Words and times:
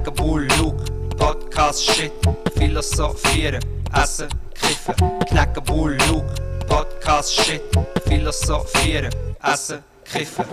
knacken 0.00 0.14
Bull, 0.14 0.48
Luke, 0.58 0.82
Podcast, 1.16 1.84
Shit, 1.84 2.12
philosophieren, 2.56 3.60
essen, 3.92 4.28
kiffen, 4.54 4.94
knacken 5.28 5.62
Bull, 5.64 5.98
Luke, 6.08 6.26
Podcast, 6.66 7.34
Shit, 7.34 7.60
philosophieren, 8.06 9.10
essen, 9.42 9.78
kiffen. 10.04 10.44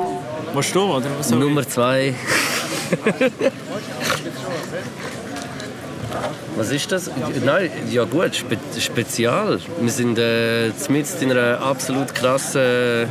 Willst 0.53 0.75
du, 0.75 0.81
oder? 0.81 1.05
Was 1.17 1.29
soll 1.29 1.39
ich? 1.39 1.43
Nummer 1.45 1.67
zwei. 1.67 2.13
Was 6.55 6.71
ist 6.71 6.91
das? 6.91 7.11
Nein, 7.45 7.69
ja 7.91 8.03
gut, 8.03 8.35
Spe 8.35 8.57
Spezial. 8.79 9.59
Wir 9.79 9.91
sind 9.91 10.17
äh, 10.17 10.71
mitten 10.89 11.23
in 11.23 11.31
einer 11.31 11.61
absolut 11.61 12.15
krassen 12.15 13.07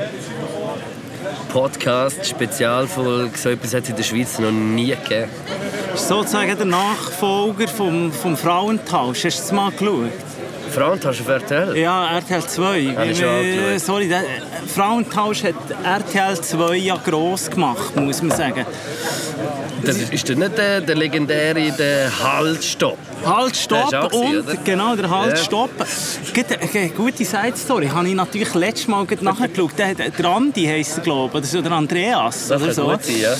Podcast-Spezialfolge. 1.57 3.39
So 3.39 3.48
etwas 3.48 3.72
hat 3.72 3.84
es 3.84 3.89
in 3.89 3.96
der 3.96 4.02
Schweiz 4.02 4.39
noch 4.39 4.50
nie 4.50 4.89
gegeben. 4.89 5.30
Sozusagen 5.95 6.54
der 6.54 6.66
Nachfolger 6.66 7.66
vom, 7.66 8.13
vom 8.13 8.36
Frauentausch. 8.36 9.25
Hast 9.25 9.39
du 9.39 9.43
es 9.43 9.53
mal 9.53 9.71
geschaut? 9.71 10.13
Frauentausch 10.71 11.22
auf 11.22 11.29
RTL? 11.29 11.75
Ja, 11.79 12.18
RTL 12.18 12.43
2. 12.43 12.94
Habe 12.96 13.11
ich 13.11 13.18
schon 13.18 13.29
Äh. 13.29 13.79
Sorry, 13.79 14.07
der 14.07 14.25
Frauentausch 14.66 15.44
hat 15.44 15.54
RTL 15.82 16.39
2 16.39 16.77
ja 16.77 16.96
gross 17.03 17.50
gemacht, 17.50 17.96
muss 17.96 18.21
man 18.21 18.36
sagen. 18.36 18.66
Das 19.82 19.96
ist 19.96 20.29
das 20.29 20.36
nicht 20.36 20.58
der, 20.58 20.82
der 20.82 20.94
legendäre 20.94 21.71
der 21.71 22.11
Haltstopp? 22.22 22.99
Halt, 23.26 23.57
Stopp 23.57 23.90
Der 23.90 24.04
auch 24.04 24.11
gewesen, 24.11 24.39
und 24.39 24.48
oder? 24.48 24.57
genau, 24.64 24.96
der 24.96 25.11
Halt, 25.11 25.30
Ja. 25.32 25.36
Stopp. 25.36 25.71
Gut, 26.35 26.46
Eine 26.75 26.89
gute 26.90 27.25
Side-Story 27.25 27.89
habe 27.89 28.08
ich 28.08 28.14
natürlich 28.14 28.54
letztes 28.54 28.89
Mal 28.89 29.07
nachgeschaut. 29.21 29.72
Der, 29.79 29.94
der 29.94 30.26
Andi 30.26 30.64
heisst 30.66 30.99
er, 30.99 31.02
glaube 31.02 31.39
ich, 31.39 31.52
oder 31.52 31.62
der 31.62 31.72
Andreas. 31.72 32.48
Das 32.48 32.62
oder 32.62 32.72
so. 32.72 32.84
gut 32.84 33.05
sein, 33.05 33.20
ja. 33.20 33.34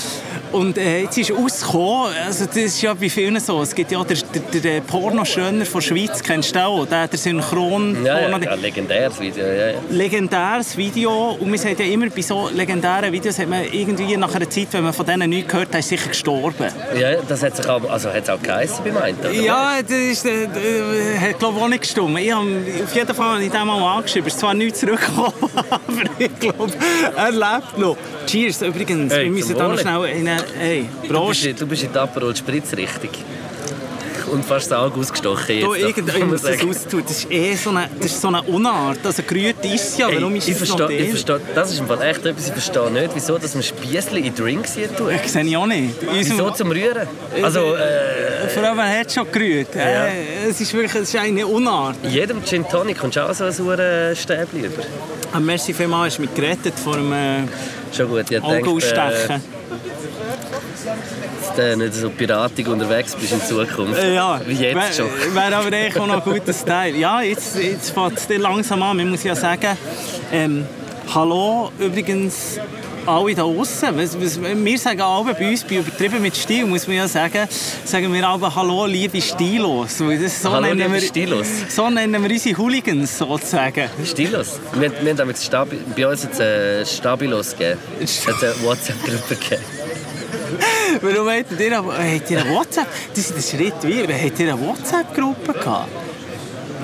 Und 0.51 0.77
äh, 0.77 1.01
jetzt 1.01 1.17
ist 1.17 1.31
rausgekommen, 1.31 2.13
also 2.25 2.45
das 2.45 2.55
ist 2.55 2.81
ja 2.81 2.93
bei 2.93 3.09
vielen 3.09 3.37
so, 3.39 3.61
es 3.61 3.75
gibt 3.75 3.91
ja 3.91 4.01
der, 4.03 4.17
der, 4.53 4.61
der 4.61 4.81
Pornoschöner 4.81 5.65
von 5.65 5.81
Schweiz, 5.81 6.23
kennst 6.23 6.55
du 6.55 6.63
auch, 6.63 6.85
der, 6.85 7.07
der 7.09 7.19
synchron 7.19 8.03
Ja, 8.03 8.19
ja, 8.21 8.37
ja 8.37 8.53
legendäres 8.55 9.19
Video. 9.19 9.45
Ja, 9.45 9.71
ja. 9.71 9.73
legendäres 9.89 10.77
Video 10.77 11.37
und 11.39 11.49
man 11.49 11.59
sagt 11.59 11.79
ja 11.79 11.85
immer, 11.85 12.09
bei 12.09 12.21
so 12.21 12.49
legendären 12.53 13.11
Videos 13.11 13.37
hat 13.39 13.49
man 13.49 13.65
irgendwie 13.71 14.15
nach 14.15 14.33
einer 14.33 14.49
Zeit, 14.49 14.69
wenn 14.71 14.85
man 14.85 14.93
von 14.93 15.05
denen 15.05 15.29
nichts 15.29 15.51
gehört 15.51 15.69
hat, 15.73 15.79
ist 15.79 15.89
sicher 15.89 16.07
gestorben. 16.09 16.67
ja, 16.97 17.15
das 17.27 17.43
hat 17.43 17.57
sich 17.57 17.67
aber, 17.67 17.91
also 17.91 18.09
hat 18.09 18.23
es 18.23 18.29
auch 18.29 18.41
geheißen 18.41 18.85
beim 18.85 18.97
einen, 18.97 19.19
oder? 19.19 19.31
Ja, 19.31 19.76
das 19.83 19.91
ist, 19.91 20.25
äh, 20.25 20.47
hat 21.19 21.39
glaube 21.39 21.57
ich 21.57 21.63
auch 21.63 21.67
nicht 21.67 21.81
gestimmt. 21.81 22.17
Ich 22.19 22.31
habe, 22.31 22.47
auf 22.83 22.95
jeden 22.95 23.13
Fall 23.15 23.41
ich 23.41 23.51
den 23.51 23.67
mal 23.67 23.97
angeschrieben, 23.97 24.27
es 24.27 24.33
ist 24.33 24.39
zwar 24.39 24.53
nicht 24.53 24.75
zurückgekommen, 24.75 25.33
aber 25.69 25.81
ich 26.19 26.39
glaube, 26.39 26.73
er 27.15 27.31
lebt 27.31 27.77
noch. 27.77 27.97
Cheers 28.25 28.61
übrigens, 28.61 29.13
Hey, 29.13 29.25
wir 29.25 29.31
müssen 29.31 29.57
da 29.57 29.67
noch 29.67 29.79
schnell 29.79 30.05
in 30.05 30.27
hey, 30.57 30.89
Du 31.03 31.13
Prost. 31.13 31.43
bist, 31.43 31.61
du 31.61 31.67
bist 31.67 31.83
in 31.83 31.93
der 31.93 32.01
Aperol 32.03 32.35
Spritz 32.35 32.73
richtig. 32.75 33.11
Und 34.31 34.43
fast 34.45 34.71
das 34.71 34.77
Auge 34.77 34.99
ausgestochen 34.99 35.55
jetzt. 35.55 35.67
Da 35.67 35.75
irgendjemand 35.75 36.33
das 36.43 36.63
austun. 36.63 37.03
Das 37.07 37.17
ist 37.17 37.31
eh 37.31 37.55
so 37.55 37.69
eine, 37.69 37.89
das 37.99 38.11
ist 38.11 38.21
so 38.21 38.27
eine 38.27 38.41
Unart. 38.43 38.99
Also 39.03 39.23
gerührt 39.23 39.63
ist 39.65 39.89
es 39.89 39.97
ja, 39.97 40.07
warum 40.13 40.35
ist 40.35 40.47
es 40.49 40.59
noch 40.77 40.89
ich 40.89 41.09
verstehe, 41.09 41.39
das 41.55 41.71
ist 41.71 41.79
im 41.79 41.87
Fall 41.87 42.01
echt 42.01 42.25
etwas, 42.25 42.47
ich 42.47 42.51
verstehe 42.53 42.91
nicht, 42.91 43.09
wieso 43.13 43.37
dass 43.37 43.53
man 43.53 43.63
Spiessli 43.63 44.27
in 44.27 44.35
Drinks 44.35 44.75
hier 44.75 44.93
tut. 44.95 45.11
Ich 45.11 45.31
sehe 45.31 45.43
ich 45.43 45.55
auch 45.57 45.65
nicht. 45.65 45.95
Wieso 46.13 46.49
zum 46.51 46.71
Rühren? 46.71 47.07
Also, 47.41 47.75
äh, 47.75 48.49
Vor 48.49 48.63
allem, 48.63 48.79
er 48.79 48.99
hat 48.99 49.11
schon 49.11 49.31
gerührt. 49.31 49.75
Äh, 49.75 50.49
es 50.49 50.59
ist 50.59 50.73
wirklich 50.73 50.93
es 50.95 51.09
ist 51.13 51.15
eine 51.15 51.45
Unart. 51.45 51.95
in 52.03 52.11
jedem 52.11 52.43
Gin 52.43 52.67
Tonic 52.67 52.99
kommst 52.99 53.17
du 53.17 53.21
auch 53.21 53.33
so 53.33 53.45
ein 53.45 54.15
Stäbchen 54.15 54.63
über. 54.63 54.83
Ah, 55.33 55.39
merci 55.39 55.73
vielmals, 55.73 56.13
hast 56.13 56.19
mich 56.19 56.33
gerettet 56.33 56.73
vor 56.81 56.95
dem 56.95 57.11
äh, 57.11 57.39
Schon 57.95 58.09
gut, 58.09 58.25
ich 58.29 58.41
Auge 58.41 58.55
denke, 58.55 58.69
ausstechen. 58.69 59.35
äh, 59.35 59.56
du 61.57 61.77
nicht 61.77 61.93
so 61.93 62.09
piratig 62.09 62.67
unterwegs 62.67 63.15
bist 63.15 63.33
in 63.33 63.41
Zukunft. 63.41 63.99
Äh, 63.99 64.15
ja, 64.15 64.39
Wie 64.45 64.53
jetzt 64.53 64.97
schon. 64.97 65.07
Wäre 65.07 65.35
wär 65.35 65.57
aber 65.57 65.73
echt 65.73 65.99
auch 65.99 66.07
noch 66.07 66.25
ein 66.25 66.33
guter 66.33 66.53
Style. 66.53 66.95
Ja, 66.97 67.21
jetzt, 67.21 67.57
jetzt 67.57 67.91
fängt 67.91 68.17
es 68.17 68.27
langsam 68.37 68.81
an. 68.83 68.97
Man 68.97 69.09
muss 69.09 69.23
ja 69.23 69.35
sagen, 69.35 69.77
ähm, 70.31 70.65
hallo 71.13 71.71
übrigens 71.79 72.59
alle 73.07 73.33
da 73.33 73.43
außen. 73.43 73.97
Wir 73.97 74.77
sagen 74.77 75.01
alle 75.01 75.33
bei 75.33 75.49
uns, 75.49 75.63
bei 75.63 75.77
übertrieben 75.77 76.21
mit 76.21 76.35
Stil, 76.35 76.65
muss 76.65 76.87
man 76.87 76.97
ja 76.97 77.07
sagen, 77.07 77.47
sagen 77.85 78.13
wir 78.13 78.27
alle 78.27 78.53
Hallo, 78.53 78.85
liebe 78.85 79.21
Stilos. 79.21 79.97
So, 79.97 80.05
Hallo, 80.51 80.61
nennen 80.67 80.79
liebe 80.79 80.93
wir, 80.93 81.01
Stilos. 81.01 81.47
so 81.69 81.89
nennen 81.89 82.21
wir 82.21 82.29
unsere 82.29 82.57
Hooligans 82.57 83.17
sozusagen. 83.17 83.89
Stilos. 84.03 84.59
Wir, 84.73 84.91
wir 85.01 85.15
haben 85.17 85.69
bei 85.95 86.07
uns 86.07 86.23
jetzt 86.23 86.39
äh, 86.39 86.85
Stabilos 86.85 87.51
gegeben. 87.51 87.79
Es 88.01 88.27
hat 88.27 88.43
eine 88.43 88.61
WhatsApp-Gruppe 88.63 89.35
gegeben. 89.35 89.76
Warum 91.01 91.29
habt 91.29 91.59
ihr, 91.59 91.77
habt 91.77 92.31
ihr 92.31 92.41
eine 92.41 92.49
WhatsApp? 92.51 92.87
Das 93.15 93.29
ist 93.29 93.35
ein 93.35 93.59
Schritt 93.59 93.83
weiter. 93.83 94.13
Habt 94.13 94.39
ihr 94.39 94.53
eine 94.53 94.61
WhatsApp-Gruppe 94.61 95.53
gehabt? 95.53 95.89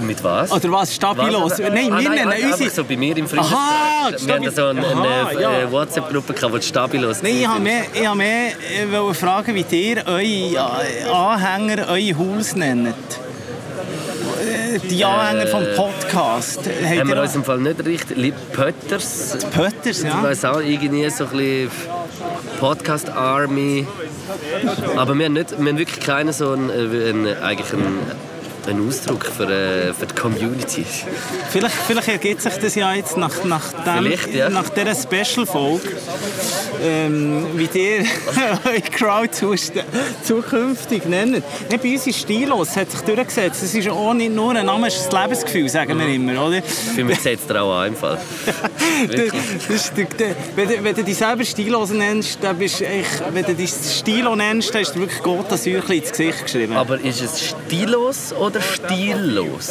Mit 0.02 0.24
was? 0.24 0.52
Oder 0.52 0.72
was? 0.72 0.94
Stabilos? 0.94 1.52
Was? 1.52 1.59
Nein, 1.59 1.91
ah, 1.91 2.00
wir 2.00 2.09
nein, 2.09 2.16
nennen 2.16 2.31
einfach 2.31 2.52
unsere... 2.52 2.69
so 2.69 2.84
bei 2.84 2.97
mir 2.97 3.16
im 3.16 3.28
Frieden. 3.28 3.46
Aha, 3.46 4.09
Wir 4.18 4.34
hatten 4.34 4.52
so 4.52 4.66
eine, 4.66 4.86
eine, 4.86 5.41
ja. 5.41 5.72
WhatsApp-Gruppe, 5.72 6.34
die 6.34 6.62
Stabilos 6.66 7.22
Nein, 7.22 7.38
ich 7.38 7.47
wollte 7.47 7.62
mehr, 7.62 7.84
ich 7.94 8.14
mehr 8.14 8.52
äh, 8.52 9.14
fragen, 9.14 9.56
wie 9.56 9.66
ihr 9.72 10.03
eure 10.06 10.22
äh, 10.22 11.09
Anhänger 11.09 11.88
eure 11.90 12.18
Hools 12.18 12.56
nennt. 12.56 12.96
Äh, 14.73 14.79
Die 14.79 15.06
Anhänger 15.06 15.47
vom 15.47 15.63
Podcast. 15.75 16.59
Habt 16.66 17.00
Haben 17.00 17.09
wir 17.09 17.22
uns 17.22 17.35
im 17.35 17.44
Fall 17.44 17.59
nicht 17.59 17.85
richtig... 17.85 18.17
Li- 18.17 18.34
Pötters? 18.53 19.38
Pötters, 19.51 20.00
Ich 20.00 20.03
ja? 20.03 20.23
weiss 20.23 20.44
auch, 20.45 20.59
irgendwie 20.59 21.09
so 21.09 21.25
ein 21.25 21.29
bisschen 21.31 21.72
Podcast-Army. 22.59 23.85
Aber 24.95 25.13
wir 25.16 25.25
haben, 25.25 25.34
nicht, 25.34 25.51
wir 25.59 25.69
haben 25.72 25.78
wirklich 25.78 26.00
keinen 26.06 26.34
so 26.34 26.51
einen, 26.51 26.69
äh, 26.69 27.09
einen, 27.09 27.38
eigentlich 27.41 27.73
einen, 27.73 28.00
einen 28.68 28.88
Ausdruck 28.88 29.25
für, 29.25 29.44
äh, 29.50 29.94
für 29.94 30.06
die 30.06 30.16
Community. 30.16 30.85
Vielleicht, 31.50 31.75
vielleicht 31.88 32.07
ergibt 32.07 32.41
sich 32.41 32.53
das 32.56 32.75
ja 32.75 32.94
jetzt 32.94 33.18
nach, 33.18 33.44
nach, 33.44 33.72
dem, 33.85 34.13
ja. 34.34 34.50
nach 34.50 34.69
dieser 34.69 34.96
Special-Folge, 34.96 35.90
ähm, 36.81 37.46
wie 37.56 37.69
ihr 37.79 38.06
eure 38.66 38.81
Crowd 38.81 39.31
zu- 39.31 39.53
zukünftig 40.23 41.06
nennt. 41.06 41.44
Nicht 41.69 41.84
bei 41.84 41.94
uns 41.94 42.07
ist 42.07 42.19
stilos, 42.19 42.69
es 42.69 42.75
hat 42.78 42.91
sich 42.91 43.02
durchgesetzt. 43.02 43.63
Es 43.63 43.73
ist 43.73 43.90
auch 43.90 44.13
nicht 44.13 44.34
nur 44.34 44.56
ein 44.56 44.66
Name, 44.66 44.88
es 44.88 44.96
ist 44.97 45.13
ein 45.13 45.22
Lebensgefühl, 45.23 45.69
sagen 45.69 45.97
wir 46.00 46.07
immer, 46.07 46.47
oder? 46.47 46.62
Für 46.62 47.03
mich 47.03 47.19
setzt 47.19 47.50
er 47.50 47.63
auch 47.63 47.79
an, 47.79 47.88
im 47.90 47.96
Fall. 47.96 48.19
Das, 49.03 49.19
das 49.68 49.75
ist 49.75 49.94
wenn, 50.56 50.68
du, 50.68 50.84
wenn 50.84 50.96
du 50.96 51.03
dich 51.03 51.18
selber 51.18 51.44
Stilos 51.44 51.90
nennst, 51.90 52.38
dann 52.41 52.57
bist 52.57 52.81
echt, 52.81 53.23
wenn 53.34 53.44
du 53.44 53.53
dich 53.53 53.72
Stilo 53.72 54.35
nennst, 54.35 54.73
dann 54.73 54.84
du 54.84 54.96
wirklich 55.00 55.22
Gott 55.22 55.46
das 55.50 55.63
Säuchchen 55.63 55.96
ins 55.96 56.12
Gesicht 56.12 56.44
geschrieben. 56.44 56.75
Aber 56.75 57.00
ist 57.00 57.22
es 57.22 57.53
stilos 57.68 58.34
oder 58.34 58.53
stillos? 58.62 59.69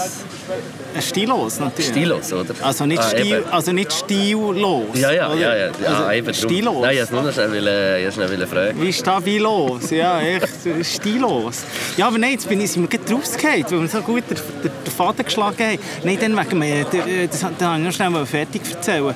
Ein 0.94 1.02
Stilos 1.02 1.60
natürlich. 1.60 1.90
Stilos, 1.90 2.32
oder? 2.32 2.54
Also 2.62 2.84
nicht, 2.86 3.00
Ah, 3.00 3.08
stil, 3.08 3.26
eben. 3.38 3.48
also 3.50 3.72
nicht 3.72 3.92
stillos. 3.92 4.86
Ja, 4.94 5.10
ja, 5.12 5.28
oder? 5.30 5.38
ja, 5.40 5.56
ja. 5.56 5.66
ja 5.82 5.88
Also 5.88 6.10
eben 6.10 6.26
drum. 6.26 6.34
Stilos. 6.34 6.82
Nein, 6.82 6.94
ich 6.94 7.00
wollte 7.00 7.14
nur 7.14 7.22
noch 7.22 7.32
schnell, 7.32 7.50
wollte 7.52 8.12
schnell 8.12 8.46
fragen. 8.46 8.82
Wie 8.82 8.92
stabilos, 8.92 9.90
ja, 9.90 10.20
echt 10.20 10.48
stilos. 10.82 11.62
Ja, 11.96 12.08
aber 12.08 12.18
nein, 12.18 12.32
jetzt 12.32 12.48
bin 12.48 12.60
ich, 12.60 12.70
sind 12.72 12.82
wir 12.90 12.98
gerade 12.98 13.12
rausgefallen, 13.14 13.64
weil 13.68 13.80
wir 13.80 13.88
so 13.88 14.00
gut 14.00 14.24
den, 14.30 14.36
den, 14.36 14.70
den 14.84 14.92
Faden 14.92 15.24
geschlagen 15.24 15.56
haben. 15.64 15.78
Nein, 16.04 16.18
dann 16.20 16.36
wegen 16.36 16.58
mir, 16.58 16.84
der- 16.84 17.26
das, 17.28 17.40
das 17.40 17.68
habe 17.68 17.78
ich 17.78 17.84
noch 17.86 17.92
schnell 17.92 18.26
fertig 18.26 18.62
erzählen. 18.70 19.14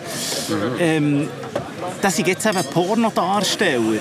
Mhm. 0.48 0.76
Ähm, 0.78 1.28
das 2.00 2.16
sind 2.16 2.28
jetzt 2.28 2.44
eben 2.46 2.62
Pornodarsteller. 2.72 4.00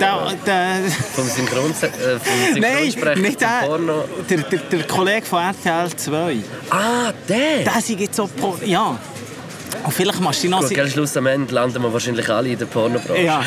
Der, 0.00 0.32
der, 0.46 0.90
Vom, 1.14 1.24
Synchron 1.28 1.70
äh, 1.70 1.74
vom 1.74 2.60
nein, 2.60 2.74
Synchronsprecher 2.90 3.20
nicht 3.20 3.40
zum 3.40 3.48
der, 3.48 3.66
Porno. 3.66 4.04
der, 4.28 4.38
der, 4.38 4.58
der 4.58 4.82
Kollege 4.84 5.26
von 5.26 5.42
RTL 5.42 5.90
2. 5.96 6.36
Ah, 6.70 7.12
der! 7.28 7.64
Der 7.64 7.80
sind 7.82 8.00
jetzt 8.00 8.16
so 8.16 8.26
Porno, 8.26 8.58
ja. 8.64 8.98
Und 9.84 9.92
vielleicht 9.92 10.20
machst 10.20 10.42
du 10.42 10.48
noch... 10.48 10.60
Gut, 10.60 10.70
gell, 10.70 10.90
Schluss 10.90 11.16
am 11.16 11.26
Ende 11.26 11.54
landen 11.54 11.82
wir 11.82 11.92
wahrscheinlich 11.92 12.28
alle 12.28 12.48
in 12.48 12.58
der 12.58 12.66
Pornobranche. 12.66 13.22
Ja, 13.22 13.42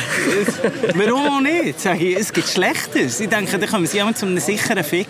warum 0.94 1.28
auch 1.28 1.40
nicht? 1.40 1.80
Sag 1.80 2.00
ich, 2.00 2.16
es 2.16 2.32
gibt 2.32 2.48
Schlechteres. 2.48 3.20
Ich 3.20 3.28
denke, 3.28 3.58
da 3.58 3.66
kommen 3.66 3.86
sie 3.86 4.02
auch 4.02 4.12
zu 4.14 4.26
einem 4.26 4.38
sicheren 4.38 4.82
Fick. 4.82 5.08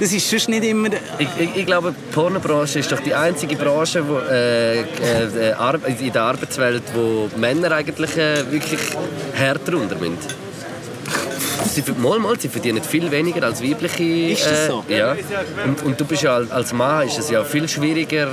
Das 0.00 0.12
ist 0.12 0.28
sonst 0.28 0.48
nicht 0.48 0.64
immer... 0.64 0.88
Ich, 1.18 1.28
ich, 1.38 1.56
ich 1.56 1.66
glaube, 1.66 1.92
die 1.96 2.14
Pornobranche 2.14 2.78
ist 2.78 2.90
doch 2.90 3.00
die 3.00 3.14
einzige 3.14 3.56
Branche 3.56 4.06
wo, 4.08 4.18
äh, 4.18 4.80
äh, 4.80 5.52
Ar- 5.52 5.78
in 5.86 6.12
der 6.12 6.22
Arbeitswelt, 6.22 6.82
wo 6.94 7.28
Männer 7.36 7.72
eigentlich 7.72 8.16
äh, 8.16 8.50
wirklich 8.50 8.80
härter 9.34 9.74
runter 9.74 9.96
sind. 10.00 10.18
Sie, 11.64 11.82
mal, 11.98 12.18
mal, 12.18 12.38
sie 12.38 12.48
verdienen 12.48 12.82
viel 12.82 13.10
weniger 13.10 13.42
als 13.44 13.62
weibliche. 13.62 14.02
Ist 14.04 14.44
das 14.46 14.52
äh, 14.60 14.68
so? 14.68 14.84
Ja. 14.88 15.16
Und, 15.66 15.82
und 15.82 16.00
du 16.00 16.04
bist 16.04 16.22
ja 16.22 16.36
als- 16.36 16.72
Mann 16.72 17.06
ist 17.06 17.18
es 17.18 17.30
ja 17.30 17.42
viel 17.44 17.68
schwieriger, 17.68 18.26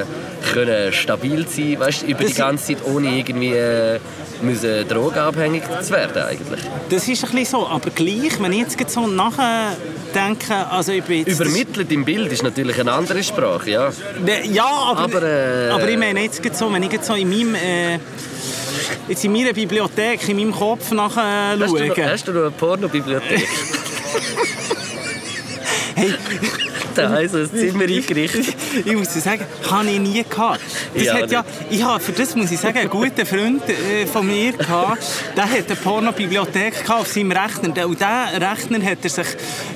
äh, 0.00 0.04
können 0.52 0.92
stabil 0.92 1.46
zu 1.46 1.56
sein, 1.56 1.80
weißt, 1.80 2.02
über 2.04 2.18
die 2.20 2.24
Das- 2.28 2.34
ganze 2.36 2.66
Zeit, 2.74 2.78
ohne 2.84 3.16
irgendwie 3.18 3.52
äh, 3.52 3.98
müssen 4.42 4.88
drogenabhängig 4.88 5.62
zu 5.82 5.90
werden 5.92 6.22
eigentlich. 6.22 6.60
Das 6.88 7.06
ist 7.08 7.24
ein 7.24 7.30
bisschen 7.30 7.44
so, 7.44 7.66
aber 7.66 7.90
gleich, 7.90 8.40
wenn 8.40 8.52
ich 8.52 8.60
jetzt 8.78 8.90
so 8.90 9.06
nachher 9.06 9.76
denke, 10.14 10.54
also 10.70 10.92
ich 10.92 11.04
bin. 11.04 11.24
Übermittelt 11.24 11.90
im 11.92 12.04
Bild 12.04 12.32
ist 12.32 12.42
natürlich 12.42 12.80
eine 12.80 12.92
andere 12.92 13.22
Sprache, 13.22 13.70
ja. 13.70 13.90
Ne, 14.24 14.46
Ja, 14.46 14.64
aber, 14.66 15.00
Aber, 15.02 15.22
äh, 15.22 15.68
aber 15.70 15.88
ich 15.88 15.98
meine 15.98 16.22
jetzt 16.22 16.42
so, 16.56 16.72
wenn 16.72 16.82
ich 16.82 16.92
jetzt 16.92 17.06
so 17.06 17.14
in 17.14 17.28
meinem... 17.28 17.54
Äh, 17.54 17.98
jetzt 19.08 19.24
in 19.24 19.32
meiner 19.32 19.52
Bibliothek, 19.52 20.28
in 20.28 20.36
meinem 20.36 20.52
Kopf 20.52 20.90
nachher 20.92 21.56
Hast 21.58 21.72
du, 21.72 21.86
noch, 21.86 21.96
hast 21.96 22.28
du 22.28 22.32
noch 22.32 22.40
eine 22.42 22.50
Pornobibliothek? 22.50 23.48
hey, 25.94 26.14
Sie 26.94 27.02
ein 27.02 27.50
Zimmer 27.50 27.84
eingerichtet. 27.84 28.54
ich 28.84 28.92
muss 28.96 29.12
sagen, 29.14 29.44
habe 29.70 29.88
ich 29.90 29.98
nie 29.98 30.24
gehabt. 30.28 30.60
Das 30.94 31.04
Ja, 31.04 31.14
hat 31.14 31.30
ja, 31.30 31.44
ich 31.70 31.82
habe, 31.82 32.00
für 32.02 32.12
das 32.12 32.34
muss 32.36 32.50
ich 32.50 32.58
sagen, 32.60 32.78
einen 32.78 32.90
guten 32.90 33.24
Freund 33.26 33.62
äh, 33.68 34.06
von 34.06 34.26
mir 34.26 34.52
gehabt, 34.52 35.02
der 35.36 35.44
hat 35.44 35.66
eine 35.66 35.76
Pornobibliothek 35.76 36.82
gehabt 36.84 37.00
auf 37.02 37.08
seinem 37.08 37.32
Rechner. 37.32 37.86
Und 37.86 38.00
diesen 38.00 38.42
Rechner 38.42 38.84
hat 38.90 38.98
er 39.02 39.10
sich 39.10 39.26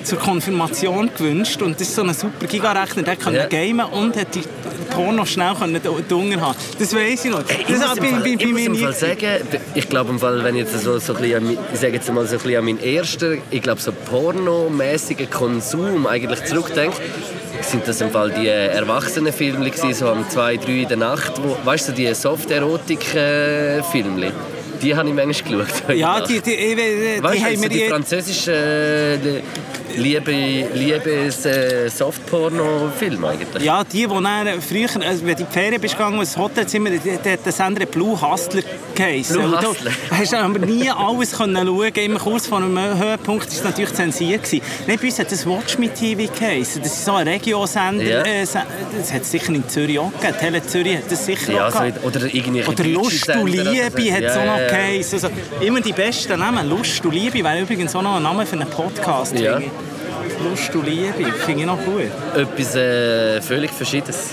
zur 0.04 0.18
Konfirmation 0.18 1.10
gewünscht. 1.16 1.60
Und 1.62 1.80
das 1.80 1.88
ist 1.88 1.94
so 1.96 2.02
ein 2.02 2.14
super 2.14 2.46
Giga-Rechner, 2.46 3.02
der 3.02 3.16
kann 3.16 3.34
Ja. 3.34 3.46
gamen 3.46 3.84
und 3.86 4.16
hat 4.16 4.34
die 4.34 4.42
Porno 4.90 5.24
schnell 5.24 5.54
können 5.54 5.80
dunkel 6.08 6.40
haben. 6.40 6.54
Das 6.78 6.94
weiß 6.94 7.24
ich 7.24 7.30
noch. 7.30 7.40
Ich 7.48 7.66
Das 7.66 7.78
muss 7.88 7.96
im 7.98 8.04
Fall, 8.04 8.20
bei- 8.20 8.28
ich 8.28 8.38
bei 8.38 8.46
muss 8.46 8.54
mir 8.60 8.66
im 8.66 8.76
Fall 8.76 8.92
sagen, 8.92 9.48
ich 9.74 9.88
glaube 9.88 10.10
im 10.10 10.18
Fall, 10.20 10.44
wenn 10.44 10.54
ich 10.56 10.62
jetzt 10.62 10.84
so, 10.84 10.98
so 10.98 11.14
ein 11.14 11.20
bisschen, 11.20 11.58
ich 11.72 11.80
sage 11.80 11.94
jetzt 11.94 12.12
mal 12.12 12.24
so 12.26 12.36
ein 12.36 12.42
bisschen 12.42 12.58
an 12.58 12.64
meinen 12.64 12.80
ersten, 12.80 13.40
ich 13.50 13.62
glaube 13.62 13.80
so 13.80 13.90
pornomäßigen 13.92 15.30
Konsum 15.30 16.06
eigentlich 16.06 16.44
zurückdenke, 16.44 16.96
sind 17.62 17.86
das 17.86 18.00
im 18.00 18.10
Fall 18.10 18.30
die 18.30 18.48
äh, 18.48 18.68
Erwachsenenfilme 18.68 19.70
so 19.92 20.10
um 20.10 20.26
zwei, 20.28 20.56
drei 20.56 20.82
in 20.82 20.88
der 20.88 20.96
Nacht, 20.96 21.32
wo, 21.42 21.56
weißt 21.64 21.88
du, 21.88 21.92
die 21.92 22.12
Soft-Erotik-Filme, 22.14 24.32
die 24.82 24.94
habe 24.94 25.08
ich 25.08 25.14
manchmal 25.14 25.64
geschaut. 25.64 25.96
Ja, 25.96 26.20
die, 26.26 26.40
die, 26.40 26.56
die, 26.56 26.76
die, 26.76 27.22
Weißt 27.22 27.34
die 27.34 27.40
du, 27.40 27.46
haben 27.46 27.60
mir 27.60 27.68
die 27.68 27.78
die... 27.78 27.88
französischen 27.88 28.54
äh, 28.54 29.18
Liebe, 29.96 30.66
Liebes 30.74 31.44
äh, 31.46 31.88
Softporno-Filme 31.88 33.28
eigentlich. 33.28 33.62
Ja, 33.62 33.84
die, 33.84 34.06
die 34.06 34.06
dann 34.06 34.60
früher, 34.60 34.88
also 35.06 35.26
wenn 35.26 35.36
du 35.36 35.42
in 35.42 35.48
die 35.48 35.52
Ferien 35.52 35.80
bist 35.80 35.96
gegangen, 35.96 36.18
ins 36.20 36.36
Hotelzimmer, 36.36 36.90
die 36.90 37.12
hat 37.12 37.40
das 37.44 37.60
andere 37.60 37.86
Blue 37.86 38.20
Hustler 38.20 38.62
geheißen. 38.94 39.36
Blue 39.36 39.46
Und 39.54 39.62
du 39.62 39.68
Hustler. 39.68 39.90
hast 40.10 40.34
aber 40.34 40.58
nie 40.60 40.90
alles 40.90 41.32
können 41.32 41.66
schauen. 41.66 41.92
Immer 41.94 42.18
kurz 42.18 42.46
vor 42.46 42.58
einem 42.58 42.78
Höhepunkt 42.78 43.46
war 43.46 43.52
es 43.52 43.64
natürlich 43.64 43.92
zensiert. 43.94 44.42
Gewesen. 44.44 44.62
Nein, 44.86 44.98
bei 45.00 45.06
uns 45.06 45.18
hat 45.18 45.32
das 45.32 45.46
Watch 45.46 45.78
Me 45.78 45.88
TV 45.92 46.32
geheißen. 46.32 46.82
Das 46.82 46.92
ist 46.92 47.04
so 47.04 47.12
ein 47.14 47.28
Regiosender. 47.28 48.04
Ja. 48.04 48.22
Äh, 48.22 48.40
das 48.42 49.12
hat 49.12 49.22
es 49.22 49.30
sicher 49.30 49.52
in 49.54 49.68
Zürich 49.68 49.98
auch 49.98 50.12
gegeben. 50.12 50.38
Tele 50.38 50.66
Zürich 50.66 50.96
hat 50.96 51.10
das 51.10 51.24
sicher 51.24 51.52
Ja, 51.52 51.68
auch 51.68 51.72
so, 51.72 51.78
gehabt. 51.78 52.04
oder 52.04 52.20
irgendwelche 52.34 52.70
Oder 52.70 52.84
Lust 52.84 53.28
und 53.28 53.46
Liebe 53.48 53.64
so. 53.64 54.12
hat 54.12 54.22
es 54.22 54.34
Ja, 54.34 54.40
auch 54.40 54.46
noch 54.46 54.58
ja, 54.58 54.68
geheißen. 54.68 55.14
Also, 55.14 55.28
immer 55.60 55.80
die 55.80 55.92
besten 55.92 56.38
Namen. 56.38 56.68
Lust 56.68 57.04
und 57.04 57.12
Liebe 57.14 57.42
wäre 57.44 57.60
übrigens 57.60 57.94
auch 57.94 58.02
noch 58.02 58.16
ein 58.16 58.22
Name 58.22 58.46
für 58.46 58.56
einen 58.56 58.68
Podcast. 58.68 59.38
Ja. 59.38 59.58
finde 59.58 59.70
Liebe, 60.84 61.32
finde 61.44 61.60
ich 61.60 61.66
noch 61.66 61.78
gut. 61.84 62.10
Etwas 62.36 62.74
äh, 62.76 63.40
völlig 63.40 63.70
Verschiedenes. 63.70 64.30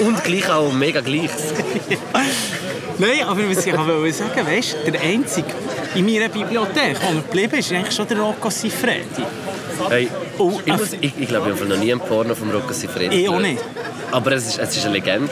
Und 0.00 0.22
gleich 0.24 0.48
auch 0.50 0.72
mega 0.72 1.00
Gleiches. 1.00 1.54
Nein, 2.98 3.22
aber 3.26 3.50
was 3.50 3.66
ich 3.66 3.76
wollte 3.76 4.12
sagen, 4.12 4.46
weißt 4.46 4.76
der 4.86 5.00
Einzige 5.00 5.48
in 5.94 6.04
meiner 6.06 6.28
Bibliothek, 6.28 6.98
der 7.00 7.22
geblieben 7.22 7.58
ist, 7.58 7.70
ist 7.70 7.76
eigentlich 7.76 7.94
schon 7.94 8.08
der 8.08 8.18
Rocco 8.18 8.50
Siffredi. 8.50 9.24
Hey, 9.88 10.08
Oh, 10.38 10.60
ich, 10.64 10.72
muss, 10.76 10.92
ich, 11.00 11.12
ich 11.18 11.28
glaube, 11.28 11.50
ich 11.50 11.60
habe 11.60 11.68
noch 11.68 11.76
nie 11.76 11.92
einen 11.92 12.00
Porno 12.00 12.34
vom 12.34 12.50
Rocco 12.50 12.72
Siffredi 12.72 13.22
Ich 13.22 13.28
auch 13.28 13.38
nicht. 13.40 13.62
Aber 14.10 14.32
es 14.32 14.46
ist, 14.46 14.58
es 14.58 14.76
ist 14.76 14.84
eine 14.84 14.94
Legende. 14.94 15.30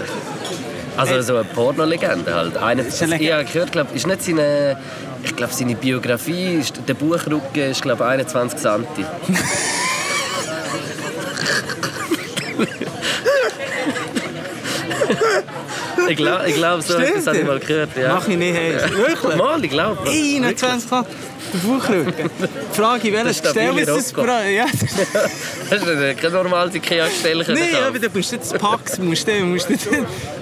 Also 0.97 1.21
so 1.23 1.37
eine 1.37 1.45
Porno-Legende 1.45 2.35
halt. 2.35 2.57
Eine, 2.57 2.83
ist 2.83 3.03
eine 3.03 3.15
also, 3.15 3.25
ich 3.25 3.33
habe 3.33 3.45
gehört, 3.45 3.73
glaube 3.73 3.95
ist 3.95 4.07
nicht 4.07 4.23
seine, 4.23 4.77
ich 5.25 5.37
glaube 5.37 5.53
seine 5.53 5.75
Biografie, 5.75 6.57
ist, 6.61 6.81
der 6.87 6.95
Buchrücken 6.95 7.71
ist 7.71 7.83
glaube 7.83 8.05
21 8.05 8.59
cm. 8.59 8.87
ich 16.09 16.17
glaube, 16.17 16.49
ich 16.49 16.55
glaub, 16.55 16.83
so 16.83 16.95
etwas 16.95 17.27
habe 17.27 17.39
ich 17.39 17.47
mal 17.47 17.59
gehört. 17.59 17.97
Ja. 17.97 18.15
Mach 18.15 18.29
ich 18.29 18.37
nicht 18.37 18.57
heiß. 18.57 18.91
Wirklich? 18.97 19.37
Mal, 19.37 19.65
ich 19.65 19.71
glaube. 19.71 20.09
21 20.09 20.91
Mal 20.91 21.05
der 21.53 21.59
Bauchrücken. 21.59 22.31
Die 22.73 22.77
Frage, 22.81 23.09
in 23.09 23.15
welches 23.15 23.43
Das 23.43 23.55
ist 23.55 23.55
Gestell 23.55 23.79
ist 23.79 24.15
das? 24.17 24.51
Ja. 24.51 24.67
Du 25.73 25.79
dir 25.97 26.15
kein 26.15 26.33
normales 26.33 26.75
Ikea-Gestell 26.75 27.45
Nein, 27.49 27.69
aber 27.87 27.99
du 27.99 28.09
musst 28.15 28.33
jetzt 28.33 28.59
Pax, 28.59 28.99
musst 28.99 29.27
du, 29.27 29.33
musst 29.45 29.71
du, 29.71 29.75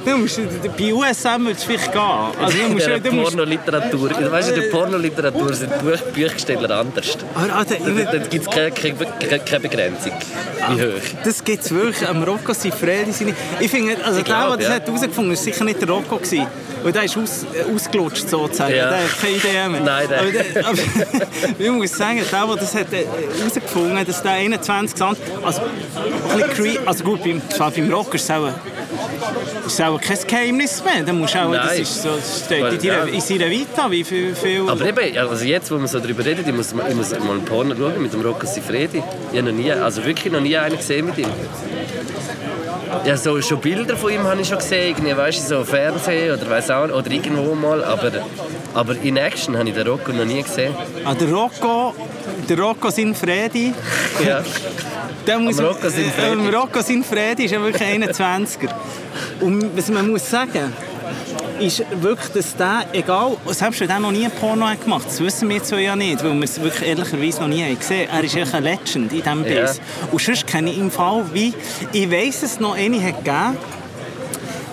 du 0.04 0.16
musst, 0.16 0.40
bei 0.76 0.92
USM 0.92 1.46
würdest 1.46 1.62
du 1.64 1.66
vielleicht 1.68 1.92
gehen. 1.92 2.00
Also, 2.00 2.58
du 2.58 2.64
In 2.64 2.72
musst, 2.72 2.86
der 2.88 2.98
du 2.98 3.12
musst, 3.12 3.30
Pornoliteratur. 3.36 4.10
Weißt 4.32 4.50
du, 4.50 4.54
in 4.54 4.60
der 4.62 4.68
Pornoliteratur 4.68 5.54
sind 5.54 5.78
Buch 5.78 5.98
Büchsteller 6.12 6.70
anders. 6.80 7.06
ich- 7.06 7.16
Da 7.16 8.18
gibt 8.18 8.46
es 8.48 8.54
keine, 8.54 8.70
keine, 8.72 9.60
Begrenzung. 9.60 10.12
Wie 10.70 10.82
hoch. 10.82 11.00
Das 11.24 11.44
gibt 11.44 11.64
es 11.64 11.70
wirklich. 11.72 12.08
Am 12.08 12.22
Rocco 12.24 12.52
Siffredi 12.52 13.12
seine... 13.12 13.34
Ich 13.60 13.70
finde, 13.70 13.96
also 14.04 14.18
Ich 14.18 14.24
der, 14.24 14.34
glaub, 14.34 14.48
der 14.50 14.56
das 14.58 14.66
ja. 14.68 14.74
hat 14.74 14.86
herausgefunden 14.86 15.30
hat, 15.32 15.38
war 15.38 15.44
sicher 15.44 15.64
nicht 15.64 15.80
der 15.80 15.88
Rocco. 15.90 16.16
Gewesen. 16.16 16.46
Weil 16.82 16.92
der 16.92 17.04
ist 17.04 17.16
aus, 17.18 17.44
äh, 17.54 17.72
ausgelutscht 17.74 18.28
sozusagen. 18.28 18.74
Ja. 18.74 18.88
Der 18.90 18.98
hat 19.04 19.20
keine 19.20 19.36
Idee 19.36 19.68
mehr. 19.68 19.80
Nein, 19.82 20.08
der- 20.08 20.20
Aber, 20.20 20.30
der, 20.30 20.66
aber 20.66 20.78
ich 21.58 21.70
muss 21.70 21.92
sagen, 21.92 22.19
der, 22.24 22.46
der 22.46 22.56
das 22.56 22.74
hat 22.74 22.92
äh, 22.92 23.04
herausgefunden 23.38 23.98
hat, 23.98 24.08
dass 24.08 24.22
der 24.22 24.32
21 24.32 24.96
Cent... 24.96 25.18
Also, 25.42 25.60
ein 25.62 26.48
bisschen 26.48 26.88
also 26.88 27.04
gut, 27.04 27.22
beim, 27.22 27.40
beim 27.58 27.92
Rocker 27.92 28.14
ist 28.14 28.24
es 28.24 28.30
auch, 28.30 28.48
ist 29.66 29.82
auch 29.82 30.00
kein 30.00 30.18
Geheimnis 30.26 30.82
mehr. 30.84 31.02
Da 31.04 31.12
musst 31.12 31.36
auch, 31.36 31.52
das, 31.52 31.78
ist 31.78 32.02
so, 32.02 32.10
das 32.10 32.44
steht 32.46 32.72
in, 32.72 32.88
deiner, 32.88 33.08
in 33.08 33.20
seiner 33.20 33.50
Vita, 33.50 33.90
wie 33.90 34.04
viel... 34.04 34.34
viel 34.34 34.68
Aber 34.68 34.84
eben, 34.84 35.18
also 35.18 35.44
jetzt, 35.44 35.70
wo 35.70 35.78
wir 35.78 35.88
so 35.88 35.98
darüber 35.98 36.24
reden, 36.24 36.44
ich 36.46 36.54
muss, 36.54 36.72
ich 36.72 36.94
muss 36.94 37.10
mal 37.10 37.32
einen 37.32 37.44
Porno 37.44 37.74
schauen 37.76 38.02
mit 38.02 38.12
dem 38.12 38.20
Rocco 38.20 38.46
Siffredi. 38.46 39.02
Ich 39.32 39.38
habe 39.38 39.50
noch 39.50 39.58
nie, 39.58 39.72
also 39.72 40.04
wirklich 40.04 40.32
noch 40.32 40.40
nie 40.40 40.56
einen 40.56 40.76
gesehen 40.76 41.06
mit 41.06 41.18
ihm. 41.18 41.30
Ja, 43.04 43.16
so, 43.16 43.40
schon 43.40 43.60
Bilder 43.60 43.96
von 43.96 44.12
ihm 44.12 44.24
habe 44.24 44.40
ich 44.40 44.48
schon 44.48 44.58
gesehen, 44.58 44.88
irgendwie, 44.88 45.16
weißt 45.16 45.38
du, 45.50 45.56
so 45.58 45.64
Fernsehen 45.64 46.36
oder 46.36 46.50
weiß 46.50 46.70
auch 46.70 46.84
oder 46.84 47.10
irgendwo 47.10 47.54
mal, 47.54 47.82
aber, 47.84 48.10
aber 48.74 48.96
in 49.02 49.16
Action 49.16 49.56
habe 49.56 49.68
ich 49.68 49.74
den 49.74 49.86
Rocco 49.86 50.12
noch 50.12 50.24
nie 50.24 50.42
gesehen. 50.42 50.74
Ah, 51.04 51.14
der 51.14 51.30
Rocco, 51.30 51.94
der 52.48 52.58
Rocco 52.58 52.90
Sinfredi... 52.90 53.72
Ja. 54.26 54.42
Der 55.26 55.38
muss, 55.38 55.58
Am 55.58 55.66
Rocco 55.66 55.88
Sinfredi. 55.90 56.48
Äh, 56.48 56.56
Rocco 56.56 56.80
Sinfredi 56.80 57.44
ist 57.44 57.50
ja 57.50 57.60
wirklich 57.60 57.82
21er. 57.88 58.70
Und 59.40 59.76
was 59.76 59.90
man 59.90 60.08
muss 60.10 60.28
sagen, 60.28 60.72
ist 61.60 61.84
wirklich, 62.00 62.30
dass 62.32 62.56
der, 62.56 62.86
egal, 62.92 63.36
selbst 63.48 63.80
wenn 63.80 63.88
der 63.88 63.98
noch 63.98 64.12
nie 64.12 64.24
ein 64.24 64.30
Porno 64.30 64.66
hat 64.66 64.82
gemacht 64.82 65.06
das 65.06 65.20
wissen 65.20 65.48
wir 65.48 65.56
jetzt 65.56 65.70
ja 65.70 65.94
nicht, 65.94 66.24
weil 66.24 66.32
wir 66.34 66.44
es 66.44 66.60
wirklich 66.60 66.88
ehrlicherweise 66.88 67.40
noch 67.42 67.48
nie 67.48 67.62
haben 67.62 67.78
gesehen 67.78 68.08
er 68.10 68.24
ist 68.24 68.34
echt 68.34 68.54
ein 68.54 68.64
Legend 68.64 69.12
in 69.12 69.22
diesem 69.22 69.44
Ja. 69.44 69.60
Biss. 69.62 69.80
Und 70.10 70.22
sonst 70.22 70.46
kenne 70.46 70.70
ich 70.70 70.78
im 70.78 70.90
Fall, 70.90 71.24
wie, 71.32 71.52
ich 71.92 72.10
weiss 72.10 72.42
es 72.42 72.60
noch, 72.60 72.74
eine 72.74 73.02
hat 73.02 73.18
gegeben, 73.24 73.58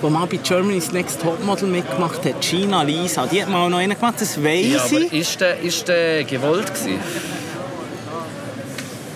die 0.01 0.09
mal 0.09 0.25
bei 0.27 0.37
Germany's 0.37 0.91
Next 0.91 1.21
Topmodel 1.21 1.67
mitgemacht 1.67 2.23
hat, 2.25 2.41
Gina 2.41 2.83
Lisa, 2.83 3.25
die 3.27 3.41
hat 3.41 3.49
mal 3.49 3.69
noch 3.69 3.77
einen 3.79 3.95
gemacht, 3.95 4.15
das 4.19 4.35
Ja, 4.35 4.43
weiss 4.43 4.91
aber 4.91 5.01
ich. 5.01 5.13
ist 5.13 5.41
der, 5.41 5.59
ist 5.61 5.87
der 5.87 6.23
gewollt 6.23 6.67
gewesen? 6.73 6.99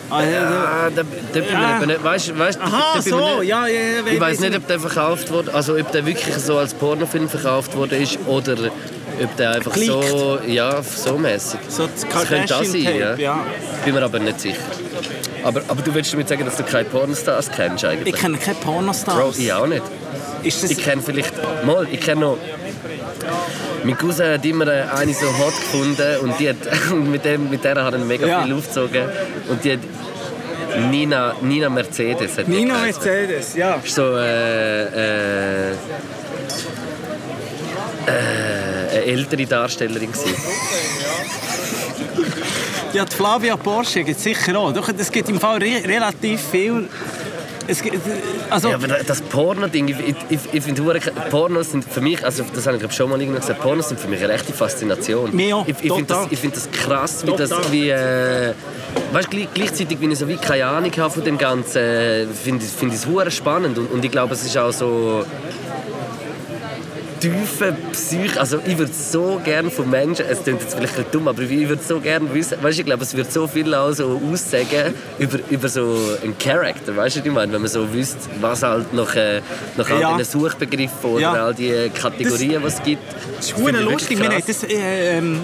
Ah, 0.10 0.24
ja, 0.24 0.42
Ah, 0.42 0.90
Ja. 1.80 1.86
nicht, 1.86 2.04
weißt, 2.04 2.38
weißt, 2.38 2.60
Aha, 2.62 3.02
so, 3.02 3.16
nicht- 3.40 3.50
ja, 3.50 3.66
ja, 3.68 3.80
ja. 3.80 4.12
Ich 4.12 4.20
weiß 4.20 4.42
nicht, 4.42 4.58
ob 4.58 4.68
der 4.68 4.80
verkauft 4.80 5.32
wurde, 5.32 5.54
also 5.54 5.78
ob 5.78 5.90
der 5.94 6.06
wirklich 6.06 6.36
so 6.36 6.58
als 6.58 6.74
Pornofilm 6.74 7.30
verkauft 7.30 7.76
wurde 7.78 7.96
ist 7.96 8.20
oder 8.28 8.58
ob 9.24 9.36
der 9.38 9.52
einfach 9.52 9.72
Geleakt. 9.72 10.10
so, 10.10 10.38
ja, 10.46 10.82
so 10.84 11.18
mäßig. 11.18 11.60
So 11.70 11.88
das 11.88 12.02
Das 12.02 12.28
könnte 12.28 12.46
das 12.46 12.72
sein, 12.74 12.84
ja. 13.00 13.16
Ja. 13.16 13.40
Bin 13.86 13.94
mir 13.94 14.04
aber 14.04 14.20
nicht 14.20 14.42
sicher. 14.42 14.58
Aber, 15.46 15.62
aber 15.70 15.82
du 15.82 15.94
willst 15.94 16.12
damit 16.12 16.28
sagen, 16.28 16.44
dass 16.44 16.58
du 16.58 16.64
keine 16.64 16.86
Pornostars 16.90 17.50
kennst 17.50 17.86
eigentlich? 17.86 18.14
Ich 18.14 18.20
kenne 18.22 18.38
keine 18.38 18.56
Bro, 18.56 18.72
Pornostars. 18.74 19.38
ich 19.40 19.54
auch 19.54 19.66
nicht. 19.66 19.82
Ich 20.44 20.78
kenne 20.78 21.02
vielleicht, 21.02 21.34
mal, 21.66 21.88
ich 21.92 22.00
kenne 22.00 22.22
noch, 22.22 22.38
mein 23.84 23.98
Cousin 23.98 24.34
hat 24.34 24.46
immer 24.46 24.68
äh, 24.68 24.84
eine 24.96 25.14
so 25.14 25.28
hot 25.38 25.56
gefunden 25.56 26.18
und 26.22 26.40
die 26.40 26.50
hat, 26.50 26.58
und 26.92 27.12
mit, 27.12 27.26
dem, 27.26 27.50
mit 27.50 27.64
der 27.64 27.84
hat 27.84 27.94
er 27.94 28.00
mega 28.00 28.28
Ja. 28.28 28.44
viel 28.44 28.54
aufgezogen 28.54 29.04
und 29.50 29.64
die 29.64 29.74
hat 29.74 29.80
Nina, 30.90 31.36
Nina 31.42 31.70
Mercedes 31.70 32.38
hat 32.38 32.48
geheißen. 32.48 32.68
Mercedes, 32.68 33.56
ja. 33.56 33.76
ist 33.76 33.94
so 33.96 34.16
äh, 34.16 34.84
äh, 34.84 35.72
äh, 35.72 35.76
eine 38.08 39.04
ältere 39.06 39.46
Darstellerin. 39.46 40.10
Ja, 42.94 43.06
die 43.06 43.16
Flavia 43.16 43.56
Porsche 43.56 44.04
gibt 44.04 44.18
es 44.18 44.24
sicher 44.24 44.58
auch. 44.58 44.74
Doch, 44.74 44.90
es 44.98 45.12
gibt 45.12 45.30
im 45.30 45.40
Fall 45.40 45.60
re 45.60 45.82
relativ 45.86 46.42
viel... 46.52 46.90
Es 47.68 47.84
also, 48.50 48.70
Ja, 48.70 48.76
aber 48.76 48.88
das 48.88 49.22
Porno-Ding, 49.22 49.88
ich, 49.88 50.16
ich, 50.30 50.40
ich, 50.52 50.64
finde 50.64 50.82
Pornos 51.30 51.72
sind 51.72 51.86
für 51.86 52.02
mich, 52.02 52.24
also 52.24 52.44
das 52.54 52.66
habe 52.66 52.78
ich 52.78 52.82
glaub, 52.82 52.94
schon 52.94 53.10
mal 53.10 53.20
irgendwo 53.20 53.40
gesagt, 53.40 53.62
Pornos 53.62 53.90
sind 53.90 54.00
für 54.00 54.08
mich 54.08 54.20
eine 54.24 54.34
rechte 54.34 54.54
Faszination. 54.54 55.30
Auch, 55.30 55.68
ich 55.68 55.76
ich 55.82 55.94
finde 55.94 56.06
das, 56.06 56.28
ich 56.30 56.40
find 56.40 56.56
das 56.56 56.70
krass, 56.72 57.26
wie 57.26 57.36
das, 57.36 57.52
wie, 57.72 57.90
äh, 57.90 58.54
weißt, 59.14 59.30
gleich, 59.30 59.48
gleichzeitig, 59.54 60.00
wenn 60.02 60.12
ich 60.12 60.20
so 60.20 60.28
wie 60.28 60.38
keine 60.38 60.66
Ahnung 60.66 60.92
habe 60.98 61.12
von 61.12 61.24
dem 61.24 61.38
Ganzen, 61.38 61.78
äh, 61.78 62.26
finde 62.28 62.66
ich 62.66 62.72
find 62.72 62.94
ich 62.94 63.00
es 63.00 63.08
hure 63.08 63.32
spannend. 63.32 63.78
Und, 63.78 63.92
und 63.92 64.06
ich 64.06 64.12
glaube, 64.12 64.34
es 64.34 64.44
ist 64.44 64.58
auch 64.58 64.72
so 64.72 65.26
tiefe 67.22 67.74
Psyche, 67.94 68.40
also 68.40 68.60
ich 68.66 68.78
würde 68.78 68.92
so 68.92 69.40
gerne 69.46 69.70
von 69.70 69.90
Menschen, 69.90 70.26
es 70.28 70.44
klingt 70.44 70.62
jetzt 70.62 70.76
vielleicht 70.76 70.98
ein 70.98 71.06
dumm, 71.12 71.28
aber 71.28 71.42
ich 71.44 71.70
würde 71.70 71.82
so 71.82 72.00
gerne 72.00 72.34
wissen, 72.34 72.58
weißt, 72.62 72.80
ich 72.80 72.86
glaube, 72.86 73.04
es 73.04 73.16
würde 73.16 73.32
so 73.32 73.48
viel 73.48 73.74
auch 73.74 73.92
so 73.94 74.20
aussagen 74.32 74.94
über, 75.20 75.40
über 75.50 75.70
so 75.70 75.98
einen 76.24 76.38
Charakter, 76.38 76.96
weißt 76.96 77.18
du, 77.18 77.20
was 77.20 77.26
ich 77.28 77.32
meine, 77.32 77.54
wenn 77.54 77.62
man 77.62 77.70
so 77.70 77.94
wüsste, 77.94 78.18
was 78.42 78.64
halt 78.64 78.92
nach, 78.94 79.16
äh, 79.16 79.42
nach 79.78 79.90
all 79.90 80.02
Ja. 80.02 80.18
diesen 80.18 80.42
Suchbegriffen 80.42 81.10
oder 81.12 81.22
Ja. 81.22 81.46
all 81.46 81.54
die 81.54 81.90
Kategorien, 81.94 82.62
die 82.62 82.68
es 82.68 82.82
gibt. 82.84 83.02
das 83.38 83.52
ist 83.52 83.58
ich 83.58 83.80
lustig. 83.82 84.20
Wir 84.20 84.30
haben 84.30 84.44
das, 84.46 84.64
äh, 84.64 85.18
ähm, 85.18 85.40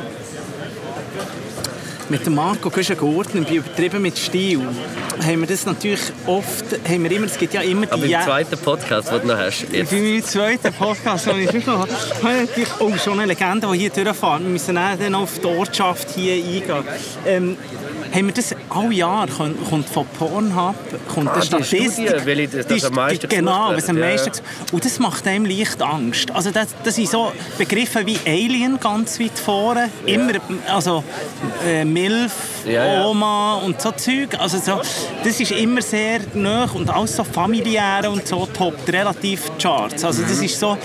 mit 2.10 2.26
dem 2.26 2.36
Marco 2.36 2.70
Güschen-Gurtner, 2.70 3.42
bei 3.42 3.56
übertrieben 3.56 4.02
mit 4.02 4.18
Stil, 4.18 4.62
haben 5.26 5.40
wir 5.42 5.48
das 5.48 5.66
natürlich 5.66 6.02
oft, 6.26 6.66
haben 6.88 7.04
wir 7.04 7.12
immer, 7.12 7.26
es 7.26 7.38
gibt 7.38 7.54
ja 7.54 7.62
immer 7.62 7.86
die... 7.86 7.92
Aber 7.92 8.06
im 8.06 8.22
zweiten 8.22 8.58
Podcast, 8.58 9.12
den 9.12 9.22
du 9.22 9.28
noch 9.28 9.38
hast, 9.38 9.66
jetzt. 9.72 9.92
bei 9.92 9.98
meinem 9.98 10.24
zweiten 10.24 10.74
Podcast, 10.74 11.26
den 11.28 11.40
ich 11.40 11.64
schon 11.64 11.78
habe, 11.78 11.92
habe 11.92 12.34
ich 12.34 12.50
natürlich 12.50 12.70
oh, 12.80 12.96
schon 12.98 13.20
eine 13.20 13.28
Legende, 13.28 13.68
die 13.72 13.80
hier 13.80 13.90
durchfahren. 13.90 14.44
Wir 14.44 14.52
müssen 14.52 14.76
dann 14.76 15.16
auf 15.16 15.40
die 15.40 15.48
Ortschaft 15.48 16.10
hier 16.16 16.36
eingehen. 16.36 16.84
Ähm, 17.26 17.58
haben 18.14 18.26
wir 18.28 18.34
das 18.34 18.56
alle 18.70 18.94
Jahre, 18.94 19.28
kommt 19.70 19.88
von 19.90 20.06
Pornhub, 20.18 20.76
kommt 21.14 21.28
Ah, 21.30 21.34
eine 21.34 21.42
die 21.42 21.48
Statistik. 21.48 22.08
Studie, 22.10 22.26
welche 22.26 22.48
das- 22.58 22.68
das 22.68 22.78
Die- 22.82 22.86
am 22.86 22.94
meisten 22.94 23.30
die- 23.30 23.36
Genau, 23.36 23.72
was 23.74 23.90
am 23.90 23.98
ja, 23.98 24.06
meisten 24.06 24.32
ja. 24.34 24.42
Und 24.74 24.86
das 24.86 25.00
macht 25.00 25.28
einem 25.28 25.46
leicht 25.46 25.82
Angst. 25.82 26.32
Also 26.32 26.52
das, 26.52 26.68
das 26.84 26.96
sind 26.96 27.10
so 27.10 27.32
Begriffe 27.58 28.06
wie 28.06 28.18
Alien 28.26 28.80
ganz 28.80 29.20
weit 29.20 29.38
vorne, 29.38 29.90
immer, 30.06 30.34
also 30.68 31.04
äh, 31.68 31.84
Milf, 31.86 32.34
Ja, 32.66 32.86
ja. 32.86 33.06
Oma 33.06 33.56
und 33.66 33.82
so 33.82 33.92
Zeug. 33.92 34.30
Also 34.40 34.58
so, 34.60 34.82
das 35.24 35.40
ist 35.40 35.52
immer 35.52 35.82
sehr 35.82 36.20
nah 36.34 36.70
und 36.74 36.90
alles 36.90 37.16
so 37.16 37.24
familiär 37.24 38.10
und 38.12 38.28
so 38.28 38.46
toppt 38.48 38.92
relativ 38.92 39.50
die 39.58 39.62
Charts. 39.64 40.04
Also 40.04 40.22
Mhm. 40.22 40.28
das 40.30 40.42
ist 40.42 40.60
so, 40.60 40.78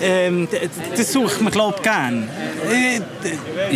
ähm, 0.00 0.48
das 0.96 1.12
sucht 1.12 1.40
man 1.40 1.52
glaube 1.52 1.76
ich 1.76 1.82
gerne. 1.82 2.28
Äh, 2.70 3.00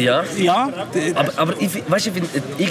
Ja. 0.00 0.24
ja, 0.36 0.68
Aber, 1.14 1.32
aber 1.36 1.54
ich, 1.60 1.70
weißt, 1.88 2.08
ich, 2.08 2.16
äh, 2.16 2.20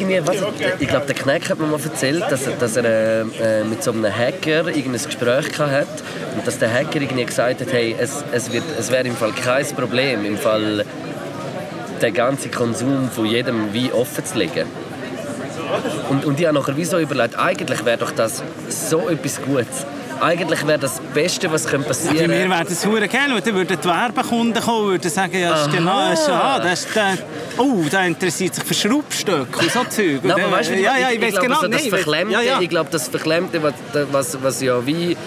irgendwie, 0.09 0.27
was, 0.27 0.37
ich 0.79 0.87
glaube, 0.87 1.05
der 1.05 1.15
Kneck 1.15 1.49
hat 1.49 1.59
mir 1.59 1.67
mal 1.67 1.79
erzählt, 1.83 2.23
dass, 2.29 2.45
er- 2.47 2.53
dass 2.53 2.75
er 2.75 2.85
äh, 2.85 3.21
äh, 3.21 3.63
mit 3.63 3.83
so 3.83 3.91
einem 3.91 4.05
Hacker 4.05 4.67
irgendein 4.67 5.03
Gespräch 5.03 5.51
gehabt 5.51 5.71
hat 5.71 5.87
und 6.37 6.45
dass 6.47 6.57
der 6.59 6.71
Hacker 6.73 7.01
irgendwie 7.01 7.25
gesagt 7.25 7.61
hat, 7.61 7.71
hey, 7.71 7.95
es, 7.99 8.23
es, 8.31 8.49
es 8.79 8.91
wäre 8.91 9.07
im 9.07 9.15
Fall 9.15 9.31
kein 9.31 9.65
Problem, 9.75 10.25
im 10.25 10.37
Fall 10.37 10.85
den 12.01 12.13
ganzen 12.13 12.51
Konsum 12.51 13.09
von 13.09 13.25
jedem 13.25 13.73
wie 13.73 13.91
offen 13.91 14.25
zu 14.25 14.37
legen. 14.37 14.67
Und, 16.09 16.25
und 16.25 16.39
ich 16.39 16.45
habe 16.45 16.57
nachher 16.57 16.77
wie 16.77 16.85
so 16.85 16.99
überlegt, 16.99 17.37
eigentlich 17.37 17.83
wäre 17.85 17.97
doch 17.97 18.11
das 18.11 18.43
so 18.69 19.09
etwas 19.09 19.41
Gutes. 19.41 19.85
Eigentlich 20.21 20.65
wäre 20.65 20.79
das 20.79 20.95
das 20.95 21.01
Beste, 21.13 21.51
was 21.51 21.65
könnte 21.65 21.87
passieren 21.89 22.29
mir 22.29 22.49
wäre 22.49 22.63
das 22.63 22.85
hure 22.85 23.07
geil, 23.07 23.41
dann 23.43 23.55
würden 23.55 23.77
die 23.81 23.87
Werbekunden 23.87 24.61
kommen 24.63 24.79
und 24.85 24.91
würden 24.91 25.11
sagen, 25.11 25.37
ja, 25.37 25.49
das 25.49 25.67
ist 25.67 25.73
genau, 25.73 26.09
das 26.09 26.19
ist, 26.21 26.29
ah, 26.29 26.59
das 26.59 26.85
ist 26.85 26.95
der, 26.95 27.17
oh, 27.57 27.81
der 27.91 28.05
interessiert 28.05 28.55
sich 28.55 28.63
für 28.63 28.73
Schraubstöcke 28.73 29.59
und 29.59 29.71
so 29.71 29.83
Zeug. 29.83 30.19
Nein, 30.23 30.31
aber 30.31 30.51
weißt 30.51 30.69
du, 30.71 30.75
ja, 30.75 30.97
ja, 30.97 31.09
ich, 31.09 31.15
ich, 31.15 31.21
weiß 31.21 31.31
glaube, 31.31 31.47
genau, 31.47 31.61
so 31.61 31.67
das 31.67 31.81
ich 31.81 31.91
weiss- 31.91 32.01
Verklemmte, 32.01 32.33
ja, 32.33 32.41
ja. 32.41 32.61
ich 32.61 32.69
glaube, 32.69 32.89
das 32.91 33.07
Verklemmte, 33.07 33.61
was, 33.63 33.73
was, 34.11 34.43
was 34.43 34.61
ja 34.61 34.85
wie 34.85 35.17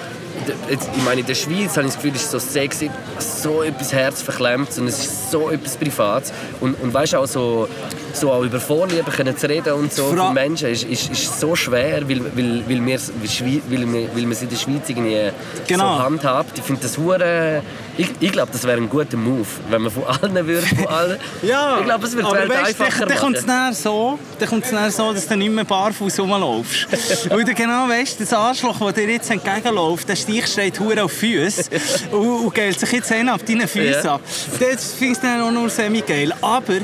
ich 0.48 1.02
meine, 1.04 1.20
in 1.20 1.26
der 1.26 1.34
Schweiz 1.34 1.76
habe 1.76 1.86
ich 1.86 1.94
das 1.94 1.96
Gefühl, 1.96 2.14
ist 2.14 2.30
so 2.30 2.38
sexy, 2.38 2.90
so 3.18 3.62
etwas 3.62 3.92
herzverklemmt 3.92 4.76
und 4.78 4.86
es 4.88 4.98
ist 4.98 5.30
so 5.30 5.50
etwas 5.50 5.76
Privates. 5.76 6.32
Und, 6.60 6.74
und 6.82 6.92
weißt 6.92 7.12
du, 7.12 7.18
auch 7.18 7.26
so, 7.26 7.68
so 8.12 8.32
auch 8.32 8.42
über 8.42 8.58
Vorlieben 8.60 9.04
können 9.12 9.36
zu 9.36 9.48
reden 9.48 9.72
und 9.74 9.92
so 9.92 10.06
Fra- 10.12 10.28
für 10.28 10.32
Menschen 10.34 10.68
ist, 10.70 10.84
ist, 10.84 11.10
ist 11.10 11.40
so 11.40 11.54
schwer, 11.54 12.08
weil, 12.08 12.20
weil, 12.36 12.62
weil, 12.68 12.86
wir, 12.86 12.98
weil, 13.20 13.28
Schweiz, 13.28 13.62
weil, 13.68 13.86
weil 13.92 14.22
man 14.22 14.32
es 14.32 14.42
in 14.42 14.48
der 14.48 14.56
Schweiz 14.56 14.88
irgendwie 14.88 15.30
Genau. 15.66 15.96
so 15.98 16.02
handhabt. 16.04 16.58
Ich 16.58 16.64
finde 16.64 16.82
das 16.82 16.96
hure 16.98 17.62
ich, 17.98 18.10
ich 18.20 18.32
glaube, 18.32 18.50
das 18.52 18.64
wäre 18.64 18.78
ein 18.78 18.88
guter 18.88 19.16
Move, 19.16 19.46
wenn 19.68 19.82
man 19.82 19.90
von 19.90 20.04
allen 20.04 20.46
würde, 20.46 20.66
von 20.66 20.86
allen. 20.86 21.18
Ja, 21.42 21.78
ich 21.80 21.84
glaube, 21.84 22.06
es 22.06 22.14
wird 22.16 22.24
aber 22.24 22.48
weißt, 22.48 22.80
einfacher 22.80 23.00
dann, 23.00 23.08
dann 23.08 23.18
kommt 23.18 23.36
es 23.36 23.46
nachher 23.46 23.72
so, 23.74 24.18
dann 24.38 24.48
nachher 24.72 24.90
so, 24.90 25.12
dass 25.12 25.26
du 25.26 25.36
nicht 25.36 25.52
mehr 25.52 25.64
barfuß 25.64 26.20
rumlaufst. 26.20 26.86
Weil 27.30 27.44
du 27.44 27.54
genau 27.54 27.88
weißt, 27.88 28.20
das 28.20 28.32
Arschloch, 28.32 28.78
das 28.78 28.94
dir 28.94 29.08
jetzt 29.10 29.30
entgegenläuft, 29.30 30.08
der 30.08 30.16
Stich 30.16 30.46
steht 30.46 30.78
hure 30.78 31.02
auf 31.02 31.12
Füße 31.12 31.64
und, 32.12 32.44
und 32.46 32.54
geilt 32.54 32.78
sich 32.78 32.92
jetzt 32.92 33.10
einen 33.12 33.30
auf 33.30 33.42
deinen 33.42 33.66
Füßen 33.66 34.04
Ja. 34.04 34.14
ab. 34.14 34.20
Das 34.60 34.92
finde 34.92 35.14
ich 35.14 35.18
dann 35.18 35.42
auch 35.42 35.50
nur 35.50 35.68
semi-geil. 35.68 36.32
Aber 36.40 36.74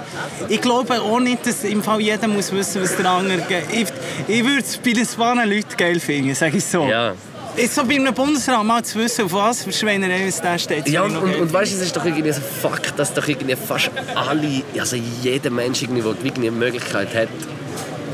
ich 0.49 0.61
glaube 0.61 1.01
auch 1.01 1.21
nicht, 1.21 1.47
dass 1.47 1.63
im 1.63 1.83
Fall 1.83 2.01
jeder 2.01 2.27
muss 2.27 2.51
wissen, 2.53 2.83
was 2.83 2.97
der 2.97 3.09
andere 3.09 3.39
geht. 3.43 3.65
Ich, 3.73 4.35
ich 4.37 4.45
würde 4.45 4.61
es 4.61 4.77
bei 4.79 4.93
den 4.93 5.07
Spanen 5.07 5.49
Leuten 5.49 5.77
geil 5.77 6.01
finden, 6.01 6.35
sage 6.35 6.57
ich 6.57 6.65
so. 6.65 6.85
Ja. 6.87 7.15
Jetzt 7.57 7.77
so 7.77 7.85
bei 7.85 7.95
einem 7.95 8.13
Bundesrat 8.13 8.65
mal 8.65 8.85
zu 8.85 8.99
wissen, 8.99 9.27
auf 9.27 9.33
was 9.33 9.63
für 9.63 9.73
Schweinerei 9.73 10.27
es 10.27 10.41
da 10.41 10.59
steht. 10.59 10.89
Ja, 10.89 11.03
und, 11.03 11.17
und, 11.17 11.37
und 11.37 11.53
weißt 11.53 11.73
du, 11.73 11.77
es 11.77 11.83
ist 11.83 11.97
doch 11.97 12.05
irgendwie 12.05 12.33
so 12.33 12.41
Fakt, 12.41 12.99
dass 12.99 13.15
doch 13.15 13.29
irgendwie 13.29 13.55
fast 13.55 13.91
alle, 14.15 14.63
also 14.79 14.97
jeder 15.23 15.51
Mensch 15.51 15.83
irgendwie, 15.83 16.03
der 16.03 16.11
irgendwie 16.11 16.49
eine 16.49 16.51
Möglichkeit 16.51 17.15
hat, 17.15 17.29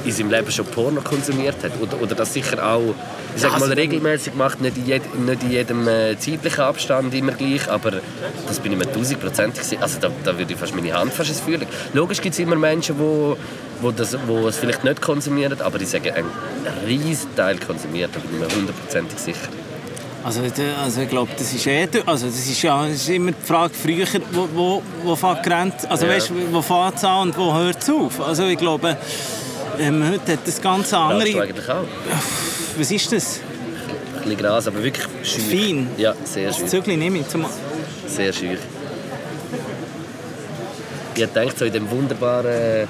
in 0.04 0.12
seinem 0.12 0.30
Leben 0.30 0.50
schon 0.50 0.66
Porno 0.66 1.00
konsumiert 1.00 1.56
hat. 1.62 1.72
Oder, 1.80 2.00
oder 2.00 2.14
das 2.14 2.32
sicher 2.32 2.64
auch, 2.64 2.94
ich 3.34 3.42
sag 3.42 3.58
mal, 3.58 3.72
regelmäßig 3.72 4.34
macht, 4.34 4.60
nicht 4.60 4.76
in, 4.76 4.86
jed, 4.86 5.18
nicht 5.18 5.42
in 5.42 5.50
jedem 5.50 5.88
äh, 5.88 6.18
zeitlichen 6.18 6.62
Abstand 6.62 7.14
immer 7.14 7.32
gleich, 7.32 7.68
aber 7.70 7.92
das 8.46 8.60
bin 8.60 8.72
ich 8.72 8.78
mir 8.78 8.90
tausendprozentig 8.90 9.62
sicher. 9.62 9.82
Also 9.82 9.98
da, 10.00 10.10
da 10.24 10.38
würde 10.38 10.52
ich 10.52 10.58
fast 10.58 10.74
meine 10.74 10.92
Hand 10.92 11.12
fast 11.12 11.46
legen. 11.46 11.66
Logisch 11.92 12.20
gibt 12.20 12.34
es 12.34 12.38
immer 12.38 12.56
Menschen, 12.56 12.96
die 12.98 13.36
wo 13.82 13.90
das, 13.90 14.16
wo 14.26 14.46
es 14.48 14.56
vielleicht 14.58 14.84
nicht 14.84 15.00
konsumieren, 15.00 15.60
aber 15.60 15.80
ich 15.80 15.88
sage, 15.88 16.14
ein 16.14 16.24
riesen 16.86 17.34
Teil 17.34 17.58
konsumiert, 17.58 18.10
da 18.14 18.20
bin 18.20 18.30
ich 18.34 18.38
mir 18.40 18.54
hundertprozentig 18.56 19.18
sicher. 19.18 19.48
Also, 20.22 20.42
also 20.82 21.00
ich 21.00 21.08
glaube, 21.08 21.30
das 21.38 21.52
ist 21.54 21.66
eh, 21.66 21.88
also 22.04 22.26
das 22.26 22.36
ist 22.36 22.60
ja 22.60 22.82
das 22.86 22.96
ist 22.96 23.08
immer 23.08 23.32
die 23.32 23.42
Frage 23.46 23.72
früher, 23.72 24.06
wo, 24.32 24.48
wo, 24.52 24.82
wo 25.02 25.16
fängt 25.16 25.42
Grenze, 25.42 25.90
also 25.90 26.04
Ja. 26.04 26.12
weißt, 26.12 26.30
wo 26.52 26.60
fängt 26.60 26.96
es 26.96 27.04
an 27.04 27.28
und 27.28 27.38
wo 27.38 27.54
hört 27.54 27.82
es 27.82 27.88
auf? 27.88 28.20
Also 28.20 28.44
ich 28.44 28.58
glaube, 28.58 28.98
ähm, 29.80 30.04
heute 30.12 30.32
hat 30.32 30.40
das 30.46 30.60
ganze 30.60 30.94
Rauchst 30.96 31.12
du 31.12 31.16
andere, 31.26 31.42
eigentlich 31.42 31.68
auch? 31.68 31.84
was 32.78 32.90
ist 32.90 33.12
das? 33.12 33.40
Ein 34.16 34.22
bisschen 34.22 34.36
Gras, 34.38 34.66
aber 34.68 34.82
wirklich 34.82 35.06
schön. 35.22 35.44
Fein? 35.44 35.88
Ja, 35.96 36.14
sehr 36.24 36.48
Das 36.48 36.58
schön. 36.58 36.68
Zügel 36.68 36.96
nehme 36.96 37.18
ich 37.18 37.28
zum... 37.28 37.44
Sehr 38.06 38.32
schön. 38.32 38.58
Ich 41.14 41.26
denke 41.26 41.54
so 41.56 41.64
in 41.64 41.72
dem 41.72 41.90
wunderbaren 41.90 42.88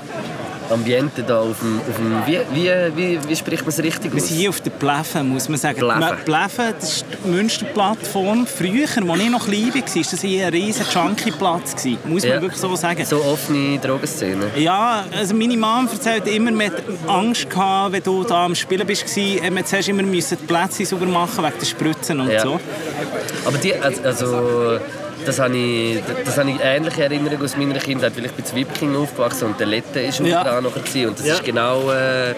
Ambiente 0.71 1.23
da 1.23 1.41
auf 1.41 1.59
dem, 1.61 1.81
auf 1.81 1.97
dem 1.97 2.23
wie, 2.27 2.41
wie, 2.55 2.97
wie, 2.97 3.29
wie 3.29 3.37
spricht 3.37 3.62
man 3.62 3.69
es 3.71 3.79
richtig 3.83 4.12
Wir 4.12 4.23
aus? 4.23 4.29
sind 4.29 4.37
hier 4.39 4.49
auf 4.50 4.61
der 4.61 4.71
Pleffen, 4.71 5.29
muss 5.29 5.49
man 5.49 5.59
sagen. 5.59 5.79
Pleffen. 5.81 6.17
Pleffen, 6.25 6.75
das 6.79 6.93
ist 6.97 7.05
die 7.25 7.29
Münsterplattform. 7.29 8.47
Früher, 8.47 8.85
als 8.85 8.97
ich 8.97 9.31
noch 9.31 9.47
klein 9.47 9.69
war, 9.69 9.75
war 9.75 10.03
das 10.12 10.21
hier 10.21 10.47
ein 10.47 10.53
riesiger 10.53 10.87
Junkie-Platz. 11.05 11.85
Muss 12.05 12.23
man 12.23 12.33
Ja. 12.33 12.41
wirklich 12.43 12.61
so 12.61 12.75
sagen. 12.77 13.05
So 13.05 13.23
offene 13.25 13.79
Drogenszene. 13.79 14.50
Ja, 14.57 15.05
also 15.17 15.35
meine 15.35 15.57
Mom 15.57 15.89
erzählt 15.93 16.27
immer, 16.29 16.50
man 16.50 16.67
hat 16.71 16.83
Angst 17.07 17.49
gehabt, 17.50 17.93
wenn 17.93 18.03
du 18.03 18.25
da 18.25 18.45
am 18.47 18.55
Spielen 18.55 18.87
bist, 18.87 19.05
äh, 19.17 19.50
man 19.50 19.65
zuerst 19.65 19.89
immer 19.89 20.03
müssen 20.03 20.39
die 20.41 20.47
Plätze 20.47 20.85
sauber 20.85 21.07
machen 21.07 21.45
wegen 21.45 21.59
der 21.61 21.67
Spritzen 21.67 22.21
und 22.21 22.31
Ja. 22.31 22.43
so. 22.43 22.61
Aber 23.45 23.59
die, 23.59 23.75
also- 23.75 24.03
also, 24.03 24.79
das 25.27 25.39
habe 25.39 25.57
ich, 25.57 25.99
das 26.25 26.37
habe 26.39 26.50
ich 26.50 26.57
ähnliche 26.62 27.05
Erinnerungen 27.05 27.43
aus 27.43 27.57
meiner 27.57 27.79
Kindheit, 27.79 28.17
weil 28.17 28.27
ich 28.27 28.33
bin 28.33 28.45
zu 28.45 28.55
Wipking 28.57 28.97
aufgewachsen 28.97 29.47
und 29.49 29.61
der 29.61 29.67
Lette 29.67 30.03
war 30.03 30.27
Ja. 30.27 30.45
da 30.45 30.61
nachher 30.61 30.81
gewesen. 30.83 31.09
und 31.09 31.19
das 31.19 31.27
Ja. 31.27 31.35
ist 31.35 31.45
genau 31.45 31.91
äh, 31.91 32.35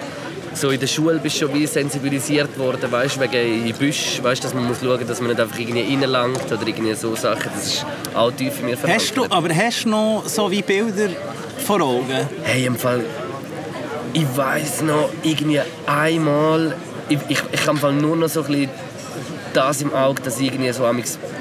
so 0.54 0.68
in 0.70 0.78
der 0.80 0.86
Schule 0.86 1.18
bist 1.18 1.36
du 1.40 1.46
schon 1.46 1.54
wie 1.54 1.66
sensibilisiert 1.66 2.58
worden, 2.58 2.90
weißt, 2.92 3.18
wegen 3.20 3.66
in 3.66 3.74
Büsch, 3.74 4.20
weißt, 4.22 4.44
dass 4.44 4.52
man 4.52 4.66
muss 4.66 4.78
schauen, 4.82 5.06
dass 5.06 5.20
man 5.20 5.30
nicht 5.30 5.40
einfach 5.40 5.58
irgendwie 5.58 5.94
reinlangt 5.94 6.44
oder 6.52 6.66
irgendwie 6.66 6.92
so 6.94 7.14
Sachen. 7.16 7.50
Das 7.54 7.66
ist 7.66 7.86
auch 8.14 8.30
tief 8.32 8.60
in 8.60 8.66
mir 8.66 8.76
Hast 8.86 9.16
du, 9.16 9.24
aber 9.30 9.48
hast 9.54 9.84
du 9.84 9.88
noch 9.88 10.24
so 10.26 10.50
wie 10.50 10.60
Bilder 10.62 11.08
vor 11.64 11.80
Augen? 11.80 12.28
Hey, 12.42 12.66
im 12.66 12.76
Fall, 12.76 13.02
ich 14.12 14.26
weiß 14.36 14.82
noch 14.82 15.08
irgendwie 15.22 15.60
einmal, 15.86 16.74
ich, 17.08 17.18
ich, 17.28 17.38
ich 17.50 17.66
habe 17.66 17.92
nur 17.92 18.16
noch 18.16 18.28
so 18.28 18.40
ein 18.42 18.46
bisschen 18.46 18.70
das 19.52 19.80
im 19.82 19.92
Auge, 19.94 20.22
dass 20.22 20.38
ich 20.40 20.46
irgendwie 20.48 20.72
so 20.72 20.84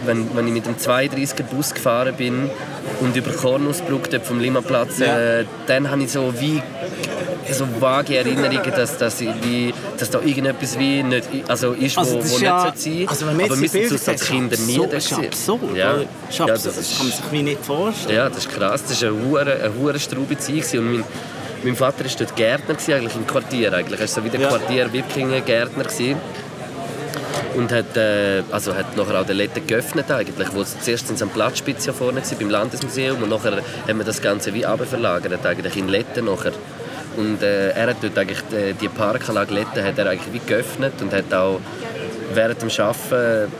wenn, 0.05 0.35
wenn 0.35 0.47
ich 0.47 0.53
mit 0.53 0.65
dem 0.65 0.75
32er 0.77 1.43
Bus 1.43 1.73
gefahren 1.73 2.15
bin 2.15 2.49
und 2.99 3.15
über 3.15 3.31
Kornusbrück 3.31 4.09
dort 4.09 4.25
vom 4.25 4.39
Limaplatz, 4.39 4.99
Ja. 4.99 5.19
äh, 5.39 5.45
dann 5.67 5.89
habe 5.89 6.03
ich 6.03 6.11
so 6.11 6.33
wie 6.39 6.61
so 7.51 7.65
vage 7.79 8.15
Erinnerungen, 8.17 8.71
dass, 8.75 8.97
dass, 8.97 9.19
ich 9.19 9.29
wie, 9.43 9.73
dass 9.97 10.09
da 10.09 10.19
irgendetwas 10.21 10.77
wie 10.79 11.03
nicht, 11.03 11.27
also 11.47 11.73
ist, 11.73 11.97
wo, 11.97 12.01
Also 12.01 12.15
das 12.17 12.23
wo 12.31 12.35
ist 12.35 12.41
nicht 12.41 12.43
ja, 12.43 12.73
sein 12.75 13.05
also 13.07 13.27
wenn 13.27 13.35
Aber 13.45 13.59
wir 13.59 13.69
sind 13.69 13.71
Bilder 13.89 13.97
so 13.97 14.11
Kinder 14.25 14.57
nie 14.57 14.73
absurd, 14.75 14.93
da 14.93 14.97
ist 14.97 15.13
absurd. 15.13 15.75
Ja. 15.75 15.91
Ist 16.29 16.39
Ja, 16.39 16.45
absurd, 16.45 16.49
das 16.49 16.63
das, 16.63 16.77
ist- 16.77 16.97
kann 16.97 17.07
man 17.07 17.15
sich 17.17 17.25
wie 17.31 17.43
nicht 17.43 17.65
vorstellen. 17.65 18.15
Ja, 18.15 18.29
das 18.29 18.37
ist 18.39 18.49
krass. 18.49 18.83
Das 18.87 19.01
war 19.01 19.09
eine 19.09 19.25
hure, 19.25 19.41
eine 19.53 19.73
hure 19.75 19.99
straube 19.99 20.37
Zeit. 20.37 20.73
Und 20.75 20.91
mein, 20.93 21.03
mein 21.63 21.75
Vater 21.75 22.05
war 22.05 22.11
dort 22.17 22.35
Gärtner, 22.35 22.75
gewesen, 22.75 22.93
eigentlich 22.93 23.15
im 23.15 23.27
Quartier. 23.27 23.73
Eigentlich. 23.73 23.99
Er 23.99 24.01
war 24.01 24.07
so 24.07 24.23
wie 24.23 24.29
der 24.29 24.39
Ja. 24.41 24.47
Quartier 24.47 24.93
Wipkingen 24.93 25.43
Gärtner. 25.45 25.83
gewesen. 25.83 26.15
Und 27.55 27.71
hat, 27.71 27.97
äh, 27.97 28.43
also 28.51 28.73
hat 28.73 28.95
nachher 28.95 29.19
auch 29.19 29.25
den 29.25 29.37
Letten 29.37 29.65
geöffnet. 29.67 30.09
Eigentlich. 30.09 30.47
Wo 30.53 30.61
es 30.61 30.79
zuerst 30.79 31.09
in 31.09 31.17
seinem 31.17 31.29
Platzspitz 31.29 31.85
ja 31.85 31.93
vorne 31.93 32.21
war, 32.21 32.37
beim 32.37 32.49
Landesmuseum. 32.49 33.21
Und 33.21 33.29
nachher 33.29 33.61
haben 33.87 33.97
wir 33.97 34.05
das 34.05 34.21
Ganze 34.21 34.53
wie 34.53 34.61
verlagert 34.63 35.45
eigentlich 35.45 35.75
in 35.77 35.89
Letten 35.89 36.25
nachher. 36.25 36.53
Und 37.17 37.41
äh, 37.43 37.71
er 37.71 37.89
hat 37.89 37.97
dort 38.01 38.17
eigentlich 38.17 38.41
die, 38.51 38.73
die 38.73 38.87
Parkanlage 38.87 39.53
Letten 39.53 39.83
hat 39.83 39.97
er 39.97 40.09
eigentlich 40.09 40.33
wie 40.33 40.47
geöffnet 40.47 40.93
und 41.01 41.11
hat 41.11 41.33
auch 41.33 41.59
während 42.33 42.61
dem 42.61 42.69
Arbeiten 42.69 43.51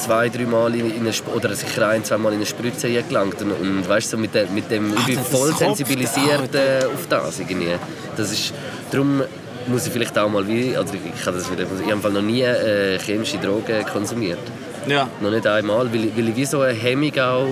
zwei, 0.00 0.28
drei 0.28 0.44
Mal 0.44 0.74
in, 0.74 0.90
in 0.90 1.00
eine, 1.00 1.12
oder 1.34 1.54
sicher 1.54 1.88
ein, 1.88 2.04
zwei 2.04 2.18
Mal 2.18 2.30
in 2.30 2.36
eine 2.36 2.46
Spritze 2.46 2.88
gelangt 2.90 3.40
und, 3.42 3.52
und 3.52 3.88
weißt 3.88 4.12
du, 4.12 4.16
so 4.16 4.20
mit, 4.20 4.34
de, 4.34 4.46
mit 4.50 4.70
dem, 4.70 4.94
ich 4.96 5.06
bin 5.06 5.18
voll 5.18 5.54
sensibilisiert 5.54 6.54
äh, 6.54 6.84
auf 6.86 7.06
das 7.08 7.38
irgendwie. 7.40 7.74
Das 8.16 8.32
ist, 8.32 8.52
darum 8.90 9.22
muss 9.66 9.86
ich 9.86 9.92
vielleicht 9.92 10.18
auch 10.18 10.28
mal 10.28 10.46
wie, 10.46 10.76
also 10.76 10.94
ich, 10.94 11.26
habe 11.26 11.36
das 11.36 11.50
wieder, 11.50 11.64
ich 11.64 11.92
habe 11.92 12.10
noch 12.10 12.22
nie 12.22 12.42
äh, 12.42 12.98
chemische 12.98 13.38
Drogen 13.38 13.84
konsumiert. 13.92 14.38
Ja. 14.86 15.08
Noch 15.20 15.30
nicht 15.30 15.46
einmal, 15.46 15.92
weil, 15.92 16.04
ich- 16.06 16.16
weil 16.16 16.28
ich 16.30 16.36
wie 16.36 16.44
so 16.46 16.60
eine 16.60 16.72
Hemmung 16.72 17.12
auch 17.18 17.46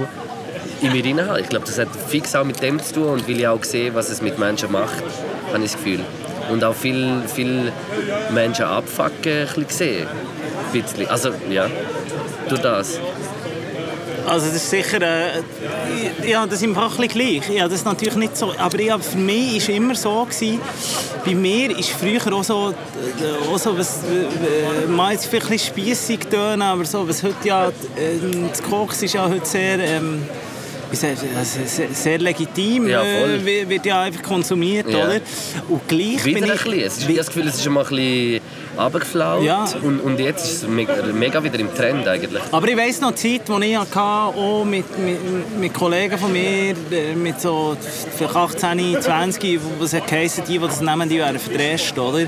in 0.80 0.92
mir 0.92 1.02
drin 1.02 1.20
habe. 1.26 1.40
Ich 1.40 1.48
glaube, 1.48 1.66
das 1.66 1.78
hat 1.78 1.88
fix 2.08 2.34
auch 2.34 2.44
mit 2.44 2.62
dem 2.62 2.78
zu 2.82 2.94
tun 2.94 3.08
und 3.08 3.28
weil 3.28 3.38
ich 3.38 3.46
auch 3.46 3.62
sehe, 3.64 3.94
was 3.94 4.08
es 4.10 4.22
mit 4.22 4.38
Menschen 4.38 4.72
macht. 4.72 5.02
habe 5.52 5.64
ich 5.64 5.72
das 5.72 5.82
Gefühl. 5.82 6.00
Und 6.50 6.64
auch 6.64 6.74
viele 6.74 7.22
viel 7.26 7.72
Menschen 8.32 8.64
abfacken 8.64 9.32
ein 9.32 9.46
bisschen 9.46 9.66
gesehen. 9.66 10.06
Ein 10.72 10.82
bisschen. 10.82 11.06
Also, 11.08 11.30
ja, 11.50 11.66
durch 12.48 12.60
das. 12.62 12.98
Also 14.28 14.46
das 14.46 14.56
ist 14.56 14.70
sicher, 14.70 15.00
äh, 15.02 15.42
ja, 16.28 16.44
das 16.46 16.56
ist 16.56 16.62
im 16.64 16.76
ein 16.76 16.88
bisschen 16.88 17.08
gleich. 17.08 17.48
Ja, 17.50 17.64
das 17.68 17.78
ist 17.78 17.84
natürlich 17.84 18.16
nicht 18.16 18.36
so, 18.36 18.52
aber 18.58 18.80
ja, 18.80 18.98
für 18.98 19.16
mich 19.18 19.52
war 19.52 19.56
es 19.58 19.68
immer 19.68 19.94
so, 19.94 20.24
gewesen, 20.24 20.60
bei 21.24 21.34
mir 21.34 21.76
ist 21.78 21.90
früher 21.90 22.32
auch 22.32 22.44
so, 22.44 22.70
äh, 22.70 23.52
auch 23.52 23.58
so 23.58 23.76
was, 23.78 24.00
äh, 24.04 24.86
mal 24.86 25.12
jetzt 25.12 25.26
vielleicht 25.26 25.50
ein 25.50 25.58
spiessig 25.58 26.28
tönen, 26.30 26.62
aber 26.62 26.84
so, 26.84 27.08
was 27.08 27.22
heute 27.22 27.36
ja, 27.48 27.68
äh, 27.68 27.72
das 28.50 28.62
Kochen 28.62 29.04
ist 29.04 29.14
ja 29.14 29.28
heute 29.28 29.46
sehr, 29.46 29.78
ähm, 29.80 30.22
also 30.90 31.58
sehr, 31.66 31.88
sehr 31.92 32.18
legitim, 32.18 32.88
Ja, 32.88 33.02
äh, 33.02 33.68
wird- 33.68 33.84
ja 33.84 34.00
einfach 34.02 34.22
konsumiert, 34.22 34.88
Ja. 34.90 35.04
oder? 35.04 35.20
Und 35.68 35.86
gleich 35.86 36.24
Wieder 36.24 36.40
bin 36.40 36.50
ein 36.50 36.56
ich... 36.56 36.64
bisschen. 36.64 36.80
Es 36.80 36.92
ist, 36.96 37.00
ich 37.02 37.04
habe 37.08 37.16
das 37.16 37.26
Gefühl, 37.26 37.48
es 37.48 37.54
ist 37.56 37.68
mal 37.68 37.84
ein 37.84 37.88
bisschen 37.90 38.40
runtergeflaut. 38.78 39.42
Ja. 39.42 39.64
Und, 39.82 40.00
und 40.00 40.20
jetzt 40.20 40.44
ist 40.44 40.62
es 40.62 40.68
mega, 40.68 40.94
mega 41.12 41.42
wieder 41.42 41.58
im 41.58 41.74
Trend 41.74 42.06
eigentlich. 42.06 42.42
Aber 42.50 42.68
ich 42.68 42.76
weiss 42.76 43.00
noch 43.00 43.12
die 43.12 43.38
Zeit, 43.38 43.48
die 43.48 43.64
ich 43.66 43.76
hatte, 43.76 44.00
auch 44.00 44.64
mit, 44.64 44.84
mit, 44.98 45.58
mit 45.58 45.74
Kollegen 45.74 46.18
von 46.18 46.32
mir, 46.32 46.74
äh, 46.90 47.14
mit 47.14 47.40
so 47.40 47.76
vielleicht 48.16 48.36
18, 48.36 49.00
20, 49.00 49.60
was 49.78 49.92
hat 49.92 50.06
geheissen, 50.06 50.44
die, 50.46 50.58
die 50.58 50.66
das 50.66 50.80
nehmen, 50.80 51.08
die 51.08 51.18
wären 51.18 51.38
verdrescht, 51.38 51.98
oder? 51.98 52.26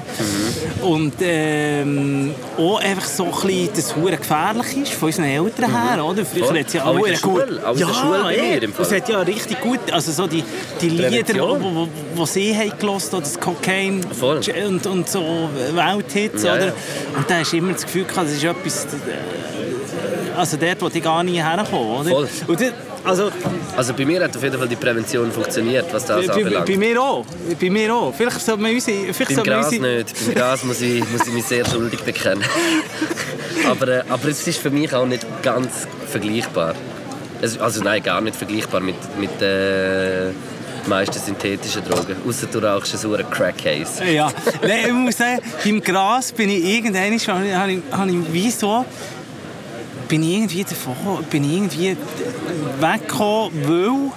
Und 0.83 1.14
ähm, 1.21 2.35
auch 2.59 2.80
einfach 2.80 3.07
so 3.07 3.25
ein 3.25 3.30
bisschen, 3.30 3.69
dass 3.69 3.95
es 3.97 4.19
gefährlich 4.19 4.76
ist, 4.83 4.92
von 4.95 5.07
unseren 5.07 5.25
Eltern 5.26 5.71
her, 5.71 6.04
oder? 6.04 6.25
Früher 6.25 6.49
hat 6.49 6.66
es 6.66 6.73
ja 6.73 6.85
Auch 6.85 6.97
in 6.97 7.04
der 7.04 7.16
verdammt 7.16 7.49
gut... 7.49 7.64
Auch 7.64 7.73
in 7.73 7.78
der 7.78 7.95
Schule 7.95 8.23
bei 8.23 8.42
mir 8.42 8.62
im 8.62 8.73
Fall. 8.73 8.87
Es 8.87 8.92
hat 8.92 9.09
ja 9.09 9.21
richtig 9.21 9.61
gut, 9.61 9.80
also 9.92 10.12
so 10.12 10.26
die, 10.26 10.45
die 10.80 10.88
Lieder, 10.88 11.23
die 11.23 12.26
sie 12.26 12.57
haben 12.57 12.73
gehört, 12.78 13.12
das 13.12 13.38
Cocaine 13.38 14.00
Voll. 14.19 14.40
und, 14.66 14.87
und 14.87 15.09
so 15.09 15.49
Welthits, 15.75 16.39
Ja, 16.42 16.54
oder? 16.54 16.66
ja. 16.66 16.73
Und 17.16 17.30
da 17.30 17.38
hast 17.38 17.52
du 17.52 17.56
immer 17.56 17.73
das 17.73 17.85
Gefühl 17.85 18.04
gehabt, 18.04 18.26
das 18.26 18.37
ist 18.37 18.44
etwas... 18.44 18.87
Also 20.37 20.56
dort 20.56 20.80
wollte 20.80 20.99
ich 20.99 21.04
gar 21.04 21.23
nie 21.23 21.42
oder? 22.00 22.11
Voll. 22.11 22.28
Das, 22.56 22.73
also 23.04 23.30
Also 23.76 23.94
bei 23.94 24.04
mir 24.04 24.23
hat 24.23 24.37
auf 24.37 24.42
jeden 24.42 24.59
Fall 24.59 24.68
die 24.68 24.76
Prävention 24.76 25.30
funktioniert, 25.32 25.87
was 25.92 26.06
das 26.06 26.26
bei, 26.26 26.32
anbelangt. 26.32 26.66
bei 26.66 26.76
mir 26.76 27.02
auch. 27.02 27.25
Bei 27.61 27.70
mir 27.70 27.94
auch. 27.94 28.14
Vielleicht 28.14 28.40
sollte 28.40 28.62
man 28.62 28.73
unsere... 28.73 29.12
Vielleicht 29.12 29.37
Beim 29.37 29.44
Gras 29.44 29.66
unsere 29.66 29.97
nicht. 29.97 30.26
Beim 30.26 30.35
Gras 30.35 30.64
muss 30.64 30.80
ich, 30.80 31.04
muss 31.11 31.26
ich 31.26 31.32
mich 31.32 31.44
sehr 31.44 31.64
schuldig 31.66 32.00
bekennen. 32.00 32.44
aber, 33.68 33.88
äh, 33.88 34.02
aber 34.09 34.28
es 34.28 34.47
ist 34.47 34.61
für 34.61 34.70
mich 34.70 34.94
auch 34.94 35.06
nicht 35.06 35.26
ganz 35.42 35.87
vergleichbar. 36.09 36.75
Es, 37.42 37.59
also 37.59 37.82
nein, 37.82 38.02
gar 38.02 38.20
nicht 38.20 38.37
vergleichbar 38.37 38.80
mit, 38.80 38.97
mit 39.18 39.42
äh, 39.42 40.26
den 40.26 40.35
meisten 40.89 41.19
synthetischen 41.19 41.83
Drogen. 41.85 42.17
Außer 42.29 42.47
du 42.47 42.59
rauchst 42.59 42.97
so 42.99 43.15
einen 43.15 43.29
Crack-Case. 43.31 44.05
Ja, 44.05 44.31
Nein, 44.63 44.81
ich 44.87 44.93
muss 44.93 45.17
sagen, 45.17 45.41
beim 45.65 45.81
Gras 45.81 46.33
bin 46.33 46.49
ich 46.51 46.65
irgendwann, 46.65 47.03
habe 47.05 47.15
ich, 47.15 47.29
habe 47.29 47.73
ich, 47.73 47.81
habe 47.93 48.11
ich 48.11 48.33
wie 48.33 48.51
so, 48.51 48.85
bin 50.09 50.23
ich 50.23 50.35
irgendwie 50.37 50.65
davon, 50.65 51.25
bin 51.31 51.45
ich 51.45 51.53
irgendwie 51.57 51.97
weggekommen, 52.81 53.69
weil, 53.69 54.11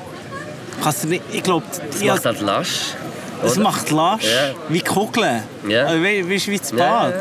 kannst 0.83 1.03
du 1.03 1.07
nicht, 1.09 1.23
ich 1.31 1.43
glaube, 1.43 1.65
Das 1.91 2.01
ja, 2.01 2.13
macht 2.15 2.25
halt 2.25 2.41
lasch. 2.41 2.79
es 3.45 3.57
macht 3.57 3.91
lasch, 3.91 4.23
Ja. 4.23 4.53
wie 4.69 4.79
Kugeln, 4.81 5.43
also, 5.63 6.03
wie, 6.03 6.29
wie, 6.29 6.47
wie 6.47 6.57
das 6.57 6.71
Bad. 6.71 7.13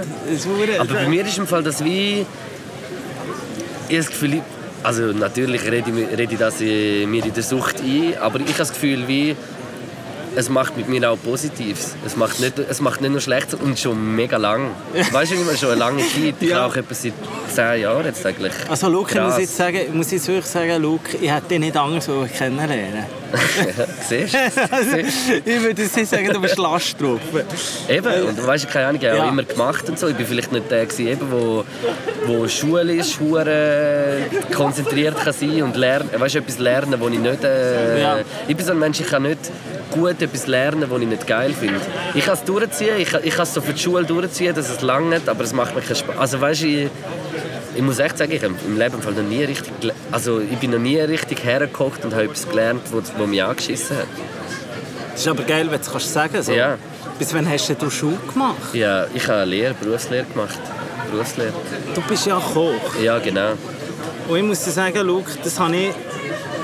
wurde- 0.46 0.80
Aber 0.80 0.94
bei 0.94 1.08
mir 1.08 1.26
ist 1.26 1.36
im 1.38 1.46
Fall 1.46 1.62
das 1.62 1.84
wie... 1.84 2.24
Ich 3.88 3.96
habe 3.98 4.04
das 4.04 4.06
Gefühl, 4.06 4.40
also 4.82 5.12
natürlich 5.12 5.64
rede 5.70 5.90
ich, 5.90 6.18
rede 6.18 6.36
das 6.36 6.60
äh, 6.60 7.06
mir 7.06 7.24
in 7.24 7.32
der 7.32 7.42
Sucht 7.42 7.80
ein, 7.80 8.18
aber 8.18 8.40
ich 8.40 8.48
habe 8.48 8.58
das 8.58 8.72
Gefühl, 8.72 9.06
wie 9.08 9.36
es 10.34 10.48
macht 10.48 10.76
mit 10.76 10.88
mir 10.88 11.10
auch 11.10 11.16
Positives. 11.22 11.94
Es 12.06 12.16
macht 12.16 12.40
nicht, 12.40 12.58
es 12.58 12.80
macht 12.80 13.00
nicht 13.00 13.10
nur 13.10 13.20
Schlechtes 13.20 13.54
und 13.60 13.78
schon 13.78 14.14
mega 14.16 14.36
lang. 14.36 14.70
Weißt 15.10 15.32
du, 15.32 15.36
immer 15.36 15.56
schon 15.56 15.70
eine 15.70 15.78
lange 15.78 16.02
Zeit. 16.02 16.34
Ich 16.40 16.48
Ja. 16.48 16.64
rauche 16.64 16.80
etwa 16.80 16.94
seit 16.94 17.12
zehn 17.48 17.82
Jahren 17.82 18.04
jetzt 18.06 18.24
eigentlich. 18.24 18.52
Also 18.68 18.88
Luke, 18.88 19.14
ich 19.14 19.20
muss 19.20 19.38
jetzt 19.38 19.56
sagen, 19.56 19.78
ich 19.88 19.92
muss 19.92 20.10
jetzt 20.10 20.26
wirklich 20.28 20.46
sagen, 20.46 20.80
Luke, 20.82 21.16
ich 21.20 21.30
hätte 21.30 21.48
dich 21.48 21.58
nicht 21.58 21.76
anders 21.76 22.08
kennenlernen. 22.36 23.04
Siehst 24.08 24.34
du? 24.34 24.38
Ich 25.44 25.62
würde 25.62 25.82
jetzt 25.82 25.96
nicht 25.96 26.10
sagen, 26.10 26.28
du 26.32 26.40
bist 26.40 26.58
Last 26.58 27.00
drauf. 27.00 27.20
Eben, 27.88 28.22
und 28.24 28.46
weißt 28.46 28.64
du, 28.64 28.68
keine 28.68 28.86
Ahnung, 28.88 29.00
ich 29.00 29.08
habe 29.08 29.16
Ja. 29.18 29.24
auch 29.24 29.28
immer 29.32 29.42
gemacht 29.42 29.88
und 29.88 29.98
so. 29.98 30.08
Ich 30.08 30.16
bin 30.16 30.26
vielleicht 30.26 30.52
nicht 30.52 30.70
der 30.70 30.84
gewesen, 30.84 31.08
eben, 31.08 31.30
wo, 31.32 31.64
wo 32.26 32.46
schulisch 32.48 33.18
hure 33.20 34.18
konzentriert 34.54 35.16
kann 35.22 35.32
sein 35.32 35.62
und 35.62 35.76
lernen, 35.76 36.10
weißt 36.16 36.34
du, 36.34 36.38
etwas 36.40 36.58
lernen, 36.58 36.94
wo 37.00 37.08
ich 37.08 37.18
nicht, 37.18 37.42
äh, 37.44 38.00
Ja. 38.02 38.18
ich 38.48 38.56
bin 38.56 38.64
so 38.66 38.72
ein 38.72 38.78
Mensch, 38.78 39.00
ich 39.00 39.06
kann 39.08 39.22
nicht 39.22 39.38
gut 39.92 40.20
etwas 40.20 40.46
lernen, 40.46 40.90
was 40.90 41.00
ich 41.00 41.06
nicht 41.06 41.26
geil 41.26 41.52
finde. 41.52 41.80
Ich 42.14 42.24
kann 42.24 42.34
es 42.34 42.44
durchziehen, 42.44 42.96
ich 42.98 43.12
ich 43.12 43.34
kann 43.34 43.42
es 43.42 43.54
so 43.54 43.60
für 43.60 43.72
die 43.72 43.80
Schule 43.80 44.04
durchziehen, 44.04 44.54
dass 44.54 44.68
es 44.68 44.82
lang 44.82 45.08
nicht, 45.08 45.28
aber 45.28 45.44
es 45.44 45.52
macht 45.52 45.74
mir 45.74 45.82
keinen 45.82 45.96
Spaß. 45.96 46.18
Also 46.18 46.40
weißt 46.40 46.62
ich, 46.64 46.88
ich 47.74 47.82
muss 47.82 47.98
echt 47.98 48.18
sagen, 48.18 48.32
ich 48.32 48.42
habe 48.42 48.54
im 48.66 48.78
Leben 48.78 48.98
noch 48.98 49.22
nie 49.22 49.44
richtig, 49.44 49.72
also 50.10 50.40
ich 50.40 50.58
bin 50.58 50.70
noch 50.70 50.78
nie 50.78 50.98
richtig 51.00 51.44
hergekocht 51.44 52.04
und 52.04 52.12
habe 52.12 52.24
etwas 52.24 52.48
gelernt, 52.48 52.82
was 52.92 53.26
mich 53.26 53.42
angeschissen 53.42 53.96
hat. 53.96 54.06
Das 55.12 55.20
ist 55.20 55.28
aber 55.28 55.42
geil, 55.42 55.66
wenn 55.70 55.78
du 55.78 55.84
es 55.84 55.90
kannst 55.90 56.12
sagen 56.12 56.42
so. 56.42 56.52
Ja. 56.52 56.76
Bis 57.18 57.34
wann 57.34 57.48
hast 57.48 57.68
du 57.68 57.90
Schule 57.90 58.16
gemacht? 58.32 58.74
Ja, 58.74 59.06
ich 59.14 59.24
habe 59.28 59.42
eine 59.42 59.50
Lehre, 59.50 59.74
Berufslehre 59.74 60.24
gemacht. 60.24 60.58
Berufslehre. 61.10 61.52
Du 61.94 62.00
bist 62.02 62.26
ja 62.26 62.40
Koch. 62.40 62.96
Ja, 63.02 63.18
genau. 63.18 63.52
Und 64.28 64.36
ich 64.36 64.42
muss 64.42 64.64
dir 64.64 64.70
sagen, 64.70 65.06
Luke, 65.06 65.30
das 65.44 65.58
habe 65.60 65.76
ich, 65.76 65.90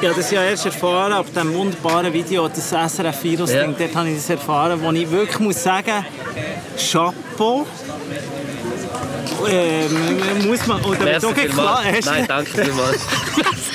ja, 0.00 0.12
das 0.12 0.30
ja 0.30 0.44
erst 0.44 0.66
erfahren 0.66 1.12
ab 1.12 1.26
dem 1.34 1.52
wunderbaren 1.54 2.12
Video, 2.12 2.48
das 2.48 2.68
SRF 2.68 3.22
Virus 3.22 3.52
Ja. 3.52 3.62
Ding, 3.62 3.74
dort 3.78 3.94
habe 3.96 4.08
ich 4.08 4.16
das 4.16 4.30
erfahren, 4.30 4.80
wo 4.82 4.90
ich 4.92 5.10
wirklich 5.10 5.38
muss 5.40 5.62
sagen, 5.62 6.04
Chapeau. 6.76 7.66
Ähm, 9.48 10.46
muss 10.48 10.66
man, 10.66 10.82
oder 10.84 11.04
Merci 11.04 11.32
klar, 11.32 11.82
Nein, 12.04 12.24
danke 12.26 12.62
vielmals. 12.62 13.00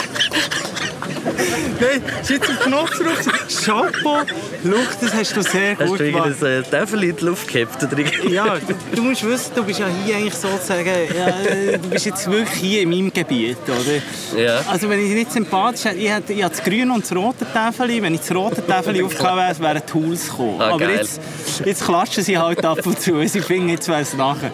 Nein, 1.79 2.01
jetzt 2.27 2.49
im 2.49 2.59
Knopf 2.59 2.91
drauf. 2.97 3.65
Chapeau. 3.65 4.19
Luke, 4.63 4.87
das 5.01 5.13
hast 5.13 5.35
du 5.35 5.41
sehr 5.41 5.77
Hast 5.77 5.87
gut 5.87 5.99
du 5.99 6.05
gemacht. 6.05 6.27
irgendein 6.41 6.63
äh, 6.63 6.63
Teufel 6.63 7.03
in 7.03 7.15
die 7.15 7.25
Luft 7.25 7.47
gehabt? 7.51 7.87
Ja, 8.29 8.55
du, 8.59 8.95
du 8.95 9.01
musst 9.03 9.23
wissen, 9.25 9.51
du 9.55 9.63
bist 9.63 9.79
ja 9.79 9.87
hier 10.05 10.15
eigentlich 10.17 10.33
sozusagen, 10.33 10.85
ja, 10.87 11.77
du 11.77 11.89
bist 11.89 12.05
jetzt 12.05 12.29
wirklich 12.29 12.59
hier 12.59 12.81
in 12.81 12.89
meinem 12.89 13.11
Gebiet, 13.13 13.57
oder? 13.65 14.41
Ja. 14.41 14.61
Also 14.69 14.89
wenn 14.89 14.99
ich 15.05 15.11
nicht 15.13 15.31
sympathisch 15.31 15.85
hätte, 15.85 15.97
ich 15.97 16.09
hätte 16.09 16.33
ich 16.33 16.41
hätte 16.43 16.55
das 16.55 16.63
grüne 16.63 16.93
und 16.93 17.03
das 17.03 17.15
rote 17.15 17.45
Täfeli, 17.45 18.01
wenn 18.01 18.13
ich 18.15 18.21
das 18.21 18.35
rote 18.35 18.65
Täfeli 18.65 19.03
aufgehauen 19.03 19.37
wäre, 19.37 19.59
wären 19.59 19.85
Tools 19.85 20.29
gekommen. 20.29 20.61
Ah, 20.61 20.71
Aber 20.71 20.89
jetzt, 20.89 21.19
jetzt 21.65 21.83
klatschen 21.85 22.23
sie 22.23 22.37
halt 22.37 22.63
ab 22.65 22.85
und 22.85 22.99
zu, 22.99 23.25
sie 23.27 23.41
finden, 23.41 23.69
jetzt 23.69 23.87
wäre 23.87 24.01
es 24.01 24.13
nachher. 24.13 24.51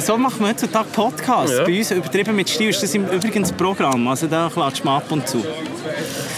So 0.00 0.16
macht 0.16 0.40
man 0.40 0.50
heutzutage 0.50 0.86
Podcasts. 0.92 1.56
Ja. 1.58 1.64
Bei 1.64 1.78
uns, 1.78 1.90
übertrieben 1.90 2.36
mit 2.36 2.48
Stil, 2.48 2.70
ist 2.70 2.82
das 2.82 2.94
im 2.94 3.08
Übrigen 3.08 3.42
das 3.42 3.52
Programm, 3.52 4.06
also 4.08 4.26
da 4.26 4.50
klatscht 4.52 4.84
man 4.84 4.96
ab 4.96 5.10
und 5.10 5.21
zu. 5.26 5.44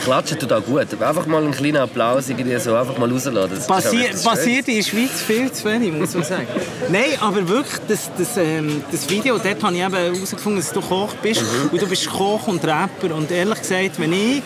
Klatschen 0.04 0.38
tut 0.38 0.52
auch 0.52 0.64
gut. 0.64 1.00
Einfach 1.00 1.26
mal 1.26 1.42
einen 1.42 1.52
kleinen 1.52 1.78
Applaus 1.78 2.28
irgendwie 2.28 2.58
so 2.58 2.74
einfach 2.74 2.96
mal 2.98 3.08
Passi 3.08 4.04
etwas 4.04 4.22
passiert 4.22 4.68
in 4.68 4.76
der 4.76 4.82
Schweiz 4.82 5.22
viel 5.26 5.50
zu 5.50 5.64
wenig, 5.64 5.92
muss 5.92 6.14
man 6.14 6.24
sagen. 6.24 6.46
Nein, 6.90 7.18
aber 7.20 7.48
wirklich, 7.48 7.80
das, 7.88 8.10
das, 8.16 8.36
ähm, 8.36 8.82
das 8.90 9.08
Video, 9.08 9.38
dort 9.38 9.62
habe 9.62 9.74
ich 9.74 9.82
eben 9.82 9.94
herausgefunden, 9.94 10.60
dass 10.60 10.72
du 10.72 10.80
Koch 10.80 11.14
bist. 11.22 11.42
Mhm. 11.42 11.70
Und 11.72 11.82
du 11.82 11.86
bist 11.86 12.08
Koch 12.08 12.46
und 12.46 12.64
Rapper. 12.64 13.14
Und 13.14 13.30
ehrlich 13.30 13.58
gesagt, 13.58 13.98
wenn 13.98 14.12
ich 14.12 14.42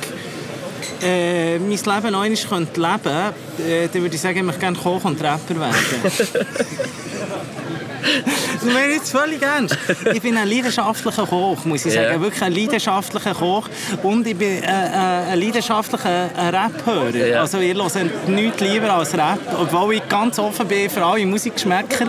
äh, 1.03 1.59
mein 1.59 1.71
Leben 1.71 2.13
noch 2.13 2.23
einmal 2.23 2.35
könnte 2.35 2.81
leben 2.81 3.03
könnte, 3.03 3.35
äh, 3.69 3.89
dann 3.93 4.03
würde 4.03 4.15
ich 4.15 4.21
sagen, 4.21 4.39
ich 4.39 4.45
möchte 4.45 4.61
gerne 4.61 4.77
Koch 4.77 5.05
und 5.05 5.23
Rapper 5.23 5.59
werden. 5.59 5.77
Das 8.03 8.69
ich 8.89 8.95
jetzt 8.97 9.11
völlig 9.13 9.43
ernst. 9.43 9.77
Ich 10.13 10.23
bin 10.23 10.37
ein 10.37 10.49
leidenschaftlicher 10.49 11.27
Koch, 11.27 11.65
muss 11.65 11.85
ich 11.87 11.93
sagen. 11.93 12.13
Ja. 12.13 12.21
Wirklich 12.21 12.43
ein 12.43 12.53
leidenschaftlicher 12.53 13.35
Koch. 13.35 13.69
Und 14.03 14.27
ich 14.27 14.37
bin 14.37 14.63
äh, 14.63 14.67
äh, 14.67 15.33
ein 15.33 15.41
leidenschaftlicher 15.41 16.31
äh, 16.37 16.49
Rap-Hörer. 16.49 17.27
Ja. 17.27 17.41
Also 17.41 17.59
ich 17.59 17.75
höre 17.75 17.91
nichts 18.29 18.61
lieber 18.61 18.93
als 18.93 19.15
Rap. 19.15 19.39
Obwohl 19.61 19.95
ich 19.95 20.09
ganz 20.09 20.39
offen 20.39 20.67
bin 20.69 20.89
für 20.91 21.05
alle 21.05 21.27
Musikgeschmäcker. 21.27 22.07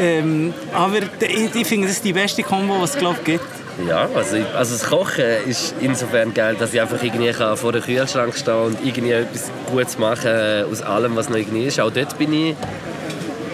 Ähm, 0.00 0.54
aber 0.72 0.98
ich, 1.20 1.54
ich 1.54 1.66
finde, 1.66 1.88
das 1.88 1.96
ist 1.96 2.04
die 2.04 2.12
beste 2.12 2.42
Kombo, 2.42 2.80
was 2.80 2.90
es 2.94 2.98
glaube 2.98 3.16
ich 3.20 3.24
gibt. 3.24 3.44
Ja, 3.88 4.08
also, 4.14 4.36
ich- 4.36 4.54
also 4.56 4.76
das 4.76 4.84
Kochen 4.88 5.24
ist 5.46 5.74
insofern 5.80 6.34
geil, 6.34 6.56
dass 6.58 6.74
ich 6.74 6.80
einfach 6.80 7.00
irgendwie 7.02 7.30
kann 7.30 7.56
vor 7.56 7.72
dem 7.72 7.82
Kühlschrank 7.82 8.34
stehen 8.36 8.54
und 8.54 8.78
irgendwie 8.84 9.12
etwas 9.12 9.50
Gutes 9.70 9.98
machen 9.98 10.30
äh, 10.30 10.64
aus 10.70 10.82
allem, 10.82 11.14
was 11.16 11.28
noch 11.28 11.36
irgendwie 11.36 11.64
ist. 11.66 11.78
Auch 11.80 11.90
dort 11.90 12.16
bin 12.18 12.32
ich... 12.32 12.56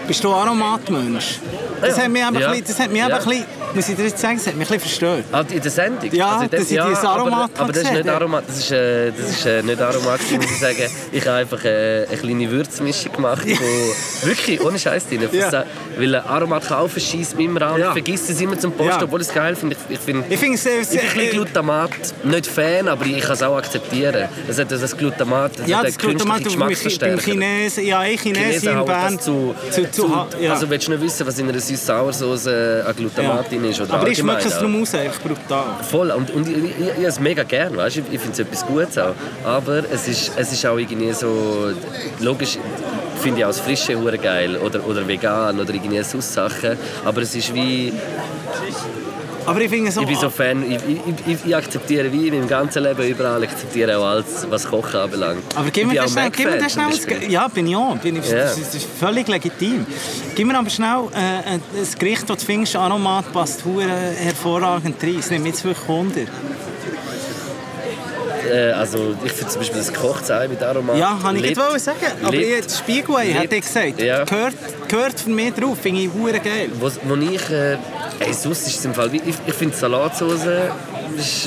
Bist 0.07 0.23
du 0.23 0.31
Aromatmensch? 0.33 1.39
Das 1.81 1.97
Ja. 1.97 2.03
hat 2.03 2.11
mich 2.11 2.23
einfach 2.23 2.41
Ja. 2.41 2.47
ein 2.47 2.51
bisschen- 2.61 2.67
das 2.67 2.79
hat 2.79 2.91
mich 2.91 2.99
Ja. 2.99 3.05
einfach 3.07 3.23
ein 3.25 3.29
bisschen 3.29 3.45
muss 3.75 3.89
ich 3.89 3.95
dir 3.95 4.03
jetzt 4.05 4.19
sagen, 4.19 4.37
das 4.37 4.47
hat 4.47 4.55
mich 4.55 4.69
ein 4.69 4.79
bisschen 4.79 4.97
verstört. 4.99 5.25
Ah, 5.31 5.43
in 5.49 5.61
der 5.61 5.71
Sendung? 5.71 6.11
Ja, 6.13 6.41
in 6.43 6.49
dass 6.49 6.61
ich 6.61 6.67
dieses 6.67 7.03
Aromat 7.03 7.51
aber, 7.55 7.63
aber 7.63 7.73
das 7.73 7.83
ist 7.83 7.91
nicht. 7.93 8.09
Aromat, 8.09 8.43
das 8.47 8.57
ist, 8.57 8.71
äh, 8.71 9.11
das 9.11 9.29
ist 9.29 9.45
äh, 9.45 9.61
nicht 9.61 9.81
Aromat, 9.81 10.19
muss 10.31 10.45
ich 10.45 10.59
sagen. 10.59 10.91
Ich 11.11 11.25
habe 11.27 11.37
einfach 11.37 11.63
äh, 11.65 12.05
eine 12.07 12.17
kleine 12.17 12.51
Würzmischung 12.51 13.11
gemacht, 13.13 13.45
wo 13.45 14.25
wirklich 14.27 14.61
ohne 14.61 14.79
Scheiß 14.79 15.07
drin. 15.07 15.27
Ja. 15.31 15.49
Ja. 15.51 15.65
Weil 15.97 16.15
Aromat 16.15 16.67
kaufen 16.67 16.99
schießt 16.99 17.35
mich 17.37 17.45
immer 17.45 17.61
an. 17.61 17.79
Ja. 17.79 17.87
Ich 17.87 17.93
vergesse 17.93 18.31
es 18.33 18.41
immer 18.41 18.57
zum 18.57 18.71
Posten, 18.71 18.89
Ja. 18.99 19.03
obwohl 19.03 19.21
ich 19.21 19.27
es 19.27 19.33
geil 19.33 19.55
finde. 19.55 19.75
Ich, 19.89 19.95
ich 19.95 19.99
finde 19.99 20.25
Ich 20.29 20.39
finde 20.39 20.57
es... 20.57 20.65
ich 20.65 20.71
bin 20.71 20.99
ein 20.99 21.05
bisschen 21.13 21.21
äh, 21.21 21.27
Glutamat 21.31 21.91
nicht 22.23 22.47
Fan, 22.47 22.87
aber 22.87 23.05
ich 23.05 23.21
kann 23.21 23.33
es 23.33 23.43
auch 23.43 23.57
akzeptieren. 23.57 24.27
Das, 24.47 24.59
hat, 24.59 24.71
das 24.71 24.97
Glutamat 24.97 25.59
das 25.59 25.67
ja, 25.67 25.77
hat 25.79 25.87
das 25.87 25.97
einen 25.99 26.09
Glutamat 26.17 26.43
Geschmacksverstärker. 26.43 27.21
Chinesen, 27.21 27.85
ja, 27.85 28.03
ich 28.05 28.21
Chinesen 28.21 28.51
Chinesen 28.51 28.79
in 28.79 28.85
Bern. 28.85 29.15
das 29.15 29.25
zu, 29.25 29.55
zu, 29.71 29.91
zu, 29.91 30.25
ja. 30.41 30.53
Also 30.53 30.69
willst 30.69 30.87
du 30.87 30.91
nicht 30.91 31.01
wissen, 31.03 31.27
was 31.27 31.39
in 31.39 31.49
einer 31.49 31.59
Süß-Sauer-Sauce 31.59 32.47
an 32.47 32.95
Glutamat 32.95 33.51
drin 33.51 33.64
ist? 33.69 33.81
Oder 33.81 33.93
Aber 33.93 34.07
ich 34.07 34.17
schmecke 34.17 34.47
es 34.47 34.57
drum 34.57 34.81
aus, 34.81 34.93
einfach 34.93 35.21
brutal. 35.21 35.83
Voll, 35.83 36.11
und, 36.11 36.31
und 36.31 36.47
ich, 36.47 36.57
ich, 36.57 36.79
ich, 36.79 36.97
ich 36.99 37.05
es 37.05 37.19
mega 37.19 37.43
gern, 37.43 37.75
weißt? 37.75 37.97
ich, 37.97 38.03
ich 38.11 38.19
finde 38.19 38.33
es 38.33 38.39
etwas 38.39 38.65
Gutes 38.65 38.97
auch. 38.97 39.15
Aber 39.43 39.83
es 39.91 40.07
ist, 40.07 40.31
es 40.35 40.51
ist 40.51 40.65
auch 40.65 40.77
irgendwie 40.77 41.11
so, 41.13 41.71
logisch 42.19 42.57
finde 43.21 43.39
ich 43.39 43.45
auch 43.45 43.49
das 43.49 43.59
Frische 43.59 43.97
geil 44.17 44.57
oder, 44.57 44.85
oder 44.87 45.07
vegan 45.07 45.59
oder 45.59 45.73
irgendwie 45.73 46.03
so 46.03 46.21
Sachen, 46.21 46.77
aber 47.03 47.21
es 47.21 47.35
ist 47.35 47.53
wie, 47.53 47.91
Aber 49.45 49.61
ich 49.61 49.69
finde 49.69 49.91
so... 49.91 50.01
ich 50.01 50.07
bin 50.07 50.15
so 50.17 50.29
Fan, 50.29 50.63
ich, 50.69 50.77
ich, 50.87 51.27
ich, 51.33 51.45
ich 51.45 51.55
akzeptiere 51.55 52.11
wie 52.11 52.27
in 52.27 52.33
meinem 52.35 52.47
ganzen 52.47 52.83
Leben 52.83 53.03
überall, 53.07 53.43
ich 53.43 53.49
akzeptiere 53.49 53.97
auch 53.97 54.05
alles, 54.05 54.45
was 54.49 54.65
Kochen 54.67 54.99
anbelangt. 54.99 55.43
Aber 55.55 55.69
gib 55.71 55.87
mir 55.87 55.95
das 56.01 56.11
schnell, 56.13 56.29
gib 56.31 56.49
mir 56.49 56.57
das 56.57 56.73
schnell 56.73 56.87
ein- 56.87 57.29
Ja, 57.31 57.47
bin 57.47 57.67
ich 57.67 57.75
auch. 57.75 57.95
Bin 57.97 58.15
ich, 58.17 58.29
Ja. 58.29 58.37
das, 58.37 58.57
ist, 58.57 58.87
völlig 58.99 59.27
legitim. 59.27 59.85
Gib 60.35 60.47
mir 60.47 60.57
aber 60.57 60.69
schnell 60.69 61.03
äh, 61.13 61.17
ein 61.17 61.53
ein 61.55 61.61
Gericht, 61.99 62.29
das 62.29 62.37
du 62.39 62.45
findest, 62.45 62.75
Aromat 62.75 63.31
passt 63.31 63.63
hure 63.65 63.87
hervorragend 64.17 65.01
rein. 65.03 65.17
Es 65.19 65.29
nimmt 65.29 65.45
jetzt 65.47 65.63
wirklich 65.63 65.87
Wunder. 65.87 66.21
Äh, 68.51 68.71
also 68.73 69.15
ich 69.23 69.31
finde 69.31 69.51
zum 69.51 69.61
Beispiel 69.61 69.77
das 69.79 69.91
Gekochtei 69.93 70.47
mit 70.47 70.61
Aromat. 70.61 70.97
Ja, 70.97 71.17
kann 71.21 71.35
ich 71.35 71.57
wollen 71.57 71.79
sagen. 71.79 71.97
Aber 72.23 72.31
Lit- 72.35 72.59
ich, 72.59 72.65
das 72.65 72.77
Spiegelei, 72.79 73.33
hat 73.33 73.51
er 73.51 73.59
gesagt. 73.59 73.99
Ja. 74.01 74.23
Gehört, 74.23 74.53
gehört 74.87 75.19
für 75.19 75.29
mich 75.31 75.53
drauf. 75.53 75.77
Finde 75.81 76.01
ich 76.01 76.09
hure 76.13 76.39
geil. 76.39 76.69
Wo, 76.79 76.89
wo 77.05 77.15
ich, 77.15 77.49
äh, 77.49 77.77
ey, 78.19 78.33
sonst 78.33 78.67
ist 78.67 78.79
es 78.79 78.85
im 78.85 78.93
Fall, 78.93 79.13
ich, 79.13 79.23
ich 79.23 79.53
finde 79.53 79.75
Salatsauce, 79.75 80.47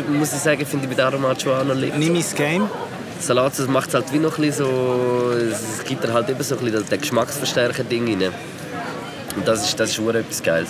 muss 0.08 0.32
ich 0.32 0.38
sagen, 0.38 0.64
finde 0.66 0.84
ich 0.86 0.96
mit 0.96 0.98
noch 0.98 1.74
lit. 1.74 1.98
Nimm 1.98 2.12
mein 2.12 2.24
Game. 2.34 2.70
Salatsauce 3.20 3.68
macht 3.68 3.88
es 3.88 3.94
halt 3.94 4.12
wie 4.12 4.18
noch 4.18 4.38
ein 4.38 4.44
bisschen 4.44 4.66
so, 4.66 5.32
es 5.32 5.84
gibt 5.84 6.04
da 6.04 6.12
halt 6.12 6.28
eben 6.28 6.42
so 6.42 6.56
ein 6.56 6.64
bisschen 6.64 6.86
den 6.88 7.00
Geschmacksverstärker-Ding 7.00 8.06
rein. 8.06 8.32
Und 9.36 9.46
das 9.46 9.64
ist, 9.64 9.78
das 9.78 9.90
ist 9.90 9.98
etwas 9.98 10.42
Geiles. 10.42 10.68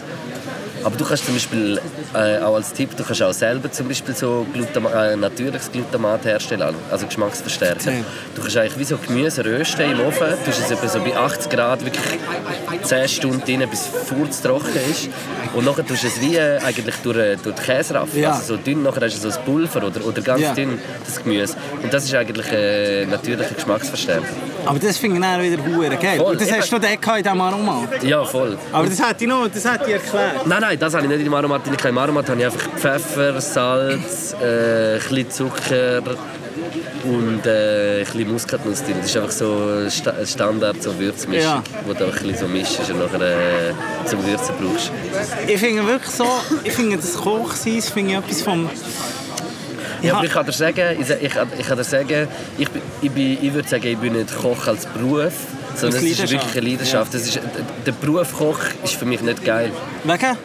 Aber 0.84 0.96
du 0.96 1.04
kannst 1.04 1.26
zum 1.26 1.34
Beispiel 1.34 1.80
äh, 2.14 2.38
auch 2.38 2.54
als 2.54 2.72
Tipp, 2.72 2.96
du 2.96 3.04
kannst 3.04 3.22
auch 3.22 3.32
selber 3.32 3.70
zum 3.70 3.88
Beispiel 3.88 4.14
so 4.14 4.46
Glutama 4.52 5.06
äh, 5.06 5.16
natürliches 5.16 5.70
Glutamat 5.70 6.24
herstellen, 6.24 6.74
also 6.90 7.06
Geschmacksverstärker. 7.06 7.74
Erzähl. 7.76 8.04
Du 8.34 8.40
kannst 8.42 8.56
eigentlich 8.56 8.78
wie 8.78 8.84
so 8.84 8.96
Gemüse 8.98 9.44
rösten 9.44 9.90
im 9.90 10.00
Ofen, 10.00 10.26
du 10.28 10.50
tust 10.50 10.60
es 10.64 10.70
etwa 10.70 10.88
so 10.88 11.00
bei 11.00 11.16
80 11.16 11.50
Grad 11.50 11.84
wirklich 11.84 12.04
10 12.82 13.08
Stunden 13.08 13.42
rein, 13.60 13.68
bis 13.70 13.80
es 13.82 14.08
furztrocken 14.08 14.70
ist. 14.90 15.08
Und 15.54 15.64
nachher 15.64 15.84
tust 15.86 16.02
du 16.04 16.06
es 16.06 16.20
wie 16.20 16.36
äh, 16.36 16.58
eigentlich 16.64 16.94
durch, 17.02 17.16
äh, 17.18 17.36
durch 17.36 17.56
die 17.56 17.62
Käseraffe, 17.62 18.18
Ja. 18.18 18.32
also 18.32 18.54
so 18.54 18.56
dünn, 18.56 18.82
nachher 18.82 19.02
hast 19.02 19.22
du 19.22 19.30
so 19.30 19.36
ein 19.38 19.44
Pulver 19.44 19.84
oder, 19.86 20.04
oder 20.06 20.22
ganz 20.22 20.40
Ja. 20.42 20.54
dünn 20.54 20.78
das 21.04 21.22
Gemüse. 21.22 21.56
Und 21.82 21.92
das 21.92 22.04
ist 22.04 22.14
eigentlich 22.14 22.50
äh, 22.52 23.04
natürlicher 23.06 23.54
Geschmacksverstärker. 23.54 24.26
Aber 24.68 24.78
das 24.78 24.98
finde 24.98 25.16
ich 25.16 25.22
dann 25.22 25.42
wieder 25.42 25.64
hure 25.64 25.96
geil. 25.96 26.18
Voll, 26.18 26.32
Und 26.32 26.40
das 26.40 26.52
hast 26.52 26.70
du 26.72 26.78
dort 26.78 27.00
gehabt 27.00 27.18
in 27.18 27.22
diesem 27.24 27.40
Aromat. 27.40 28.02
Ja, 28.04 28.24
voll. 28.24 28.58
Aber 28.72 28.86
das 28.86 28.98
hätte 29.00 29.24
ich 29.24 29.28
noch, 29.30 29.48
das 29.48 29.64
hätte 29.64 29.84
ich 29.86 29.92
erklärt. 29.94 30.46
Nein, 30.46 30.60
nein, 30.60 30.78
das 30.78 30.94
habe 30.94 31.04
ich 31.04 31.10
nicht 31.10 31.26
im 31.26 31.34
Aromat. 31.34 31.66
drin. 31.66 31.76
Im 31.88 31.98
Aromat 31.98 32.28
habe 32.28 32.38
ich 32.40 32.46
einfach 32.46 32.68
Pfeffer, 32.76 33.40
Salz, 33.40 34.34
äh, 34.40 34.94
ein 34.94 34.98
bisschen 34.98 35.30
Zucker 35.30 36.02
und 37.04 37.46
äh, 37.46 38.00
ein 38.00 38.04
bisschen 38.04 38.32
Muskatnuss 38.32 38.84
drin. 38.84 38.96
Das 39.00 39.06
ist 39.10 39.16
einfach 39.16 39.30
so 39.30 39.88
Sta- 39.88 40.26
Standard 40.26 40.82
so 40.82 40.98
Würzmischung, 40.98 41.42
Ja. 41.42 41.62
wo 41.86 41.94
du 41.94 42.04
einfach 42.04 42.20
ein 42.20 42.26
bisschen 42.28 42.46
so 42.46 42.52
mischst 42.52 42.90
und 42.90 42.98
nachher 42.98 43.20
äh, 43.22 43.72
zum 44.04 44.24
Würzen 44.26 44.54
brauchst. 44.60 44.90
Ich 45.46 45.58
finde 45.58 45.86
wirklich 45.86 46.10
so, 46.10 46.26
ich 46.64 46.72
finde 46.72 46.96
das 46.96 47.14
Kochsein, 47.14 47.80
finde 47.80 48.10
ich 48.12 48.18
etwas 48.18 48.42
vom... 48.42 48.68
Ja, 50.02 50.14
aber 50.14 50.24
ich 50.24 50.32
kann 50.32 50.46
dir 50.46 50.52
sagen, 50.52 51.00
ich, 51.00 51.10
ich, 51.10 51.22
ich 51.22 51.66
kann 51.66 51.76
dir 51.76 51.84
sagen, 51.84 52.28
ich, 52.56 52.68
ich, 53.02 53.10
bin, 53.10 53.38
ich 53.42 53.52
würde 53.52 53.68
sagen, 53.68 53.86
ich 53.86 53.98
bin 53.98 54.12
nicht 54.12 54.36
Koch 54.36 54.66
als 54.66 54.86
Beruf, 54.86 55.32
sondern 55.74 56.00
Als 56.00 56.10
es 56.10 56.18
ist 56.18 56.30
wirklich 56.30 56.56
eine 56.56 56.70
Leidenschaft. 56.70 57.14
Das 57.14 57.22
ist, 57.22 57.40
der 57.86 57.92
Beruf 57.92 58.32
Koch 58.36 58.60
ist 58.84 58.94
für 58.94 59.06
mich 59.06 59.20
nicht 59.20 59.44
geil. 59.44 59.70
Wegen? 60.04 60.36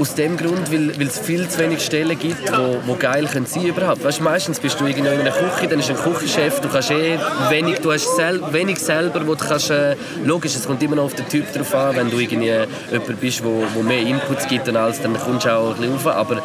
Aus 0.00 0.14
dem 0.14 0.36
Grund, 0.36 0.70
weil, 0.70 0.96
weil 0.96 1.08
es 1.08 1.18
viel 1.18 1.48
zu 1.48 1.58
wenig 1.58 1.84
Stellen 1.84 2.16
gibt, 2.16 2.52
wo, 2.52 2.76
wo 2.86 2.94
geil 2.94 3.26
können 3.26 3.46
sein 3.46 3.64
überhaupt. 3.64 4.04
Weißt, 4.04 4.20
meistens 4.20 4.60
bist 4.60 4.78
du 4.78 4.86
in 4.86 5.04
einer 5.04 5.32
Küche, 5.32 5.66
dann 5.68 5.80
ist 5.80 5.90
ein 5.90 5.96
Küchenchef, 5.96 6.60
du 6.60 6.68
kannst 6.68 6.92
eh 6.92 7.18
wenig, 7.50 7.80
du 7.80 7.90
hast 7.90 8.14
sel 8.14 8.40
wenig 8.52 8.78
selber, 8.78 9.26
wo 9.26 9.34
du 9.34 9.44
kannst, 9.44 9.70
äh, 9.70 9.96
logisch, 10.24 10.54
es 10.54 10.68
kommt 10.68 10.80
immer 10.84 10.94
noch 10.94 11.06
auf 11.06 11.14
den 11.14 11.28
Typ 11.28 11.52
drauf 11.52 11.74
an, 11.74 11.96
wenn 11.96 12.10
du 12.10 12.18
irgendwie 12.20 12.52
jemand 12.92 13.20
bist, 13.20 13.42
wo, 13.42 13.64
wo 13.74 13.82
mehr 13.82 14.02
Inputs 14.02 14.46
gibt 14.46 14.68
und 14.68 14.76
alles, 14.76 15.02
dann 15.02 15.18
kommst 15.18 15.46
du 15.46 15.52
auch 15.52 15.70
ein 15.70 15.80
bisschen 15.80 15.92
rauf, 15.94 16.06
aber 16.06 16.42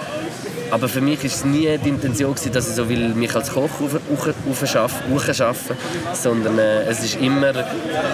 aber 0.73 0.89
für 0.89 1.01
mich 1.01 1.19
war 1.19 1.25
es 1.25 1.45
nie 1.45 1.77
die 1.77 1.89
Intention, 1.89 2.33
gewesen, 2.33 2.51
dass 2.51 2.67
ich 2.67 2.73
so 2.73 2.89
will, 2.89 3.09
mich 3.09 3.36
als 3.36 3.51
Koch 3.51 3.69
aufschaffen 4.49 5.77
sondern 6.13 6.57
äh, 6.57 6.86
es 6.86 7.03
ist 7.03 7.21
immer, 7.21 7.53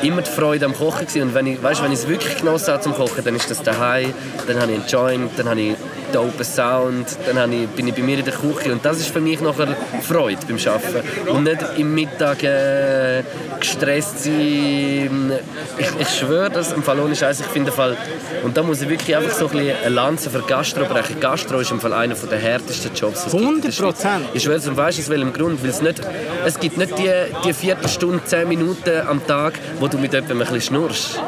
immer 0.01 0.21
die 0.21 0.29
Freude 0.29 0.65
am 0.65 0.73
Kochen. 0.73 1.07
Gewesen. 1.07 1.21
Und 1.21 1.33
wenn 1.33 1.47
ich, 1.47 1.63
weißt, 1.63 1.81
wenn 1.81 1.93
ich 1.93 1.99
es 1.99 2.07
wirklich 2.09 2.35
genossen 2.35 2.73
habe 2.73 2.83
zum 2.83 2.93
Kochen, 2.93 3.23
dann 3.23 3.33
ist 3.37 3.49
das 3.49 3.63
daheim, 3.63 4.13
dann 4.45 4.59
habe 4.59 4.73
ich 4.73 4.77
einen 4.77 4.87
Joint, 4.89 5.31
dann 5.37 5.47
habe 5.47 5.61
ich 5.61 5.75
dopen 6.11 6.43
Sound, 6.43 7.17
dann 7.25 7.39
habe 7.39 7.53
ich, 7.53 7.67
bin 7.69 7.87
ich 7.87 7.95
bei 7.95 8.01
mir 8.01 8.19
in 8.19 8.25
der 8.25 8.33
Küche 8.33 8.71
und 8.71 8.83
das 8.83 8.99
ist 8.99 9.09
für 9.09 9.21
mich 9.21 9.39
nachher 9.41 9.75
Freude 10.01 10.39
beim 10.47 10.57
Arbeiten. 10.57 11.29
Und 11.29 11.43
nicht 11.43 11.57
im 11.77 11.93
Mittag 11.93 12.43
äh, 12.43 13.23
gestresst 13.59 14.23
sein. 14.23 15.31
Ich, 15.77 15.87
ich 15.99 16.09
schwöre 16.09 16.49
das, 16.49 16.71
im 16.73 16.83
Fall 16.83 16.99
ohne 16.99 17.15
Scheiß, 17.15 17.39
ich 17.39 17.45
finde 17.47 17.71
Fall, 17.71 17.97
und 18.43 18.55
da 18.55 18.63
muss 18.63 18.81
ich 18.81 18.89
wirklich 18.89 19.15
einfach 19.15 19.31
so 19.31 19.47
ein 19.47 19.51
bisschen 19.51 19.75
eine 19.83 19.95
Lanze 19.95 20.29
für 20.29 20.41
Gastro 20.41 20.85
brechen. 20.85 21.19
Gastro 21.19 21.59
ist 21.59 21.71
im 21.71 21.79
Fall 21.79 21.93
einer 21.93 22.15
der 22.15 22.39
härtesten 22.39 22.93
Jobs, 22.93 23.25
was 23.25 23.33
es 23.33 23.39
gibt 23.39 23.43
in 23.43 23.61
der 23.61 23.71
100%. 23.71 23.73
Schweiz. 23.73 24.05
Ich 24.33 24.43
schwöre, 24.43 24.69
und 24.69 24.77
weißt 24.77 24.97
du 24.97 25.01
aus 25.03 25.09
welchem 25.09 25.33
Grund? 25.33 25.63
Weil 25.63 25.69
es, 25.69 25.81
nicht, 25.81 26.01
es 26.45 26.59
gibt 26.59 26.77
nicht 26.77 26.97
die, 26.97 27.11
die 27.45 27.53
Viertelstunde, 27.53 28.23
zehn 28.25 28.47
Minuten 28.47 29.07
am 29.07 29.25
Tag, 29.25 29.53
wo 29.79 29.87
du 29.87 29.97
mit 29.97 30.13
jemandem 30.13 30.41
ein 30.41 30.47
bisschen 30.47 30.61
schnurrst. 30.61 31.21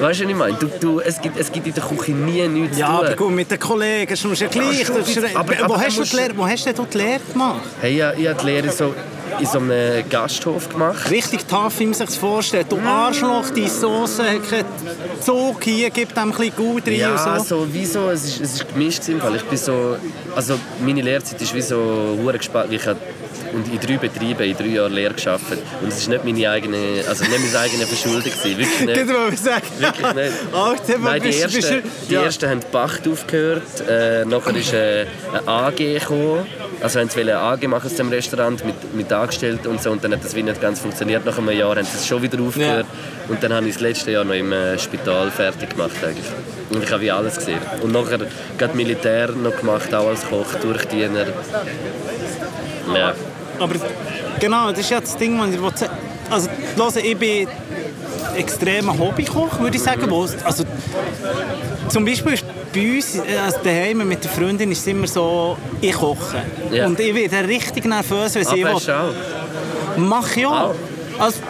Weißt 0.00 0.20
du, 0.20 0.24
was 0.24 0.30
ich 0.30 0.36
meine? 0.36 0.56
Du, 0.56 0.66
du, 0.80 1.00
es, 1.00 1.20
gibt, 1.20 1.38
es 1.38 1.50
gibt 1.52 1.66
in 1.66 1.74
der 1.74 1.82
Küche 1.84 2.12
nie 2.12 2.46
nichts 2.48 2.78
Ja, 2.78 2.86
zu 2.86 2.92
tun. 2.92 3.06
aber 3.06 3.16
gut, 3.16 3.30
mit 3.32 3.50
den 3.50 3.58
Kollegen 3.58 4.12
ist 4.12 4.24
es 4.24 4.40
ja 4.40 4.48
gleich. 4.48 4.80
Ja, 4.80 4.88
Das 4.94 5.08
ist- 5.08 5.14
bisschen. 5.20 5.36
Aber- 5.36 5.52
wo, 5.58 5.64
aber 5.64 5.80
hast 5.80 5.98
du 5.98 6.02
die 6.02 6.16
Lehre, 6.16 6.36
wo 6.36 6.46
hast 6.46 6.66
du 6.66 6.72
die 6.84 6.98
Lehre 6.98 7.20
gemacht? 7.32 7.60
Hey, 7.80 7.92
ich, 7.92 8.20
ich 8.20 8.28
habe 8.28 8.40
die 8.40 8.46
Lehre 8.46 8.70
so 8.70 8.94
in 9.40 9.46
so 9.46 9.58
einem 9.58 10.08
Gasthof 10.10 10.68
gemacht. 10.68 11.10
Richtig 11.10 11.46
tough, 11.46 11.78
wie 11.78 11.86
man 11.86 11.94
sich 11.94 12.06
das 12.06 12.16
vorstellt. 12.16 12.66
Du 12.70 12.78
Arschloch, 12.78 13.48
die 13.50 13.66
Soße 13.68 14.22
hat 14.24 14.48
keinen 14.50 14.64
Zug 15.20 15.62
hier, 15.64 15.88
gib 15.90 16.14
dem 16.14 16.24
ein 16.24 16.30
bisschen 16.32 16.54
gut 16.56 16.86
rein 16.86 16.94
Ja, 16.98 17.34
und 17.34 17.40
so. 17.46 17.60
so, 17.64 17.72
wie 17.74 17.86
so, 17.86 18.10
es 18.10 18.24
ist, 18.24 18.40
es 18.40 18.52
ist 18.54 18.68
gemischt 18.68 19.08
im 19.08 19.20
Fall. 19.20 19.36
Ich 19.36 19.44
bin 19.44 19.56
so, 19.58 19.96
also 20.36 20.58
meine 20.84 21.00
Lehrzeit 21.00 21.40
ist 21.40 21.54
wie 21.54 21.62
so 21.62 22.16
hure 22.22 22.36
gespannt. 22.38 22.72
Ich 22.72 22.82
und 23.54 23.66
in 23.72 23.80
drei 23.80 23.96
Betrieben 23.98 24.42
in 24.42 24.56
drei 24.56 24.66
Jahren 24.66 24.92
Lehre 24.92 25.14
geschafft. 25.14 25.44
Und 25.80 25.88
es 25.88 25.98
ist 25.98 26.08
nicht 26.08 26.24
meine 26.24 26.50
eigene, 26.50 27.04
also 27.08 27.24
nicht 27.24 27.38
meine 27.38 27.58
eigene 27.58 27.86
Verschuldung 27.86 28.22
gewesen, 28.22 28.58
wirklich 28.58 28.80
Ich 28.80 28.86
nicht. 28.86 29.08
wollte 29.08 29.36
sagen. 29.36 29.62
Wirklich 29.78 30.14
nicht. 30.14 31.00
Nein, 31.02 31.22
die 31.22 31.30
du- 31.30 31.36
ersten, 31.38 31.60
du- 31.60 31.82
die 32.08 32.14
ja. 32.14 32.22
ersten 32.24 32.48
haben 32.50 32.60
die 32.60 32.66
Pacht 32.66 33.06
aufgehört. 33.08 33.62
Äh, 33.88 34.24
nachher 34.24 34.56
ist 34.56 34.72
äh, 34.72 35.06
eine 35.32 35.48
AG 35.48 35.76
gekommen. 35.76 36.46
Also 36.80 36.98
haben 37.00 37.08
sie 37.10 37.20
eine 37.20 37.36
AG 37.38 37.66
machen 37.68 37.86
aus 37.86 37.94
dem 37.94 38.08
Restaurant 38.08 38.64
mit, 38.64 38.94
mit 38.94 39.12
Angestellten 39.12 39.68
und 39.68 39.82
so. 39.82 39.90
Und 39.90 40.02
dann 40.02 40.12
hat 40.12 40.24
das 40.24 40.34
wie 40.34 40.42
nicht 40.42 40.60
ganz 40.60 40.80
funktioniert. 40.80 41.24
Nach 41.24 41.36
einem 41.38 41.50
Jahr 41.50 41.76
haben 41.76 41.84
sie 41.84 41.96
es 41.96 42.06
schon 42.06 42.22
wieder 42.22 42.40
aufgehört. 42.40 42.86
Und 43.28 43.42
dann 43.42 43.52
habe 43.52 43.66
ich 43.68 43.74
das 43.74 43.82
letzte 43.82 44.10
Jahr 44.12 44.24
noch 44.24 44.34
im 44.34 44.52
äh, 44.52 44.78
Spital 44.78 45.30
fertig 45.30 45.70
gemacht 45.70 45.92
eigentlich. 46.02 46.26
Und 46.70 46.82
ich 46.82 46.90
habe 46.90 47.02
wie 47.02 47.10
alles 47.10 47.36
gesehen. 47.36 47.58
Und 47.82 47.92
nachher 47.92 48.18
gerade 48.58 48.74
Militär 48.76 49.28
noch 49.32 49.56
gemacht, 49.58 49.94
auch 49.94 50.08
als 50.08 50.26
Koch, 50.28 50.54
Durchdiener. 50.60 51.26
Ja. 52.94 53.14
Aber 53.62 53.74
genau, 54.40 54.70
das 54.70 54.80
ist 54.80 54.90
ja 54.90 55.00
das 55.00 55.16
Ding, 55.16 55.38
was 55.40 55.50
ich 55.50 55.60
will. 55.60 55.90
Also, 56.30 56.48
hören, 56.76 57.04
ich 57.04 57.16
bin 57.16 57.48
extremer 58.36 58.98
Hobbykoch, 58.98 59.60
würde 59.60 59.76
ich 59.76 59.82
sagen. 59.82 60.10
Also, 60.44 60.64
zum 61.88 62.04
Beispiel 62.04 62.34
ist 62.34 62.44
bei 62.72 62.96
uns 62.96 63.18
also 63.44 63.58
daheim 63.62 64.08
mit 64.08 64.24
der 64.24 64.30
Freundin 64.30 64.72
ist 64.72 64.80
es 64.80 64.86
immer 64.86 65.06
so, 65.06 65.56
ich 65.80 65.92
koche. 65.92 66.42
Ja. 66.70 66.86
Und 66.86 66.98
ich 66.98 67.14
werde 67.14 67.48
richtig 67.48 67.84
nervös, 67.84 68.34
wenn 68.34 68.44
sie 68.44 68.64
will. 68.64 68.76
Mach 69.96 70.36
ja. 70.36 70.48
Auch. 70.48 70.74
Also. 71.18 71.40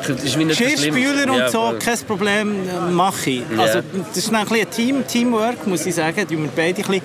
Geschirrspüler 0.00 1.32
und 1.32 1.38
Ja, 1.38 1.48
so, 1.48 1.74
kein 1.78 1.98
Problem, 2.06 2.68
äh, 2.68 2.90
mache 2.90 3.30
ich. 3.30 3.42
Ja. 3.54 3.62
Also, 3.62 3.80
das 4.08 4.16
ist 4.16 4.32
ein, 4.32 4.36
ein 4.36 4.70
Team, 4.70 5.04
Teamwork, 5.06 5.66
muss 5.66 5.84
ich 5.86 5.94
sagen. 5.94 6.24
Die 6.28 6.38
wir 6.38 6.48
beide 6.54 6.80
ein 6.80 6.86
bisschen 6.86 7.02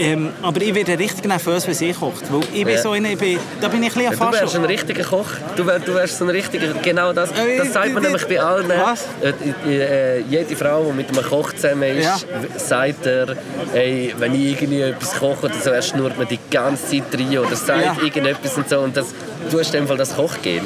Ähm, 0.00 0.30
aber 0.40 0.62
ich 0.62 0.74
werde 0.74 0.98
richtig 0.98 1.26
nervös, 1.26 1.66
wenn 1.66 1.74
sie 1.74 1.92
kocht. 1.92 2.32
Weil 2.32 2.40
ich 2.54 2.64
bin 2.64 2.74
Ja. 2.74 2.80
so 2.82 2.94
in, 2.94 3.04
ich 3.04 3.18
bin, 3.18 3.38
da 3.60 3.68
bin 3.68 3.82
ich 3.82 3.94
ein 3.94 4.02
bisschen 4.02 4.18
Ja, 4.18 4.26
du 4.30 4.32
wärst 4.40 4.56
ein 4.56 4.64
richtiger 4.64 5.04
Koch. 5.04 5.26
Du, 5.56 5.66
wär, 5.66 5.78
du 5.78 5.94
wärst 5.94 6.16
so 6.18 6.24
ein 6.24 6.30
richtiger, 6.30 6.72
genau 6.82 7.12
das. 7.12 7.30
Äh, 7.32 7.58
Das 7.58 7.72
sagt 7.74 7.92
man 7.92 8.02
nämlich 8.02 8.26
bei 8.26 8.40
allen. 8.40 8.66
Was? 8.68 9.04
Äh, 9.22 9.70
äh, 9.70 10.20
jede 10.22 10.56
Frau, 10.56 10.84
die 10.84 10.92
mit 10.96 11.08
einem 11.10 11.22
Koch 11.28 11.52
zusammen 11.52 11.82
ist, 11.98 12.04
Ja. 12.04 12.16
sagt 12.56 13.04
er, 13.04 13.36
ey, 13.74 14.14
wenn 14.18 14.34
ich 14.34 14.62
irgendwie 14.62 14.80
etwas 14.80 15.18
koche 15.18 15.46
oder 15.46 15.54
so, 15.62 15.68
er 15.70 15.82
schnurrt 15.82 16.18
mir 16.18 16.24
die 16.26 16.38
ganze 16.50 16.86
Zeit 16.86 17.02
rein 17.20 17.38
oder 17.38 17.54
sagt 17.56 17.84
Ja. 17.84 17.96
irgendetwas 18.02 18.56
und 18.56 18.68
so. 18.70 18.78
Und 18.80 18.96
das, 18.96 19.08
du 19.50 19.58
hast 19.60 19.74
in 19.74 19.82
dem 19.82 19.86
Fall 19.88 19.98
das 19.98 20.16
Kochgehen. 20.16 20.64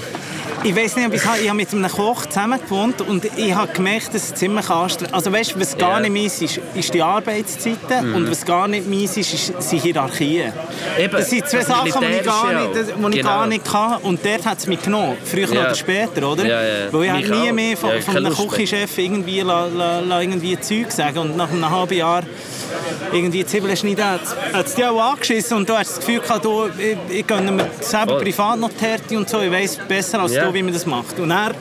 Ich 0.66 0.74
weiß 0.74 0.96
nicht, 0.96 1.06
ob 1.06 1.12
ich 1.14 1.24
habe. 1.26 1.38
Ich 1.40 1.48
habe 1.48 1.56
mit 1.58 1.70
einem 1.72 1.90
Koch 1.90 2.24
zusammen 2.24 2.58
gewohnt 2.58 3.00
und 3.02 3.24
ich 3.36 3.54
habe 3.54 3.70
gemerkt, 3.72 4.14
dass 4.14 4.24
es 4.30 4.34
ziemlich 4.34 4.68
anstrengend 4.70 5.14
Also 5.14 5.30
weißt, 5.30 5.60
was 5.60 5.76
gar 5.76 6.00
Ja. 6.02 6.08
nicht 6.08 6.12
meins 6.14 6.40
ist, 6.40 6.58
ist 6.74 6.94
die 6.94 7.02
Arbeitszeiten 7.02 8.14
und 8.14 8.30
was 8.30 8.44
gar 8.46 8.66
nicht 8.66 8.88
meins 8.88 9.14
ist, 9.18 9.34
ist 9.34 9.62
sind 9.62 9.82
Hierarchien. 9.82 10.52
Eben, 10.98 11.12
das 11.12 11.28
sind 11.28 11.46
zwei 11.46 11.58
das 11.58 11.66
Sachen, 11.66 12.00
die 12.00 12.06
ich, 12.18 12.22
gar 12.24 12.52
nicht, 12.52 12.76
das, 12.76 12.86
die 12.86 12.92
ich 12.92 13.10
Genau. 13.16 13.28
gar 13.28 13.46
nicht 13.46 13.64
kann. 13.64 13.96
Und 14.02 14.24
dort 14.24 14.46
hat 14.46 14.58
es 14.58 14.66
mich 14.66 14.80
genommen. 14.80 15.18
Früher 15.22 15.52
Ja. 15.52 15.60
oder 15.60 15.74
später, 15.74 16.30
oder? 16.32 16.46
Ja, 16.46 16.62
ja. 16.62 16.92
Weil 16.92 17.20
ich 17.20 17.28
nie 17.28 17.52
mehr 17.52 17.76
von, 17.76 17.90
Ja, 17.90 18.00
von 18.00 18.16
einem. 18.16 18.34
Küchenchef 18.34 18.96
irgendwie, 18.98 19.40
la, 19.40 19.66
la, 19.66 20.00
la, 20.00 20.20
irgendwie 20.22 20.58
Zeug 20.58 20.90
sagen. 20.90 21.18
Und 21.18 21.36
nach 21.36 21.50
einem 21.50 21.68
halben 21.70 21.94
Jahr 21.94 22.22
irgendwie 23.12 23.44
Zwiebeln 23.44 23.76
schneiden, 23.76 24.02
hat 24.52 24.66
es 24.66 24.74
dich 24.74 24.84
auch 24.84 24.98
angeschissen 25.12 25.58
und 25.58 25.68
du 25.68 25.76
hast 25.76 25.90
das 25.90 25.98
Gefühl 26.00 26.20
gehabt, 26.20 26.44
du, 26.44 26.68
ich, 26.78 27.18
ich 27.18 27.26
gönne 27.26 27.52
mir 27.52 27.66
selber 27.80 28.14
Voll. 28.14 28.22
privat 28.24 28.58
noch 28.58 28.70
die 28.70 28.84
Härte 28.84 29.16
und 29.16 29.28
so, 29.28 29.40
ich 29.40 29.50
weiss 29.50 29.76
besser 29.76 30.20
als 30.20 30.32
du, 30.32 30.53
wie 30.54 30.62
man 30.62 30.72
das 30.72 30.86
macht. 30.86 31.18
Und 31.18 31.30
er 31.30 31.52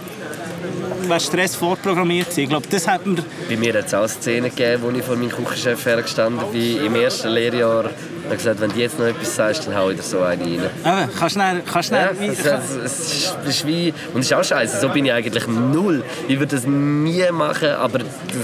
wäre 1.07 1.19
Stress 1.19 1.55
vorprogrammiert. 1.55 2.37
Ich 2.37 2.47
glaube, 2.47 2.65
das 2.69 2.87
hat 2.87 3.05
mir... 3.05 3.17
Bei 3.49 3.57
mir 3.57 3.73
hat 3.73 3.87
es 3.87 3.93
auch 3.93 4.07
Szenen 4.07 4.49
gegeben, 4.49 4.83
wo 4.83 4.89
ich 4.91 5.03
vor 5.03 5.15
meinem 5.15 5.29
Küchenchef 5.31 5.85
hergestanden 5.85 6.39
bin, 6.51 6.85
im 6.85 6.95
ersten 6.95 7.29
Lehrjahr. 7.29 7.85
Und 7.85 8.25
habe 8.25 8.37
gesagt, 8.37 8.61
wenn 8.61 8.71
du 8.71 8.79
jetzt 8.79 8.97
noch 8.97 9.05
etwas 9.05 9.35
sagst, 9.35 9.67
dann 9.67 9.75
hau 9.75 9.89
ich 9.89 9.97
dir 9.97 10.03
so 10.03 10.21
eine 10.21 10.41
rein. 10.41 10.53
Eben, 10.53 11.09
kannst. 11.19 11.37
Kannst 11.71 11.91
Ja, 11.91 12.11
es, 12.11 12.39
es, 12.39 12.45
es 12.45 12.99
ist- 13.11 13.37
es 13.43 13.49
ist 13.57 13.67
wie, 13.67 13.93
und 14.13 14.21
es 14.21 14.27
ist 14.27 14.33
auch 14.33 14.43
scheiße, 14.45 14.79
so 14.79 14.87
bin 14.89 15.05
ich 15.05 15.11
eigentlich 15.11 15.45
null. 15.47 16.03
Ich 16.29 16.39
würde 16.39 16.55
das 16.55 16.65
nie 16.65 17.25
machen, 17.33 17.69
aber 17.71 17.99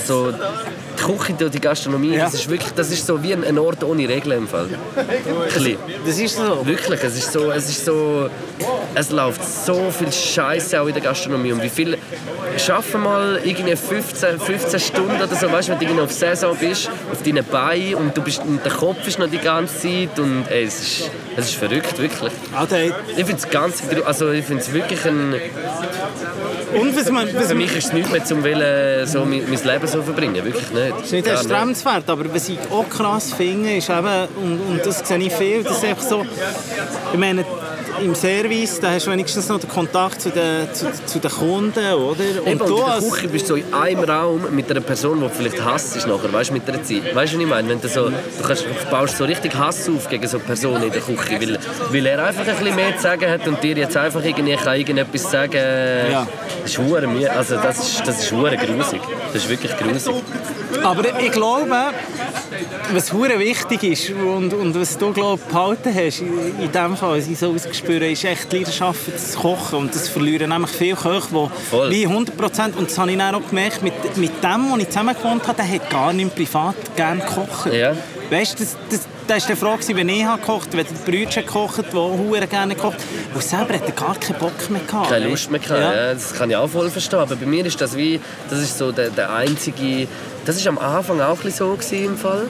so 0.05 0.33
die 0.99 1.03
Küche 1.17 1.45
und 1.45 1.53
die 1.53 1.59
Gastronomie, 1.59 2.15
Ja. 2.15 2.25
das 2.25 2.33
ist 2.35 2.49
wirklich, 2.49 2.71
das 2.73 2.91
ist 2.91 3.05
so 3.05 3.21
wie 3.23 3.33
ein, 3.33 3.57
Ort 3.57 3.83
ohne 3.83 4.07
Regeln 4.07 4.39
im 4.39 4.47
Fall. 4.47 4.69
Das 6.05 6.17
ist 6.17 6.35
so. 6.35 6.65
Wirklich, 6.65 7.03
es 7.03 7.17
ist 7.17 7.31
so, 7.31 7.51
es 7.51 7.69
ist 7.69 7.85
so, 7.85 8.29
es 8.95 9.09
läuft 9.09 9.41
so 9.43 9.91
viel 9.91 10.11
Scheiße 10.11 10.79
auch 10.81 10.87
in 10.87 10.93
der 10.93 11.03
Gastronomie 11.03 11.51
und 11.51 11.61
wie 11.61 11.69
viel, 11.69 11.97
schaffen 12.57 13.01
mal 13.03 13.39
irgendwie 13.43 13.75
15, 13.75 14.39
15 14.39 14.79
Stunden 14.79 15.15
oder 15.21 15.35
so, 15.35 15.51
weißt 15.51 15.69
du, 15.69 15.71
wenn 15.73 15.79
du 15.79 15.85
irgendwie 15.85 16.03
auf 16.03 16.11
Saison 16.11 16.55
bist, 16.59 16.89
auf 17.11 17.21
deinen 17.23 17.45
Beinen 17.45 17.95
und 17.95 18.17
du 18.17 18.21
bist, 18.21 18.41
und 18.45 18.63
der 18.63 18.71
Kopf 18.71 19.07
ist 19.07 19.19
noch 19.19 19.29
die 19.29 19.37
ganze 19.37 19.79
Zeit 19.81 20.19
und 20.19 20.45
ey, 20.49 20.63
es 20.63 20.79
ist, 20.81 21.11
es 21.37 21.45
ist 21.45 21.55
verrückt, 21.55 21.97
wirklich. 21.99 22.31
Alter, 22.55 22.77
Ich 22.85 23.25
finde 23.25 23.35
es 23.35 23.49
ganz, 23.49 23.83
also 24.05 24.31
ich 24.31 24.45
finde 24.45 24.61
es 24.63 24.73
wirklich 24.73 25.05
ein, 25.05 25.35
und 26.73 26.95
was 26.95 27.09
man... 27.09 27.27
Was 27.33 27.47
für 27.47 27.55
mich 27.55 27.75
ist 27.75 27.87
es 27.87 27.93
nichts 27.93 28.11
mehr, 28.11 28.23
zum 28.23 28.43
wollen, 28.43 29.07
so 29.07 29.25
mein, 29.25 29.43
mein 29.49 29.63
Leben 29.63 29.87
so 29.87 30.01
verbringen, 30.01 30.43
wirklich 30.43 30.69
nicht. 30.71 30.88
Ist 31.03 31.11
nicht. 31.11 31.25
Gar 31.25 31.35
erstrebenswert, 31.35 32.09
aber 32.09 32.33
was 32.33 32.49
ich 32.49 32.59
auch 32.71 32.87
krass 32.89 33.33
finde, 33.33 33.75
ist 33.75 33.89
eben, 33.89 34.27
und, 34.41 34.59
und 34.69 34.85
das 34.85 34.99
sehe 34.99 35.17
ich 35.17 35.33
viel, 35.33 35.63
das 35.63 35.77
ist 35.77 35.85
einfach 35.85 36.03
so, 36.03 36.25
ich 37.13 37.19
meine, 37.19 37.45
im 38.01 38.15
Service, 38.15 38.79
da 38.79 38.91
hast 38.91 39.07
du 39.07 39.11
wenigstens 39.11 39.47
noch 39.49 39.59
den 39.59 39.69
Kontakt 39.69 40.21
zu 40.21 40.29
den, 40.29 40.73
zu, 40.73 40.87
zu 41.05 41.19
den 41.19 41.31
Kunden, 41.31 41.93
oder? 41.93 42.23
Eben, 42.45 42.59
und 42.61 42.69
du 42.69 42.77
in 42.77 42.85
der 42.85 43.09
Küche 43.09 43.27
bist 43.27 43.45
du 43.49 43.53
so 43.53 43.55
in 43.55 43.73
einem 43.73 44.03
Raum 44.03 44.41
mit 44.51 44.69
einer 44.69 44.81
Person, 44.81 45.19
die 45.21 45.27
du 45.27 45.33
vielleicht 45.33 45.63
hasst 45.63 45.95
ist 45.95 46.07
nachher, 46.07 46.31
weißt 46.31 46.49
du, 46.49 46.53
mit 46.53 46.67
der 46.67 46.83
Zeit. 46.83 47.13
Weißt 47.15 47.33
du, 47.33 47.37
was 47.37 47.43
ich 47.43 47.49
meine? 47.49 47.69
Wenn 47.69 47.81
du, 47.81 47.87
so, 47.87 48.09
du, 48.09 48.15
kannst, 48.45 48.65
baust 48.89 49.17
so 49.17 49.25
richtig 49.25 49.55
Hass 49.55 49.89
auf 49.89 50.09
gegen 50.09 50.27
so 50.27 50.37
eine 50.37 50.45
Person 50.45 50.81
in 50.83 50.91
der 50.91 51.01
Küche, 51.01 51.39
weil, 51.41 51.59
weil 51.91 52.05
er 52.05 52.25
einfach 52.25 52.47
ein 52.47 52.55
bisschen 52.57 52.75
mehr 52.75 52.95
zu 52.95 53.03
sagen 53.03 53.29
hat 53.29 53.47
und 53.47 53.61
dir 53.63 53.75
jetzt 53.77 53.95
einfach 53.97 54.23
irgendwie 54.23 54.55
kann 54.55 54.77
irgendetwas 54.77 55.31
sagen 55.31 55.53
Ja. 56.11 56.27
Das 56.63 56.71
ist 56.71 56.79
müh- 56.79 57.27
also 57.27 57.55
das 57.55 57.79
ist, 57.79 58.07
das 58.07 58.23
ist 58.23 58.29
grusig. 58.29 59.01
Das 59.33 59.43
ist 59.43 59.49
wirklich 59.49 59.75
grusig. 59.77 60.13
Aber 60.83 61.03
ich 61.19 61.31
glaube, 61.31 61.69
was 62.93 63.13
hure 63.13 63.39
wichtig 63.39 63.83
ist 63.83 64.09
und, 64.11 64.53
und 64.53 64.79
was 64.79 64.97
du 64.97 65.11
glaub, 65.11 65.47
behalten 65.47 65.93
hast, 65.93 66.21
in, 66.21 66.59
in 66.61 66.71
dem 66.71 66.95
Fall, 66.95 67.17
was 67.17 67.27
ich 67.27 67.37
so 67.37 67.51
ausgespürt 67.53 67.88
habe, 67.95 68.11
ist 68.11 68.23
echt 68.23 68.51
die 68.51 68.57
Leidenschaft 68.57 69.01
das 69.13 69.35
Kochen. 69.35 69.79
Und 69.79 69.95
das 69.95 70.09
verlieren 70.09 70.49
nämlich 70.49 70.71
viele 70.71 70.95
Köche, 70.95 71.27
die 71.31 71.69
Voll. 71.69 71.91
wie 71.91 72.05
100 72.05 72.37
Prozent, 72.37 72.77
und 72.77 72.89
das 72.89 72.97
habe 72.97 73.11
ich 73.11 73.17
dann 73.17 73.35
auch 73.35 73.47
gemerkt, 73.47 73.81
mit, 73.81 73.93
mit 74.17 74.31
dem, 74.43 74.69
der 74.69 74.79
ich 74.79 74.89
zusammen 74.89 75.15
gewohnt 75.15 75.47
habe, 75.47 75.55
der 75.55 75.69
hat 75.69 75.89
gar 75.89 76.13
nicht 76.13 76.35
privat 76.35 76.75
gerne 76.95 77.21
gekocht. 77.21 77.73
Ja. 77.73 77.95
Weißt 78.29 78.59
du, 78.59 78.63
das, 78.63 78.77
das, 78.89 79.07
das 79.27 79.43
war 79.43 79.55
die 79.55 79.59
Frage, 79.59 79.95
wenn 79.95 80.09
ich 80.09 80.23
gekocht 80.23 80.67
habe, 80.67 80.77
wenn 80.77 80.85
der 80.85 81.11
Brüder 81.11 81.41
gekocht 81.41 81.77
hat, 81.79 81.93
der 81.93 81.99
auch 81.99 82.17
hure 82.17 82.47
gerne 82.47 82.75
kocht. 82.75 82.97
Und 83.33 83.43
selber 83.43 83.73
hat 83.73 83.85
er 83.85 83.91
gar 83.91 84.15
keinen 84.19 84.39
Bock 84.39 84.69
mehr 84.69 84.81
gehabt. 84.81 85.09
keine 85.09 85.27
Lust 85.27 85.51
mehr 85.51 85.59
gehabt. 85.59 85.81
Ja. 85.81 86.13
das 86.13 86.33
kann 86.33 86.49
ich 86.49 86.55
auch 86.55 86.67
voll 86.67 86.89
verstehen. 86.89 87.19
Aber 87.19 87.35
bei 87.35 87.45
mir 87.45 87.65
ist 87.65 87.79
das 87.81 87.95
wie, 87.95 88.19
das 88.49 88.59
ist 88.59 88.77
so 88.77 88.91
der, 88.91 89.09
der 89.09 89.33
einzige, 89.33 90.07
das 90.45 90.57
ist 90.57 90.67
am 90.67 90.77
Anfang 90.77 91.21
auch 91.21 91.37
so 91.49 91.73
gewesen 91.73 92.05
im 92.05 92.17
Fall. 92.17 92.47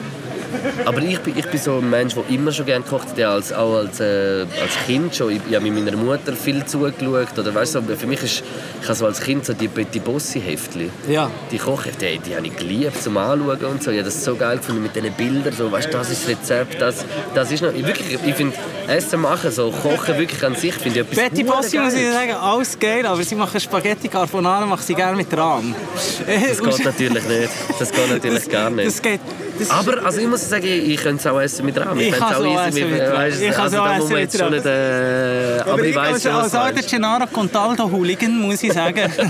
Aber 0.84 1.02
ich 1.02 1.20
bin, 1.20 1.36
ich 1.36 1.46
bin 1.46 1.60
so 1.60 1.78
ein 1.78 1.88
Mensch, 1.88 2.14
der 2.14 2.24
immer 2.28 2.52
schon 2.52 2.66
gerne 2.66 2.84
gekocht 2.84 3.10
hat, 3.10 3.18
ja, 3.18 3.32
als, 3.32 3.52
auch 3.52 3.76
als, 3.76 4.00
äh, 4.00 4.46
als 4.60 4.86
Kind 4.86 5.14
schon. 5.14 5.30
Ich, 5.30 5.40
ich 5.48 5.54
habe 5.54 5.70
mit 5.70 5.84
meiner 5.84 5.96
Mutter 5.96 6.32
viel 6.32 6.64
zugeschaut. 6.64 7.38
Oder, 7.38 7.54
weißt 7.54 7.72
so, 7.72 7.82
für 7.82 8.06
mich 8.06 8.22
ist, 8.22 8.42
ich 8.80 8.88
habe 8.88 8.94
so 8.94 9.06
als 9.06 9.20
Kind 9.20 9.44
so 9.44 9.52
die 9.52 9.68
Betty 9.68 9.98
Bossi 9.98 10.40
Heftli. 10.40 10.90
Ja. 11.08 11.30
Die 11.50 11.58
Kochhefte, 11.58 12.06
die, 12.06 12.18
die 12.18 12.36
habe 12.36 12.46
ich 12.46 12.56
geliebt 12.56 13.02
zum 13.02 13.16
Anschauen 13.16 13.64
und 13.64 13.82
so. 13.82 13.90
Ich 13.90 13.98
habe 13.98 14.04
das 14.04 14.24
so 14.24 14.36
geil 14.36 14.58
gefunden 14.58 14.82
mit 14.82 14.94
diesen 14.94 15.12
Bildern. 15.12 15.52
So, 15.52 15.70
weißt 15.70 15.92
das 15.92 16.10
ist 16.10 16.22
das 16.22 16.30
Rezept, 16.30 16.80
das, 16.80 17.04
das 17.34 17.50
ist 17.52 17.62
noch... 17.62 17.72
Ich, 17.72 17.86
wirklich, 17.86 18.18
ich 18.24 18.34
finde, 18.34 18.56
Essen 18.88 19.20
machen, 19.20 19.50
so 19.50 19.70
Kochen 19.70 20.18
wirklich 20.18 20.42
an 20.44 20.54
sich, 20.54 20.74
finde 20.74 21.00
ich 21.00 21.06
etwas 21.06 21.30
Betty 21.30 21.44
Bossi, 21.44 21.78
muss 21.78 21.94
ich 21.94 22.10
sagen, 22.10 22.32
alles 22.32 22.78
geil, 22.78 23.06
aber 23.06 23.22
sie 23.22 23.34
machen 23.34 23.60
Spaghetti 23.60 24.08
Carbonara, 24.08 24.66
machen 24.66 24.82
sie 24.84 24.94
gerne 24.94 25.16
mit 25.16 25.36
Rahm. 25.36 25.74
Das 26.26 26.62
geht 26.62 26.84
natürlich 26.84 27.24
nicht. 27.24 27.50
Das 27.78 27.92
geht 27.92 28.10
natürlich 28.10 28.48
gar 28.48 28.70
nicht. 28.70 28.88
Das 28.88 29.02
geht... 29.02 29.20
Das 29.60 29.70
Aber 29.70 30.04
also 30.04 30.20
ich 30.20 30.26
muss 30.26 30.48
sagen, 30.48 30.64
ich, 30.64 30.88
ich 30.88 30.96
könnte 31.00 31.20
es 31.20 31.26
auch 31.26 31.40
essen 31.40 31.66
mit 31.66 31.78
Rahm. 31.78 31.98
Ich 31.98 32.10
könnte 32.10 32.18
kann 32.18 32.32
es 32.32 32.38
auch 32.38 32.66
essen 32.66 32.90
mit 32.90 33.00
Rahm. 33.02 33.12
weißt 33.12 33.40
du, 33.40 33.44
Ich 33.44 33.50
kann 33.52 33.66
es 33.66 33.74
also 33.74 33.78
auch 33.78 33.96
essen 33.96 34.08
mit 34.08 34.18
jetzt 34.18 34.38
schon 34.38 34.46
Rahm. 34.46 34.54
nicht... 34.54 34.66
Äh, 34.66 35.60
aber, 35.60 35.72
Aber 35.72 35.84
ich 35.84 35.90
ich 35.90 35.98
als, 35.98 36.22
schon, 36.22 36.32
als 36.32 36.54
alter. 36.54 36.82
Gennaro 36.82 37.26
Contaldo 37.26 37.90
Hooligan 37.90 38.36
muss 38.38 38.62
ich 38.62 38.72
sagen, 38.72 39.12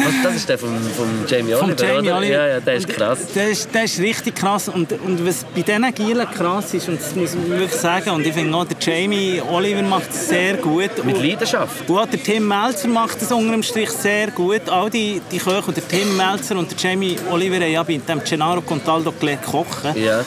Also, 0.00 0.18
das 0.22 0.34
ist 0.36 0.48
der 0.48 0.58
von, 0.58 0.70
von 0.96 1.06
Jamie 1.28 1.52
vom 1.52 1.68
Oliver, 1.68 1.84
Jamie 1.86 2.08
oder? 2.08 2.18
Oliver. 2.18 2.34
Ja, 2.34 2.46
ja, 2.46 2.60
der 2.60 2.74
ist 2.74 2.88
krass. 2.88 3.18
Der 3.34 3.50
ist, 3.50 3.74
der 3.74 3.84
ist 3.84 3.98
richtig 4.00 4.34
krass 4.34 4.68
und, 4.68 4.92
und 4.92 5.26
was 5.26 5.44
bei 5.54 5.62
diesen 5.62 5.94
Gielen 5.94 6.26
krass 6.30 6.74
ist, 6.74 6.88
und 6.88 7.00
das 7.00 7.14
muss 7.14 7.34
man 7.34 7.50
wirklich 7.58 7.80
sagen, 7.80 8.10
und 8.10 8.26
ich 8.26 8.32
finde 8.32 8.56
auch, 8.56 8.64
der 8.64 8.76
Jamie 8.80 9.40
Oliver 9.50 9.82
macht 9.82 10.10
es 10.10 10.28
sehr 10.28 10.54
gut. 10.56 10.90
Mit 11.04 11.22
Leidenschaft. 11.22 11.88
Und 11.88 11.98
auch 11.98 12.06
der 12.06 12.22
Tim 12.22 12.48
Melzer 12.48 12.88
macht 12.88 13.20
es 13.20 13.30
unter 13.30 13.52
dem 13.52 13.62
Strich 13.62 13.90
sehr 13.90 14.28
gut. 14.30 14.62
All 14.68 14.88
die, 14.90 15.20
die 15.30 15.38
Köche, 15.38 15.64
und 15.66 15.76
der 15.76 15.86
Tim 15.86 16.16
Melzer 16.16 16.56
und 16.56 16.70
der 16.70 16.78
Jamie 16.78 17.16
Oliver 17.30 17.56
haben 17.56 17.70
ja 17.72 17.82
bei 17.82 17.98
dem 17.98 18.24
Gennaro 18.24 18.60
Contaldo 18.62 19.12
gelernt 19.12 19.42
kochen. 19.64 20.02
Ja. 20.02 20.24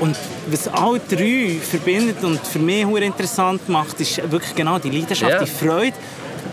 Und 0.00 0.16
was 0.48 0.68
alle 0.68 1.00
drei 1.08 1.56
verbindet 1.60 2.22
und 2.22 2.44
für 2.46 2.58
mich 2.58 2.86
sehr 2.86 3.02
interessant 3.02 3.68
macht, 3.68 4.00
ist 4.00 4.30
wirklich 4.30 4.54
genau 4.54 4.78
die 4.78 4.90
Leidenschaft, 4.90 5.32
Ja. 5.32 5.44
die 5.44 5.50
Freude. 5.50 5.96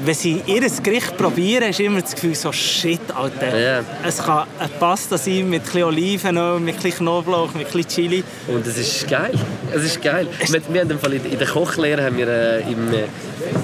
Wenn 0.04 0.15
sie 0.15 0.41
ihr 0.48 0.62
Gericht 0.82 1.15
probieren, 1.15 1.65
hast 1.67 1.78
du 1.78 1.84
immer 1.84 2.02
das 2.02 2.13
Gefühl, 2.15 2.34
so 2.34 2.52
shit, 2.52 3.02
Alter. 3.15 3.56
Ja. 3.56 3.82
Es 4.04 4.17
kann 4.17 4.48
eine 4.58 4.70
Pasta 4.80 5.15
sein 5.15 5.48
mit 5.48 5.62
ein 5.76 5.84
Olivenöl, 5.84 6.60
mit 6.60 6.76
ein 6.76 6.82
bisschen 6.82 7.06
Knoblauch, 7.06 7.54
mit 7.54 7.76
ein 7.76 7.88
Chili. 7.88 8.24
Und 8.48 8.65
es 8.65 8.78
ist 8.80 9.08
geil. 9.08 9.34
Es 9.72 9.84
ist 9.84 10.02
geil. 10.02 10.28
Wir, 10.48 10.62
wir 10.70 10.82
haben 10.82 10.98
Fall 11.00 11.13
in 11.13 11.38
der 11.38 11.48
Kochlehre 11.48 12.04
haben 12.04 12.17
wir 12.17 12.28
äh, 12.28 12.62
im, 12.62 12.91
äh, 12.94 13.04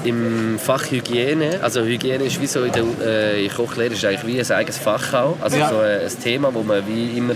im 0.07 0.59
Fach 0.59 0.83
Hygiene, 0.91 1.59
also 1.63 1.81
Hygiene 1.81 2.25
ist 2.25 2.39
wie 2.39 2.47
so 2.47 2.63
in 2.63 2.71
der 2.71 2.83
äh, 3.03 3.45
in 3.45 3.51
Kochlehre 3.51 3.93
ist 3.95 4.05
eigentlich 4.05 4.27
wie 4.27 4.39
ein 4.39 4.51
eigenes 4.51 4.77
Fach 4.77 5.13
auch. 5.13 5.37
Also 5.41 5.57
Ja. 5.57 5.69
so 5.69 5.81
äh, 5.81 6.05
ein 6.05 6.23
Thema, 6.23 6.53
wo 6.53 6.61
man 6.61 6.83
wie 6.87 7.17
immer 7.17 7.35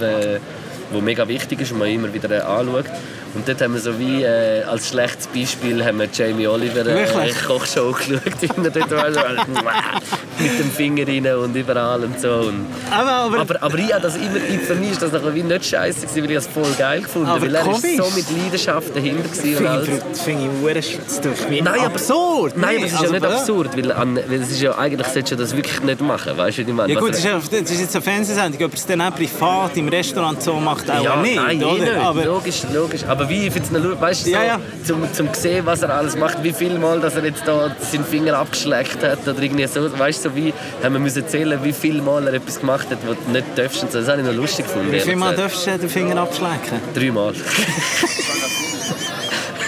wo 0.91 1.01
mega 1.01 1.27
wichtig 1.27 1.62
ist 1.62 1.71
und 1.71 1.80
man 1.80 1.89
immer 1.89 2.13
wieder 2.13 2.47
anschaut. 2.47 2.86
Und 3.34 3.48
dort 3.48 3.62
haben 3.62 3.74
wir 3.74 3.80
so 3.80 3.98
wie 3.98 4.24
äh, 4.24 4.63
als 4.63 4.89
schlechtes 4.89 5.28
Beispiel 5.28 5.84
haben 5.86 6.00
wir 6.00 6.10
Jamie 6.12 6.48
Oliver 6.48 6.82
äh, 6.82 6.96
Wirklich? 7.08 7.44
Kochshow 7.46 7.91
geschaut, 7.98 8.22
er 8.41 8.70
dort 8.72 8.91
war, 8.91 9.13
so, 9.13 9.20
mit 10.39 10.60
dem 10.60 10.72
Finger 10.72 11.08
rein 11.08 11.26
und 11.38 11.56
überall 11.56 12.04
und 12.04 12.20
so. 12.20 12.30
Und 12.30 12.65
Aber, 12.89 13.10
aber, 13.12 13.39
aber, 13.39 13.63
aber 13.63 13.78
ich 13.78 13.94
habe 13.94 14.02
das 14.04 14.15
immer, 14.15 14.36
ich- 14.36 14.60
für 14.62 14.76
mich 14.76 14.91
ist 14.91 15.02
das 15.02 15.12
wie 15.34 15.44
nicht 15.44 15.65
scheiße, 15.65 16.08
weil 16.15 16.32
ich 16.32 16.38
es 16.38 16.48
voll 16.48 16.65
geil 16.78 17.02
gefunden 17.02 17.30
Aber 17.30 17.41
weil 17.41 17.56
er 17.56 17.72
ist 17.72 17.82
so 17.82 18.10
mit 18.15 18.26
Leidenschaft 18.38 18.96
dahinter 18.96 19.20
und 19.24 19.32
das 20.12 20.22
finde 20.22 20.50
ich 20.80 20.98
das 20.98 21.22
tut 21.22 21.50
mich 21.50 21.62
Nein, 21.63 21.74
aber- 21.80 21.86
absurd. 21.86 22.58
Nein, 22.58 22.78
aber 22.78 22.86
es 22.86 22.91
ist 22.94 23.00
also, 23.02 23.13
ja 23.13 23.20
nicht 23.20 23.32
absurd, 23.32 23.78
weil, 23.78 23.91
an, 23.91 24.15
weil 24.28 24.41
es 24.41 24.52
ist 24.52 24.62
ja, 24.62 24.78
eigentlich 24.78 25.08
solltest 25.08 25.32
du 25.32 25.36
das 25.38 25.56
wirklich 25.56 25.80
nicht 25.82 26.02
machen, 26.02 26.38
weißt 26.38 26.58
du, 26.58 26.65
wie 26.65 26.70
ich 26.70 26.76
meine? 26.76 26.94
Ja 26.94 27.00
gut, 27.00 27.12
Was- 27.13 27.22
das 27.24 27.44
ist, 27.44 27.54
das 27.54 27.72
ist 27.72 27.80
jetzt 27.82 27.96
eine 27.96 28.04
Fernsehsendung, 28.04 28.63
ob 28.65 28.74
es 28.74 28.86
dann 28.86 29.02
auch 29.02 29.15
privat 29.15 29.78
im 29.78 29.88
Restaurant 29.88 30.41
so 30.41 30.56
macht, 30.56 30.89
auch 30.91 31.04
ja, 31.04 31.15
nicht, 31.17 31.36
nein, 31.36 31.62
eh 31.62 31.65
oder? 31.65 31.80
nicht. 31.80 31.96
Aber 31.96 32.26
logisch, 32.26 32.62
logisch. 32.74 33.04
Aber 33.08 33.20
aber 33.21 33.29
wie, 33.29 33.47
ich 33.47 33.53
finde 33.53 33.77
es 33.77 34.01
weißt 34.01 34.25
du, 34.25 34.29
so, 34.29 34.36
Ja, 34.36 34.43
ja. 34.43 34.60
Zum, 34.84 35.13
zum 35.13 35.29
sehen, 35.34 35.65
was 35.65 35.84
er 35.84 35.93
alles 35.93 36.15
macht, 36.15 36.43
wie 36.43 36.53
viel 36.53 36.77
Mal, 36.79 36.99
dass 36.99 37.15
er 37.15 37.23
jetzt 37.23 37.43
da 37.45 37.75
seinen 37.79 38.03
Finger 38.03 38.38
abgeschleckt 38.38 39.03
hat 39.03 39.27
oder 39.27 39.39
irgendwie 39.41 39.67
so, 39.67 39.97
weißt 39.97 40.25
du, 40.25 40.29
so 40.29 40.36
wie, 40.36 40.53
haben 40.84 40.93
wir 40.93 40.99
müssen 40.99 41.27
zählen, 41.27 41.63
wie 41.63 41.73
viel 41.73 42.01
Mal 42.01 42.27
er 42.27 42.34
etwas 42.34 42.60
gemacht 42.60 42.88
hat, 42.89 42.97
was 43.05 43.17
du 43.23 43.31
nicht 43.31 43.45
darfst 43.55 43.84
und 43.84 43.91
so. 43.91 43.99
Das 43.99 44.07
habe 44.07 44.21
ich 44.21 44.27
noch 44.27 44.34
lustig 44.34 44.65
gefunden. 44.65 44.91
Wie 44.91 44.99
viel 44.99 45.15
Mal 45.15 45.36
darfst 45.36 45.67
du 45.67 45.77
den 45.77 45.89
Finger 45.89 46.17
abschlecken? 46.17 46.79
Dreimal. 46.95 47.34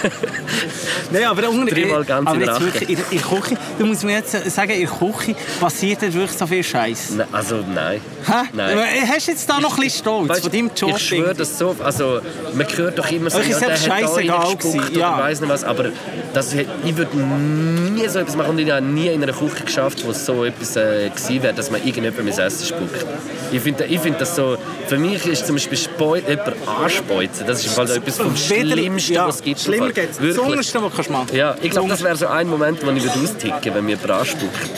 Nein, 1.10 1.24
aber 1.24 1.48
unter, 1.48 1.74
Dreimal 1.74 2.04
ganz 2.04 2.28
aber 2.28 2.40
jetzt 2.40 2.60
wirklich 2.60 2.88
in, 2.90 2.98
in 3.10 3.22
Küche, 3.22 3.56
du 3.78 3.86
musst 3.86 4.04
mir 4.04 4.12
jetzt 4.12 4.32
sagen, 4.50 4.72
in 4.72 4.80
der 4.80 4.88
Küche 4.88 5.34
passiert 5.60 6.02
dort 6.02 6.14
wirklich 6.14 6.38
so 6.38 6.46
viel 6.46 6.62
Scheiß. 6.62 7.10
Nein, 7.16 7.26
Also 7.32 7.56
nein. 7.56 8.00
Hä? 8.26 8.48
Nein. 8.52 8.78
Hast 9.08 9.26
du 9.26 9.32
jetzt 9.32 9.48
da 9.48 9.60
noch 9.60 9.76
ein 9.76 9.82
bisschen 9.82 10.00
Stolz 10.00 10.28
Weißt, 10.28 10.42
von 10.42 10.52
deinem 10.52 10.70
Job? 10.74 10.90
Ich 10.96 11.08
schwöre 11.08 11.34
das 11.34 11.58
so, 11.58 11.76
also 11.82 12.20
man 12.54 12.66
hört 12.76 12.98
doch 12.98 13.10
immer 13.10 13.30
so, 13.30 13.38
Euch 13.38 13.50
ist 13.50 13.60
der 13.60 13.72
hat 13.72 13.80
da 13.86 13.90
reingespuckt 13.90 14.60
gewesen, 14.60 14.80
oder 14.80 14.98
ja. 14.98 15.18
weiss 15.18 15.40
nicht 15.40 15.50
was, 15.50 15.64
aber 15.64 15.86
das, 16.32 16.52
ich 16.52 16.96
würde 16.96 17.16
nie 17.16 18.08
so 18.08 18.18
etwas 18.18 18.36
machen 18.36 18.50
und 18.50 18.58
ich 18.58 18.70
habe 18.70 18.84
nie 18.84 19.08
in 19.08 19.22
einer 19.22 19.32
Küche 19.32 19.64
geschafft, 19.64 20.04
wo 20.04 20.12
so 20.12 20.44
etwas 20.44 20.76
äh, 20.76 21.10
gewesen 21.10 21.42
wäre, 21.42 21.54
dass 21.54 21.70
man 21.70 21.80
irgendjemand 21.84 22.24
mein 22.24 22.38
Essen 22.38 22.66
spuckt. 22.66 23.06
Ich 23.52 23.60
finde 23.60 23.84
ich 23.84 24.00
find 24.00 24.20
das 24.20 24.34
so, 24.34 24.56
für 24.94 25.00
mich 25.00 25.26
ist 25.26 25.46
zum 25.46 25.56
Beispiel 25.56 25.78
Speut, 25.78 26.28
jemand 26.28 26.54
anspeuzen, 26.68 27.46
das 27.46 27.60
ist 27.60 27.66
im 27.66 27.72
Fall 27.72 27.90
etwas 27.96 28.16
vom 28.18 28.36
Schlimmsten, 28.36 29.14
ja, 29.14 29.26
was 29.26 29.36
es 29.36 29.42
gibt. 29.42 29.58
im 29.58 29.64
Schlimmer 29.64 29.92
geht 29.92 30.10
es. 30.10 30.18
Das. 30.18 30.38
Unterste, 30.38 30.82
was 30.82 31.06
du 31.06 31.12
machen. 31.12 31.28
Ja, 31.36 31.56
ich 31.60 31.70
glaube, 31.70 31.88
das 31.88 32.02
wäre 32.02 32.16
so 32.16 32.26
ein 32.28 32.48
Moment, 32.48 32.84
wo 32.86 32.90
ich 32.90 33.02
würde 33.02 33.18
austicken 33.20 33.74
wenn 33.74 33.84
mir 33.84 33.96
jemand 33.96 34.10
anspuckt. 34.10 34.70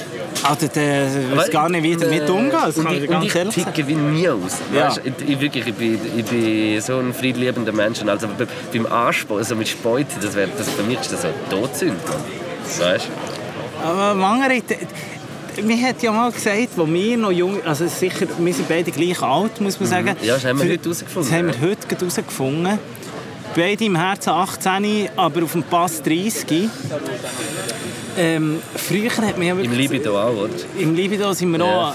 Also, 0.42 0.68
der 0.68 1.07
weiß 1.35 1.50
gar 1.50 1.68
nicht, 1.68 1.83
wie 1.83 1.92
er 1.92 1.98
damit 1.98 2.31
umgeht. 2.31 2.52
Das 2.55 2.76
und 2.76 2.85
kann 2.85 3.22
ich, 3.22 3.35
und 3.37 3.57
ich 3.57 3.64
ticke 3.64 3.88
wie 3.88 3.94
nie 3.94 4.29
aus. 4.29 4.59
Ja. 4.72 4.88
Weißt, 4.88 5.00
ich, 5.05 5.29
ich, 5.29 5.40
wirklich, 5.40 5.66
ich, 5.66 5.74
bin, 5.74 5.98
ich 6.16 6.24
bin 6.24 6.81
so 6.81 6.98
ein 6.98 7.12
friedliebender 7.12 7.72
Mensch. 7.72 8.02
Also 8.07 8.29
be- 8.29 8.46
beim 8.72 8.87
Anspauen, 8.87 9.38
also 9.38 9.57
mit 9.57 9.66
Speuzen, 9.68 10.18
das 10.22 10.35
wär, 10.37 10.46
das, 10.57 10.68
für 10.68 10.83
mich 10.85 11.00
ist 11.00 11.12
das 11.12 11.22
so 11.22 11.29
Todsünde. 11.50 11.96
Weißt? 12.79 13.09
Aber 13.85 14.14
Mangere, 14.14 14.62
mir 15.62 15.86
hat 15.88 16.02
ja 16.02 16.12
mal 16.12 16.30
gesagt, 16.32 16.68
wo 16.76 16.86
wir 16.86 17.16
noch 17.16 17.30
jung, 17.32 17.64
also 17.64 17.86
sicher, 17.86 18.26
wir 18.38 18.54
sind 18.54 18.68
beide 18.68 18.90
gleich 18.90 19.20
alt, 19.22 19.60
muss 19.60 19.78
man 19.80 19.88
sagen. 19.88 20.16
Ja, 20.22 20.34
das 20.34 20.44
haben 20.44 20.60
wir 20.62 20.70
heute 20.70 20.84
herausgefunden, 20.84 21.30
Das 21.30 21.38
haben 21.38 21.46
wir 21.48 21.60
heute 21.70 21.96
herausgefunden. 21.96 22.78
Beide 23.54 23.84
im 23.84 23.96
Herzen 23.96 24.30
18, 24.30 25.08
aber 25.16 25.42
auf 25.44 25.52
dem 25.52 25.62
Pass 25.62 26.02
30. 26.02 26.68
Ähm, 28.18 28.60
früher 28.74 29.10
hat 29.10 29.36
man 29.38 29.46
ja 29.46 29.52
Im 29.54 29.58
wirklich... 29.58 29.90
Libido 29.90 30.18
auch, 30.18 30.34
oder? 30.44 30.50
Im 30.78 30.94
Libido 30.94 31.32
sind 31.32 31.52
wir 31.52 31.58
Ja. 31.60 31.88
auch... 31.90 31.94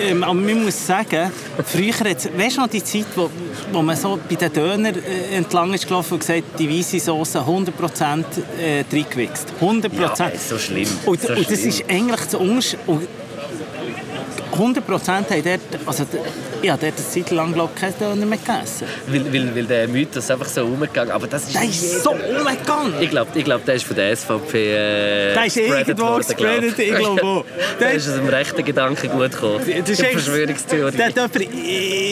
Ähm, 0.00 0.22
aber 0.22 0.34
man 0.34 0.64
muss 0.64 0.86
sagen, 0.86 1.30
früher 1.64 1.92
hat's, 2.08 2.28
weißt 2.36 2.56
du 2.56 2.60
noch 2.60 2.68
die 2.68 2.82
Zeit, 2.84 3.06
wo, 3.16 3.28
wo 3.72 3.82
man 3.82 3.96
so 3.96 4.18
bei 4.28 4.34
den 4.34 4.52
Döner 4.52 4.90
äh, 4.90 5.36
entlang 5.36 5.72
ist 5.74 5.86
gelaufen 5.86 6.14
und 6.14 6.20
gesagt 6.20 6.42
die 6.58 6.68
weiße 6.68 7.00
Soße 7.00 7.40
100% 7.40 8.24
äh, 8.60 8.84
reingewichst. 8.90 9.52
100%. 9.60 10.18
Ja, 10.18 10.28
ist 10.28 10.48
so 10.48 10.58
schlimm. 10.58 10.88
Und, 11.06 11.20
so 11.20 11.32
und 11.32 11.50
das 11.50 11.58
schlimm. 11.58 11.68
ist 11.68 11.84
eigentlich 11.88 12.20
das 12.20 12.34
Unterschied. 12.34 12.78
100 14.58 14.86
Prozent 14.86 15.30
haben 15.30 15.42
dort, 15.44 15.60
also 15.86 16.04
ich 16.62 16.70
habe 16.70 16.80
dort 16.80 16.94
eine 16.96 17.08
Zeit 17.24 17.30
lang 17.30 17.52
glaub, 17.52 17.70
ich, 17.74 17.80
keinen 17.80 17.98
Döner 17.98 18.26
mehr 18.26 18.38
gegessen. 18.38 18.86
Weil, 19.06 19.32
weil, 19.32 19.54
weil 19.54 19.64
der 19.64 19.88
Mythos 19.88 20.30
einfach 20.30 20.48
so 20.48 20.64
umgegangen 20.64 21.12
Aber 21.12 21.26
das 21.26 21.44
ist... 21.44 21.54
Der 21.54 21.64
ist 21.64 22.02
so 22.02 22.10
umgegangen. 22.10 22.94
Ich 23.00 23.10
glaube, 23.10 23.30
ich 23.34 23.44
glaub, 23.44 23.64
der 23.64 23.74
ist 23.76 23.84
von 23.84 23.96
der 23.96 24.16
SVP 24.16 24.58
äh, 24.58 25.34
Der 25.34 25.44
ist 25.46 25.56
irgendwo 25.56 26.16
gespreadet, 26.16 26.78
ich 26.78 26.94
glaube 26.94 27.22
auch. 27.26 27.44
Der 27.78 27.88
Der 27.88 27.96
ist 27.96 28.08
aus 28.08 28.14
dem 28.16 28.28
rechten 28.28 28.64
Gedanken 28.64 29.08
gut 29.10 29.30
gekommen. 29.30 29.58
Das 29.58 29.88
ist 29.90 30.02
eigentlich- 30.02 30.22
Verschwörungstheorie. 30.24 30.96
Der 30.96 31.06
hat 31.06 31.14
jemand 31.16 31.36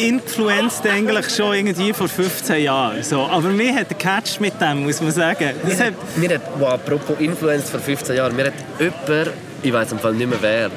influenced 0.03 0.87
eigentlich 0.87 1.29
schon 1.35 1.55
irgendwie 1.55 1.93
vor 1.93 2.09
15 2.09 2.63
Jahren. 2.63 3.03
So. 3.03 3.21
Aber 3.23 3.49
mir 3.49 3.75
hat 3.75 3.89
er 3.91 3.97
gecatcht 3.97 4.41
mit 4.41 4.61
dem, 4.61 4.85
muss 4.85 5.01
man 5.01 5.11
sagen. 5.11 5.51
Das 5.69 5.81
hat, 5.81 5.95
Mir 6.17 6.35
hat, 6.35 6.43
wow, 6.59 6.73
apropos 6.75 7.17
Influencer 7.19 7.67
vor 7.73 7.81
15 7.81 8.17
Jahren, 8.17 8.37
mir 8.37 8.47
hat 8.47 8.53
jemand, 8.79 9.31
ich 9.63 9.73
weiß 9.73 9.93
im 9.93 9.99
Fall 9.99 10.13
nicht 10.15 10.29
mehr 10.29 10.39
wer, 10.41 10.71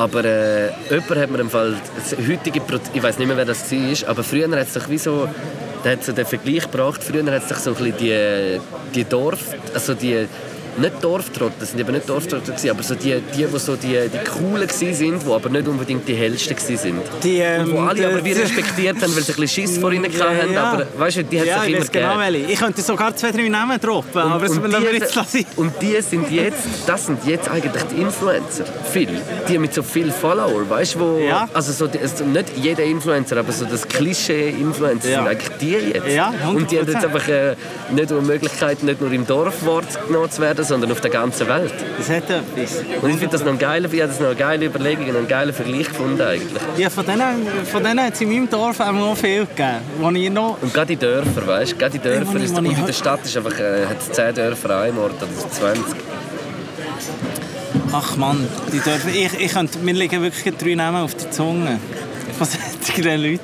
aber 0.00 0.24
äh, 0.24 0.70
jemand 0.88 1.16
hat 1.16 1.30
mir 1.30 1.40
im 1.40 1.50
Fall 1.50 1.76
das 1.94 2.16
heutige, 2.26 2.60
Pro 2.62 2.78
ich 2.94 3.02
weiß 3.02 3.18
nicht 3.18 3.28
mehr 3.28 3.36
wer 3.36 3.44
das 3.44 3.70
war, 3.70 4.08
aber 4.08 4.22
früher 4.22 4.50
hat 4.50 4.66
es 4.66 4.72
doch 4.72 4.88
wie 4.88 4.96
so, 4.96 5.28
der 5.84 5.92
hat 5.92 6.04
so 6.04 6.12
den 6.12 6.24
Vergleich 6.24 6.62
gebracht, 6.62 7.04
früher 7.04 7.30
hat 7.30 7.42
es 7.42 7.48
doch 7.48 7.58
so 7.58 7.70
ein 7.72 7.76
bisschen 7.76 7.98
die, 7.98 8.60
die 8.94 9.04
Dorf, 9.04 9.54
also 9.74 9.92
die 9.92 10.26
nicht 10.78 10.92
Dorftrottel, 11.02 11.52
das 11.58 11.70
sind 11.70 11.80
eben 11.80 11.92
nicht 11.92 12.08
Dorftrottel, 12.08 12.54
gewesen, 12.54 12.70
aber 12.70 12.82
so 12.82 12.94
die, 12.94 13.20
die, 13.36 13.44
die 13.44 13.58
so 13.58 13.76
die, 13.76 13.88
die 14.08 14.18
coolen 14.30 14.66
gewesen 14.68 14.94
sind, 14.94 15.22
die 15.26 15.30
aber 15.32 15.48
nicht 15.48 15.66
unbedingt 15.68 16.06
die 16.08 16.14
hellsten 16.14 16.56
gewesen 16.56 16.76
sind. 16.76 17.00
die, 17.22 17.38
ähm, 17.38 17.62
Und 17.64 17.72
wo 17.74 17.80
alle 17.80 18.06
aber 18.08 18.20
die- 18.20 18.32
respektiert 18.32 18.96
haben, 19.02 19.14
weil 19.16 19.22
sie 19.22 19.32
ein 19.32 19.40
bisschen 19.40 19.48
Schiss 19.48 19.78
vor 19.78 19.92
ihnen 19.92 20.04
hatten, 20.04 20.52
Ja. 20.52 20.62
aber 20.72 20.86
weißt 20.96 21.18
du, 21.18 21.24
die 21.24 21.38
hat 21.40 21.46
es 21.46 21.50
ja, 21.50 21.56
doch 21.58 21.64
ich 21.64 21.70
immer 21.70 21.80
weiß 21.80 21.90
genau 21.92 22.18
gegeben. 22.18 22.46
Ich 22.50 22.58
könnte 22.60 22.82
sogar 22.82 23.16
zwei, 23.16 23.32
drei 23.32 23.48
Namen 23.48 23.80
droppen, 23.80 24.20
aber 24.20 24.46
das 24.46 24.56
lassen 24.56 24.82
wir 24.84 24.94
jetzt 24.94 25.14
lassen. 25.14 25.46
und 25.56 25.72
die 25.80 26.00
sind 26.00 26.30
jetzt, 26.30 26.58
das 26.86 27.06
sind 27.06 27.24
jetzt 27.26 27.48
eigentlich 27.50 27.82
die 27.84 28.00
Influencer, 28.02 28.64
viel, 28.92 29.08
die 29.48 29.58
mit 29.58 29.74
so 29.74 29.82
viel 29.82 30.10
Follower, 30.10 30.68
weißt 30.68 30.94
du, 30.94 31.00
wo, 31.00 31.18
Ja. 31.18 31.48
also 31.52 31.72
so, 31.72 31.88
also 32.00 32.24
nicht 32.24 32.46
jeder 32.56 32.84
Influencer, 32.84 33.36
aber 33.38 33.52
so 33.52 33.64
das 33.64 33.86
Klischee-Influencer 33.88 35.08
sind 35.08 35.26
eigentlich 35.26 35.48
die 35.60 35.70
jetzt. 35.70 35.96
Und 36.46 36.70
die 36.70 36.78
haben 36.78 36.86
jetzt 36.86 36.96
100%. 36.96 37.04
einfach 37.04 37.28
äh, 37.28 37.56
nicht 37.92 38.10
nur 38.10 38.20
die 38.20 38.26
Möglichkeit, 38.26 38.82
nicht 38.82 39.00
nur 39.00 39.12
im 39.12 39.26
Dorf 39.26 39.64
wahrgenommen 39.66 40.30
zu 40.30 40.40
werden, 40.40 40.59
sondern 40.64 40.92
auf 40.92 41.00
der 41.00 41.10
ganzen 41.10 41.48
Welt. 41.48 41.72
Das 41.98 42.08
hat 42.08 42.30
etwas. 42.30 42.84
Und 43.02 43.10
ich 43.10 43.16
finde 43.16 43.32
das 43.32 43.40
noch 43.42 43.50
eine 43.50 43.58
geile, 43.58 43.88
ich 43.90 44.00
habe 44.00 44.08
das 44.10 44.20
noch 44.20 44.28
eine 44.28 44.36
geile 44.36 44.66
Überlegung, 44.66 45.08
und 45.08 45.16
einen 45.16 45.28
geilen 45.28 45.52
Vergleich 45.52 45.88
gefunden 45.88 46.20
eigentlich. 46.20 46.62
Ja, 46.76 46.90
von 46.90 47.04
denen, 47.04 47.46
von 47.64 47.82
denen 47.82 48.00
hat 48.00 48.14
es 48.14 48.20
in 48.20 48.28
meinem 48.28 48.48
Dorf 48.48 48.80
auch 48.80 48.92
noch 48.92 49.16
viel 49.16 49.46
gegeben. 49.46 49.78
Wo 49.98 50.10
ich 50.10 50.30
noch... 50.30 50.58
Und 50.60 50.72
gerade 50.72 50.88
die 50.88 50.96
Dörfer, 50.96 51.46
weißt 51.46 51.72
du, 51.72 51.76
gerade 51.76 51.98
die 51.98 51.98
Dörfer, 51.98 52.36
ist, 52.36 52.56
und 52.56 52.64
in 52.66 52.86
der 52.86 52.92
Stadt 52.92 53.24
ist 53.24 53.36
einfach, 53.36 53.58
äh, 53.58 53.86
hat 53.86 54.00
es 54.00 54.12
10 54.12 54.34
Dörfer 54.34 54.70
an 54.70 54.82
einem 54.82 54.98
Ort 54.98 55.14
oder 55.22 55.50
20. 55.50 55.84
Ach 57.92 58.16
Mann, 58.16 58.46
die 58.72 58.78
dürfen, 58.78 59.10
ich, 59.10 59.40
ich 59.40 59.52
könnte, 59.52 59.78
mir 59.80 59.94
liegen 59.94 60.22
wirklich 60.22 60.56
drei 60.56 60.74
Namen 60.74 61.02
auf 61.02 61.14
der 61.14 61.30
Zunge. 61.30 61.78
Von 62.38 62.46
solchen 62.80 63.22
Leuten. 63.22 63.40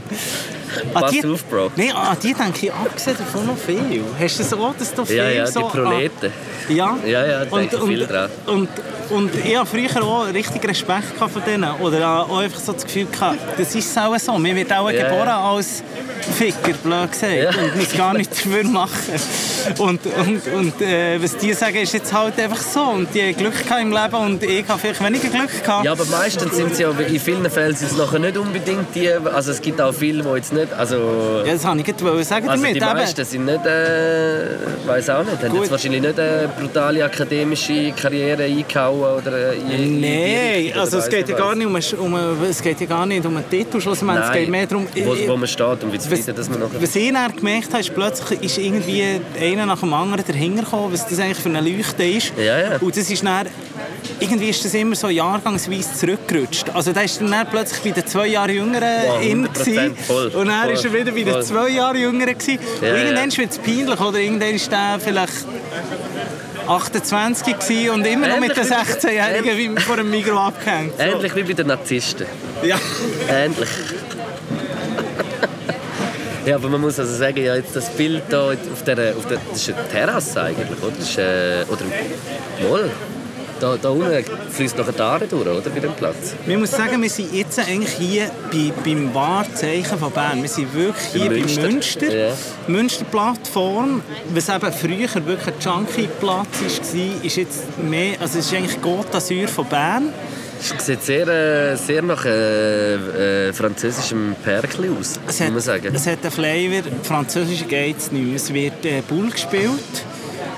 An 0.94 1.02
Pass 1.02 1.10
die- 1.12 1.24
auf, 1.26 1.44
Bro. 1.44 1.70
Nein, 1.76 1.92
an 1.92 2.16
die 2.22 2.34
denke 2.34 2.66
ich 2.66 2.72
abgesehen 2.72 3.16
davon 3.18 3.46
noch 3.46 3.56
viel. 3.56 4.02
Hast 4.20 4.38
du 4.38 4.42
das 4.42 4.52
auch, 4.52 4.74
dass 4.78 4.94
du 4.94 5.04
viel 5.04 5.16
Ja, 5.16 5.28
ja, 5.30 5.44
die 5.46 5.52
so... 5.52 5.60
Proleten. 5.62 6.32
Ja, 6.68 6.96
Ja, 7.06 7.26
ja, 7.26 7.44
da 7.44 7.56
denke 7.58 7.76
ich 7.76 7.82
und, 7.82 7.88
viel 7.88 8.02
und, 8.02 8.10
dran. 8.10 8.30
Und, 8.46 8.68
und 9.10 9.30
ich 9.44 9.56
hatte 9.56 9.66
früher 9.66 10.02
auch 10.04 10.26
richtig 10.32 10.66
Respekt 10.68 11.16
von 11.16 11.30
denen. 11.46 11.70
Oder 11.80 12.08
auch 12.28 12.38
einfach 12.38 12.58
so 12.60 12.72
das 12.72 12.84
Gefühl 12.84 13.06
gehabt, 13.06 13.38
das 13.58 13.74
ist 13.74 13.96
auch 13.98 14.18
so. 14.18 14.32
Man 14.38 14.54
wird 14.56 14.72
auch 14.72 14.90
Ja, 14.90 15.08
geboren 15.08 15.28
als 15.28 15.82
Ficker, 16.36 16.72
blöd 16.82 17.12
gesagt. 17.12 17.32
Ja. 17.34 17.50
Und 17.50 17.76
muss 17.76 17.96
gar 17.96 18.14
nichts 18.14 18.42
dafür 18.42 18.64
machen. 18.64 18.90
Und, 19.78 20.00
und, 20.06 20.46
und 20.54 20.80
äh, 20.82 21.22
was 21.22 21.36
die 21.36 21.52
sagen, 21.52 21.76
ist 21.76 21.92
jetzt 21.94 22.12
halt 22.12 22.38
einfach 22.40 22.60
so. 22.60 22.80
Und 22.82 23.14
die 23.14 23.22
haben 23.22 23.36
Glück 23.36 23.62
gehabt 23.62 23.82
im 23.82 23.92
Leben 23.92 24.14
und 24.16 24.42
ich 24.42 24.66
habe 24.68 24.78
vielleicht 24.80 25.04
weniger 25.04 25.28
Glück 25.28 25.62
gehabt. 25.64 25.84
Ja, 25.84 25.92
aber 25.92 26.04
meistens 26.06 26.56
sind 26.56 26.72
es 26.72 26.78
ja, 26.80 26.90
in 26.90 27.20
vielen 27.20 27.48
Fällen 27.50 27.76
sind 27.76 27.92
es 27.92 27.96
nachher 27.96 28.18
nicht 28.18 28.36
unbedingt 28.36 28.94
die, 28.94 29.08
also 29.10 29.52
es 29.52 29.60
gibt 29.62 29.80
auch 29.80 29.92
viele, 29.92 30.22
die 30.24 30.28
jetzt 30.30 30.52
nicht, 30.52 30.65
also... 30.72 31.42
Ja, 31.44 31.52
das 31.52 31.64
wollte 31.64 31.80
ich 31.80 31.96
gerade 31.96 32.24
sagen 32.24 32.48
Also 32.48 32.62
damit. 32.62 32.76
die 32.76 32.80
meisten 32.80 33.24
sind 33.24 33.44
nicht, 33.44 33.66
äh, 33.66 34.46
weiß 34.86 35.10
auch 35.10 35.24
nicht, 35.24 35.42
haben 35.42 35.50
Gut. 35.50 35.60
jetzt 35.62 35.70
wahrscheinlich 35.70 36.02
nicht 36.02 36.18
eine 36.18 36.48
brutale 36.58 37.04
akademische 37.04 37.92
Karriere 37.92 38.44
eingehauen 38.44 39.18
oder 39.18 39.52
Nein, 39.56 40.72
also 40.76 40.98
es 40.98 41.08
geht, 41.08 41.28
ja 41.28 41.34
nicht 41.34 41.38
gar 41.38 41.54
nicht 41.54 41.94
um, 41.98 42.14
um, 42.14 42.42
es 42.48 42.62
geht 42.62 42.80
ja 42.80 42.86
gar 42.86 43.06
nicht 43.06 43.24
um 43.24 43.36
einen 43.36 43.48
Titel, 43.50 43.80
schlussendlich. 43.80 44.24
es 44.24 44.32
geht 44.32 44.48
mehr 44.48 44.66
darum... 44.66 44.86
wo, 45.04 45.28
wo 45.28 45.36
man 45.36 45.48
steht 45.48 45.84
und 45.84 45.92
wie 45.92 45.98
zufrieden 45.98 46.34
dass 46.34 46.48
man 46.48 46.60
nachher... 46.60 46.80
Was 46.82 46.96
ich 46.96 47.12
dann 47.12 47.36
gemerkt 47.36 47.68
habe, 47.70 47.80
ist 47.80 47.94
plötzlich 47.94 48.42
ist 48.42 48.58
irgendwie 48.58 49.20
einer 49.40 49.66
nach 49.66 49.80
dem 49.80 49.92
anderen 49.92 50.24
dahinter 50.26 50.62
gekommen, 50.62 50.92
was 50.92 51.06
das 51.06 51.18
eigentlich 51.18 51.38
für 51.38 51.48
eine 51.48 51.60
Leuchte 51.60 52.04
ist. 52.04 52.32
Ja, 52.36 52.58
ja. 52.58 52.76
Und 52.80 52.96
das 52.96 53.10
ist 53.10 53.24
dann, 53.24 53.46
irgendwie 54.20 54.48
ist 54.48 54.64
das 54.64 54.74
immer 54.74 54.94
so 54.94 55.08
jahrgangsweise 55.08 55.94
zurückgerutscht. 55.94 56.70
Also 56.74 56.92
da 56.92 57.00
ist 57.02 57.20
dann, 57.20 57.30
dann 57.30 57.46
plötzlich 57.48 57.80
bei 57.82 58.00
den 58.00 58.06
zwei 58.06 58.26
Jahre 58.28 58.52
Jüngeren 58.52 58.82
Wow, 59.06 59.22
in 59.22 59.46
100%, 59.46 59.52
gewesen. 59.52 59.96
voll, 60.06 60.30
und 60.48 60.84
er 60.84 60.92
wieder 60.92 61.12
bei 61.12 61.22
den 61.22 61.32
voll. 61.32 61.42
zwei 61.44 61.68
Jahre 61.70 61.98
gewesen. 62.34 62.58
Ja, 62.80 62.90
und 62.90 62.96
irgendwann 62.96 63.30
ja. 63.30 63.36
wird 63.38 63.50
es 63.50 63.58
peinlich 63.58 64.00
oder 64.00 64.18
irgendwann 64.18 64.54
ist 64.54 64.70
der 64.72 64.98
vielleicht 65.02 65.32
28 66.66 67.58
gewesen 67.58 67.90
und 67.90 68.06
immer 68.06 68.28
noch 68.28 68.40
mit 68.40 68.56
den 68.56 68.64
Ähnlich 68.64 68.86
wie- 68.86 69.06
16-Jährigen 69.06 69.76
wie 69.76 69.80
vor 69.80 69.96
dem 69.96 70.10
Mikro 70.10 70.38
abgehängt. 70.38 70.94
So. 70.96 71.02
Ähnlich 71.02 71.36
wie 71.36 71.42
bei 71.42 71.52
den 71.52 71.66
Narzissten. 71.68 72.26
Ja. 72.62 72.76
Ähnlich. 73.30 73.68
Ja, 76.44 76.54
aber 76.56 76.68
man 76.68 76.80
muss 76.80 76.98
also 77.00 77.12
sagen, 77.12 77.42
ja, 77.44 77.56
jetzt 77.56 77.74
das 77.74 77.88
Bild 77.90 78.22
da 78.28 78.50
auf 78.50 78.84
der, 78.86 79.16
auf 79.16 79.26
der 79.26 79.38
das 79.50 79.68
ist 79.68 79.74
eine 79.76 79.88
Terrasse 79.88 80.42
eigentlich, 80.42 80.80
oder? 80.80 80.92
Das 80.96 81.08
ist, 81.10 81.18
äh, 81.18 81.64
oder 81.68 81.84
wohl. 82.68 82.90
Da, 83.60 83.76
da 83.80 83.88
unten 83.88 84.22
fließt 84.50 84.76
noch 84.76 84.86
eine 84.86 85.00
Aare 85.00 85.26
durch, 85.26 85.46
oder? 85.46 85.70
Bei 85.70 85.80
dem 85.80 85.92
Platz. 85.94 86.34
Man 86.46 86.60
muss 86.60 86.72
sagen, 86.72 87.00
wir 87.00 87.08
sind 87.08 87.32
jetzt 87.32 87.58
eigentlich 87.58 87.92
hier 87.92 88.30
bei, 88.52 88.70
beim 88.84 89.14
Wahrzeichen 89.14 89.98
von 89.98 90.10
Bern. 90.12 90.42
Wir 90.42 90.48
sind 90.48 90.74
wirklich 90.74 91.06
hier 91.12 91.22
Bei 91.22 91.28
bei 91.28 91.40
Münster. 91.40 91.62
Münster. 91.62 92.14
Ja. 92.14 92.32
Münster-Plattform, 92.66 94.02
was 94.34 94.48
eben 94.48 94.72
früher 94.72 95.26
wirklich 95.26 95.54
ein 95.54 95.60
Junkie-Platz 95.60 96.46
war, 96.60 97.24
ist 97.24 97.36
jetzt 97.36 97.78
mehr, 97.78 98.20
also 98.20 98.38
es 98.38 98.46
ist 98.46 98.54
eigentlich 98.54 98.76
Côte 98.78 99.10
d'Azur 99.12 99.48
von 99.48 99.66
Bern. 99.66 100.12
Es 100.58 100.86
sieht 100.86 101.02
sehr, 101.02 101.28
äh, 101.28 101.76
sehr 101.76 102.02
nach 102.02 102.24
äh, 102.24 103.48
äh, 103.48 103.52
französischem 103.52 104.34
Perkli 104.42 104.88
aus, 104.88 105.18
Es 105.26 105.38
muss 105.38 105.40
hat, 105.40 105.50
man 105.52 105.60
sagen. 105.60 105.94
es 105.94 106.06
hat 106.06 106.18
einen 106.22 106.30
Flavor, 106.30 106.82
französisch 107.02 107.66
geht 107.68 107.98
es 107.98 108.10
nicht 108.12 108.24
mehr. 108.26 108.36
Es 108.36 108.52
wird 108.52 108.84
äh, 108.84 109.02
Bull 109.06 109.30
gespielt. 109.30 109.70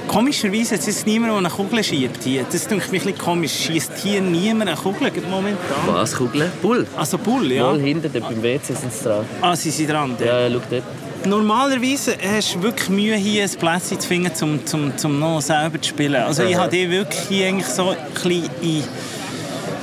Komischerweise 0.09 0.75
jetzt 0.75 1.07
niemand, 1.07 1.33
der 1.33 1.39
eine 1.39 1.51
Kugel 1.51 1.85
schiebt 1.85 2.25
hier. 2.25 2.45
Das 2.51 2.67
klingt 2.67 2.91
mich 2.91 3.03
ein 3.03 3.07
bisschen 3.07 3.19
komisch. 3.19 3.53
Schießt 3.53 3.93
hier 4.03 4.23
niemand 4.23 4.71
eine 4.71 4.77
Kugel 4.79 5.13
momentan? 5.29 5.59
Was, 5.87 6.15
Kugeln? 6.15 6.51
Bull? 6.63 6.87
Also 6.97 7.19
Bull, 7.19 7.53
ja. 7.53 7.65
Mal 7.65 7.79
hinten, 7.79 8.11
dort 8.13 8.27
beim 8.29 8.43
WC 8.43 8.73
sind 8.73 8.93
sie 8.93 9.05
dran. 9.05 9.27
Ah, 9.43 9.55
sie 9.55 9.71
sind 9.71 9.91
dran. 9.91 10.17
Ja, 10.19 10.49
ja, 10.49 10.51
schau 10.51 10.63
dort. 10.71 10.83
Normalerweise 11.27 12.17
hast 12.35 12.55
du 12.55 12.63
wirklich 12.63 12.89
Mühe, 12.89 13.17
hier 13.17 13.45
ein 13.45 13.51
Plätzchen 13.51 14.01
zu 14.01 14.09
finden, 14.09 14.33
um, 14.41 14.61
um, 14.73 14.93
um 15.05 15.19
noch 15.19 15.43
selber 15.43 15.81
zu 15.81 15.91
spielen. 15.91 16.23
Also 16.23 16.43
ich 16.45 16.57
Aha. 16.57 16.63
habe 16.63 16.71
dich 16.71 16.89
wirklich 16.91 17.21
hier 17.29 17.49
eigentlich 17.49 17.67
so 17.67 17.91
ein 17.91 17.97
bisschen 18.15 18.51
in, 18.63 18.85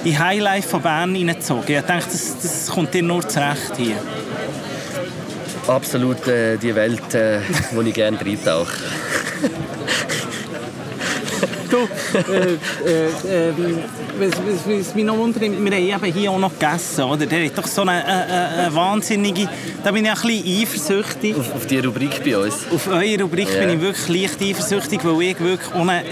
in 0.06 0.20
Highlife 0.20 0.68
von 0.68 0.82
Bern 0.82 1.14
hineingezogen. 1.14 1.76
Ich 1.76 1.82
dachte, 1.82 2.10
das, 2.12 2.38
das 2.42 2.68
kommt 2.68 2.94
dir 2.94 3.04
nur 3.04 3.28
zurecht 3.28 3.74
hier. 3.78 3.98
Absolut 5.68 6.26
äh, 6.28 6.58
die 6.58 6.74
Welt, 6.74 7.14
äh, 7.14 7.42
wo 7.72 7.82
ich 7.82 7.94
gerne 7.94 8.20
reintauche. 8.20 8.72
Du, 11.76 11.90
äh, 12.32 12.54
äh, 12.86 13.50
ähm, 13.50 13.84
was, 14.20 14.96
mich 14.96 15.06
noch 15.06 15.18
wundert, 15.18 15.42
wir 15.42 15.50
haben 15.50 16.04
eben 16.04 16.14
hier 16.14 16.32
auch 16.32 16.40
noch 16.40 16.52
gegessen, 16.58 17.04
oder? 17.04 17.26
Der 17.26 17.46
hat 17.46 17.58
doch 17.58 17.68
so 17.68 17.82
eine, 17.82 18.04
äh, 18.04 18.06
äh, 18.06 18.66
eine 18.66 18.76
wahnsinnige... 18.76 19.48
Da 19.84 19.92
bin 19.92 20.06
ich 20.06 20.12
ein 20.12 20.18
bisschen 20.22 20.62
eifersüchtig. 20.62 21.36
Auf, 21.38 21.56
auf 21.56 21.66
die 21.68 21.80
Rubrik 21.80 22.24
bei 22.24 22.38
uns. 22.38 22.66
Auf 22.74 22.88
eure 22.88 23.22
Rubrik 23.22 23.50
Ja. 23.54 23.60
bin 23.60 23.70
ich 23.72 23.82
wirklich 23.82 24.22
leicht 24.22 24.42
eifersüchtig, 24.42 25.00
weil 25.04 25.22
ich 25.22 25.40
wirklich 25.40 25.76
ohne... 25.76 26.04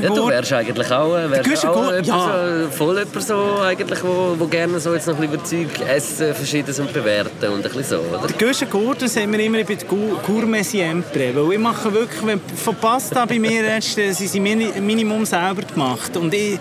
Ja, 0.00 0.08
du 0.08 0.28
wärst 0.28 0.52
eigentlich 0.52 0.90
auch, 0.90 1.16
äh, 1.16 1.30
wärst 1.30 1.44
Güschen 1.48 1.68
auch 1.70 1.92
ja. 2.02 2.64
so, 2.64 2.70
voll 2.70 2.98
jemand 2.98 3.22
so, 3.22 3.60
eigentlich, 3.62 4.02
wo, 4.02 4.34
wo 4.38 4.46
gerne 4.46 4.78
so 4.78 4.94
jetzt 4.94 5.06
noch 5.06 5.18
ein 5.18 5.28
bisschen 5.28 5.62
über 5.62 5.70
Zeug 5.78 5.88
essen, 5.88 6.34
verschiedenes 6.34 6.78
und 6.78 6.92
bewerten 6.92 7.48
und 7.48 7.56
ein 7.56 7.62
bisschen 7.62 7.84
so, 7.84 7.96
oder? 8.16 8.26
Der 8.26 8.46
Guschen 8.46 8.70
Gurten 8.70 9.08
sind 9.08 9.32
wir 9.32 9.40
immer 9.40 9.62
bei 9.64 9.74
der 9.74 9.86
Gourmet 9.86 10.62
Siempre. 10.62 11.34
Weil 11.34 11.52
ich 11.52 11.58
mache 11.58 11.92
wirklich, 11.92 12.24
wenn 12.24 12.40
von 12.40 12.74
Pasta 12.76 13.24
bei 13.24 13.38
mir 13.38 13.62
redest, 13.62 13.94
sind 13.94 14.14
sie 14.16 14.40
mini, 14.40 14.68
Minimum 14.80 15.24
selber 15.24 15.62
gemacht. 15.62 16.16
Und 16.16 16.32
ich, 16.34 16.57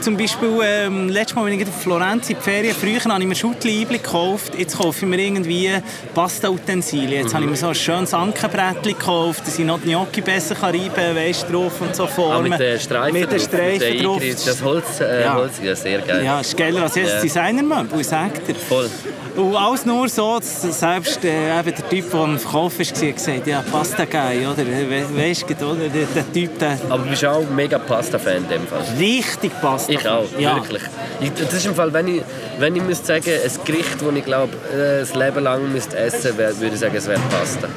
zum 0.00 0.16
Beispiel, 0.16 0.48
ähm, 0.64 1.08
letztes 1.08 1.34
Mal, 1.36 1.46
wenn 1.46 1.54
ich 1.54 1.60
in 1.60 1.72
Florenz 1.72 2.28
in 2.30 2.36
die 2.36 2.42
Ferien, 2.42 2.74
früher 2.74 3.00
habe 3.12 3.22
ich 3.22 3.28
mir 3.28 3.34
Schuttli 3.34 3.84
gekauft, 3.84 4.52
jetzt 4.58 4.76
kaufe 4.78 5.04
ich 5.04 5.06
mir 5.10 5.18
irgendwie 5.20 5.70
Pasta-Utensilien. 6.14 7.22
Jetzt 7.22 7.34
habe 7.34 7.44
ich 7.44 7.50
mir 7.50 7.56
so 7.56 7.68
ein 7.68 7.74
schönes 7.74 8.12
Ankenbrettchen 8.14 8.82
gekauft, 8.98 9.46
dass 9.46 9.58
ich 9.58 9.64
noch 9.64 9.80
die 9.80 9.88
Gnocchi 9.90 10.20
besser 10.20 10.54
kann 10.54 10.70
reiben 10.74 10.90
kann, 10.94 11.16
weißt 11.16 11.46
drauf 11.52 11.72
und 11.80 11.94
so 11.94 12.06
Formen. 12.06 12.48
mit 12.50 12.60
den 12.60 12.78
Streifen 12.80 13.12
Mit 13.20 13.30
den 13.30 13.38
drauf, 13.38 13.46
Streifen 13.48 14.02
drauf. 14.04 14.20
Eingriff, 14.22 14.44
Das 14.44 14.62
Holz, 14.62 15.00
äh, 15.00 15.22
Ja. 15.22 15.34
Holz, 15.34 15.52
ja, 15.62 15.74
sehr 15.76 15.98
geil. 16.00 16.24
Ja, 16.24 16.40
ist 16.40 16.56
geiler 16.56 16.82
als 16.82 16.94
jedes 16.94 17.12
Ja. 17.12 17.20
Designermöbel, 17.20 18.00
ich 18.00 18.06
sag 18.08 18.44
dir. 18.46 18.54
Voll. 18.54 18.90
Und 19.36 19.56
alles 19.56 19.86
nur 19.86 20.08
so, 20.08 20.38
selbst 20.42 21.24
äh, 21.24 21.58
eben 21.58 21.74
der 21.74 21.88
Typ, 21.88 22.10
der 22.10 22.20
am 22.20 22.38
Verkauf 22.38 22.78
war, 22.78 22.84
hat 22.84 23.16
gesagt, 23.16 23.46
ja, 23.46 23.62
Pasta 23.70 24.04
geil, 24.04 24.46
oder? 24.46 24.58
We 24.66 25.04
weißt 25.16 25.46
du, 25.58 25.66
oder? 25.66 25.88
Der, 25.88 26.06
der 26.14 26.32
Typ, 26.32 26.58
der 26.58 26.76
Aber 26.90 27.02
du 27.04 27.10
bist 27.10 27.24
auch 27.24 27.48
mega 27.48 27.78
Pasta-Fan 27.78 28.36
in 28.38 28.48
dem 28.48 28.66
Fall. 28.66 28.82
richtig 28.98 29.31
Pasta. 29.60 29.92
Ich 29.92 30.08
auch, 30.08 30.24
ja. 30.38 30.56
wirklich. 30.56 30.82
Ich, 31.20 31.32
das 31.32 31.52
ist 31.54 31.66
im 31.66 31.74
Fall, 31.74 31.92
wenn 31.92 32.08
ich, 32.08 32.22
wenn 32.58 32.74
ich 32.76 32.82
müsste 32.82 33.06
sagen, 33.06 33.24
ein 33.30 33.64
Gericht, 33.64 34.00
das 34.00 34.14
ich 34.14 34.24
glaube, 34.24 34.52
äh, 34.74 35.00
das 35.00 35.14
Leben 35.14 35.42
lang 35.44 35.72
müsste 35.72 35.96
essen 35.96 36.36
müsste, 36.36 36.60
würde 36.60 36.74
ich 36.74 36.80
sagen, 36.80 36.96
es 36.96 37.06
wäre 37.06 37.20
Pasta. 37.30 37.68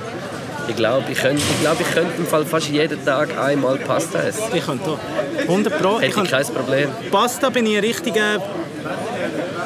Ich 0.67 0.75
glaube, 0.75 1.11
ich 1.11 1.19
könnte, 1.19 1.41
ich, 1.41 1.61
glaube, 1.61 1.83
ich 1.83 1.93
könnte 1.93 2.13
im 2.17 2.25
Fall 2.25 2.43
fast 2.45 2.69
jeden 2.69 3.03
Tag 3.05 3.37
einmal 3.37 3.77
Pasta 3.77 4.19
essen. 4.19 4.43
Ich 4.53 4.65
könnte 4.65 4.89
auch. 4.91 4.99
100 5.41 5.79
Pro. 5.79 5.89
Ich 5.89 5.95
Hätte 5.97 6.05
ich 6.07 6.13
könnte, 6.15 6.31
kein 6.31 6.45
Problem. 6.45 6.89
Pasta 7.11 7.49
bin 7.51 7.67
ich 7.67 7.77
ein 7.77 7.83
richtiger... 7.83 8.41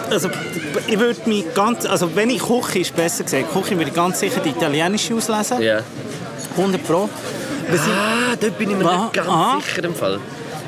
Also, 0.09 0.29
ich 0.87 0.99
würde 0.99 1.21
mich 1.25 1.45
ganz... 1.53 1.85
Also, 1.85 2.13
wenn 2.15 2.29
ich 2.29 2.39
koche, 2.39 2.79
ist 2.79 2.95
besser 2.95 3.23
gesagt, 3.23 3.51
koche, 3.53 3.77
würde 3.77 3.89
ich 3.91 3.93
ganz 3.93 4.19
sicher 4.19 4.41
die 4.41 4.49
italienische 4.49 5.15
auslesen. 5.15 5.61
Ja. 5.61 5.79
100 6.57 6.85
Pro. 6.85 7.07
Was 7.69 7.75
ich- 7.75 7.91
Ah, 7.91 8.35
dort 8.39 8.57
bin 8.57 8.71
ich 8.71 8.75
mir 8.77 8.85
Ah, 8.89 9.03
nicht 9.03 9.13
ganz 9.13 9.27
ah. 9.29 9.57
sicher 9.63 9.83
im 9.85 9.95
Fall. 9.95 10.19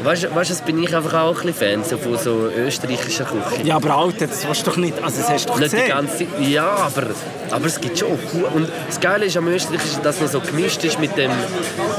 Weißt 0.03 0.23
du, 0.23 0.35
weißt, 0.35 0.65
bin 0.65 0.81
ich 0.83 0.95
einfach 0.95 1.13
auch 1.13 1.39
ein 1.41 1.45
bisschen 1.47 1.53
Fan 1.53 1.83
so 1.83 1.97
von 1.97 2.17
so 2.17 2.49
österreichischer 2.57 3.25
Küche. 3.25 3.63
Ja, 3.63 3.75
aber 3.75 3.95
Alter, 3.95 4.27
das 4.27 4.47
willst 4.47 4.65
du 4.65 4.71
doch 4.71 4.77
nicht... 4.77 4.95
Also, 5.03 5.21
das 5.21 5.29
hast 5.29 5.45
du 5.45 5.53
doch 5.53 5.59
Nicht 5.59 5.73
die 5.73 5.77
gesehen. 5.77 5.89
ganze 5.91 6.17
Zeit. 6.17 6.27
Ja, 6.39 6.67
aber, 6.69 7.03
aber 7.51 7.65
es 7.65 7.79
gibt 7.79 7.99
schon. 7.99 8.09
Und 8.53 8.67
das 8.87 8.99
Geile 8.99 9.25
ist 9.25 9.37
am 9.37 9.47
Österreichischen, 9.47 10.01
dass 10.03 10.19
es 10.21 10.31
so 10.31 10.39
gemischt 10.39 10.83
ist 10.83 10.99
mit 10.99 11.15
dem, 11.17 11.31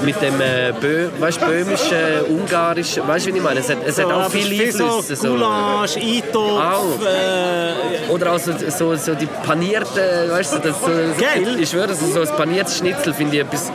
mit 0.05 0.21
dem 0.21 0.41
äh, 0.41 0.73
Bö, 0.81 1.09
weißt, 1.21 1.41
böhmischen, 1.41 2.25
ungarischen. 2.29 3.07
Weißt 3.07 3.27
du, 3.27 3.33
wie 3.33 3.37
ich 3.37 3.43
meine? 3.43 3.61
Es 3.61 3.69
hat, 3.71 3.79
es 3.87 3.99
hat 3.99 4.07
So, 4.07 4.11
auch 4.13 4.21
aber 4.23 4.31
viele 4.31 4.65
Einflüsse. 4.65 5.17
So. 5.17 5.29
Gulasch, 5.29 5.97
Eintopf, 5.97 6.61
Auch. 6.61 7.07
äh, 7.07 8.11
Oder 8.13 8.33
auch 8.33 8.39
so, 8.39 8.53
so, 8.69 8.97
so 8.97 9.15
die 9.15 9.27
panierten, 9.47 10.31
weißt 10.31 10.55
du, 10.55 10.59
das, 10.59 10.81
so, 10.81 10.87
Geil. 11.21 11.57
Ich 11.61 11.71
schwöre, 11.71 11.95
so 11.95 12.21
ein 12.21 12.29
paniertes 12.37 12.79
Schnitzel 12.79 13.15
finde 13.15 13.37
ich 13.37 13.43
etwas 13.43 13.71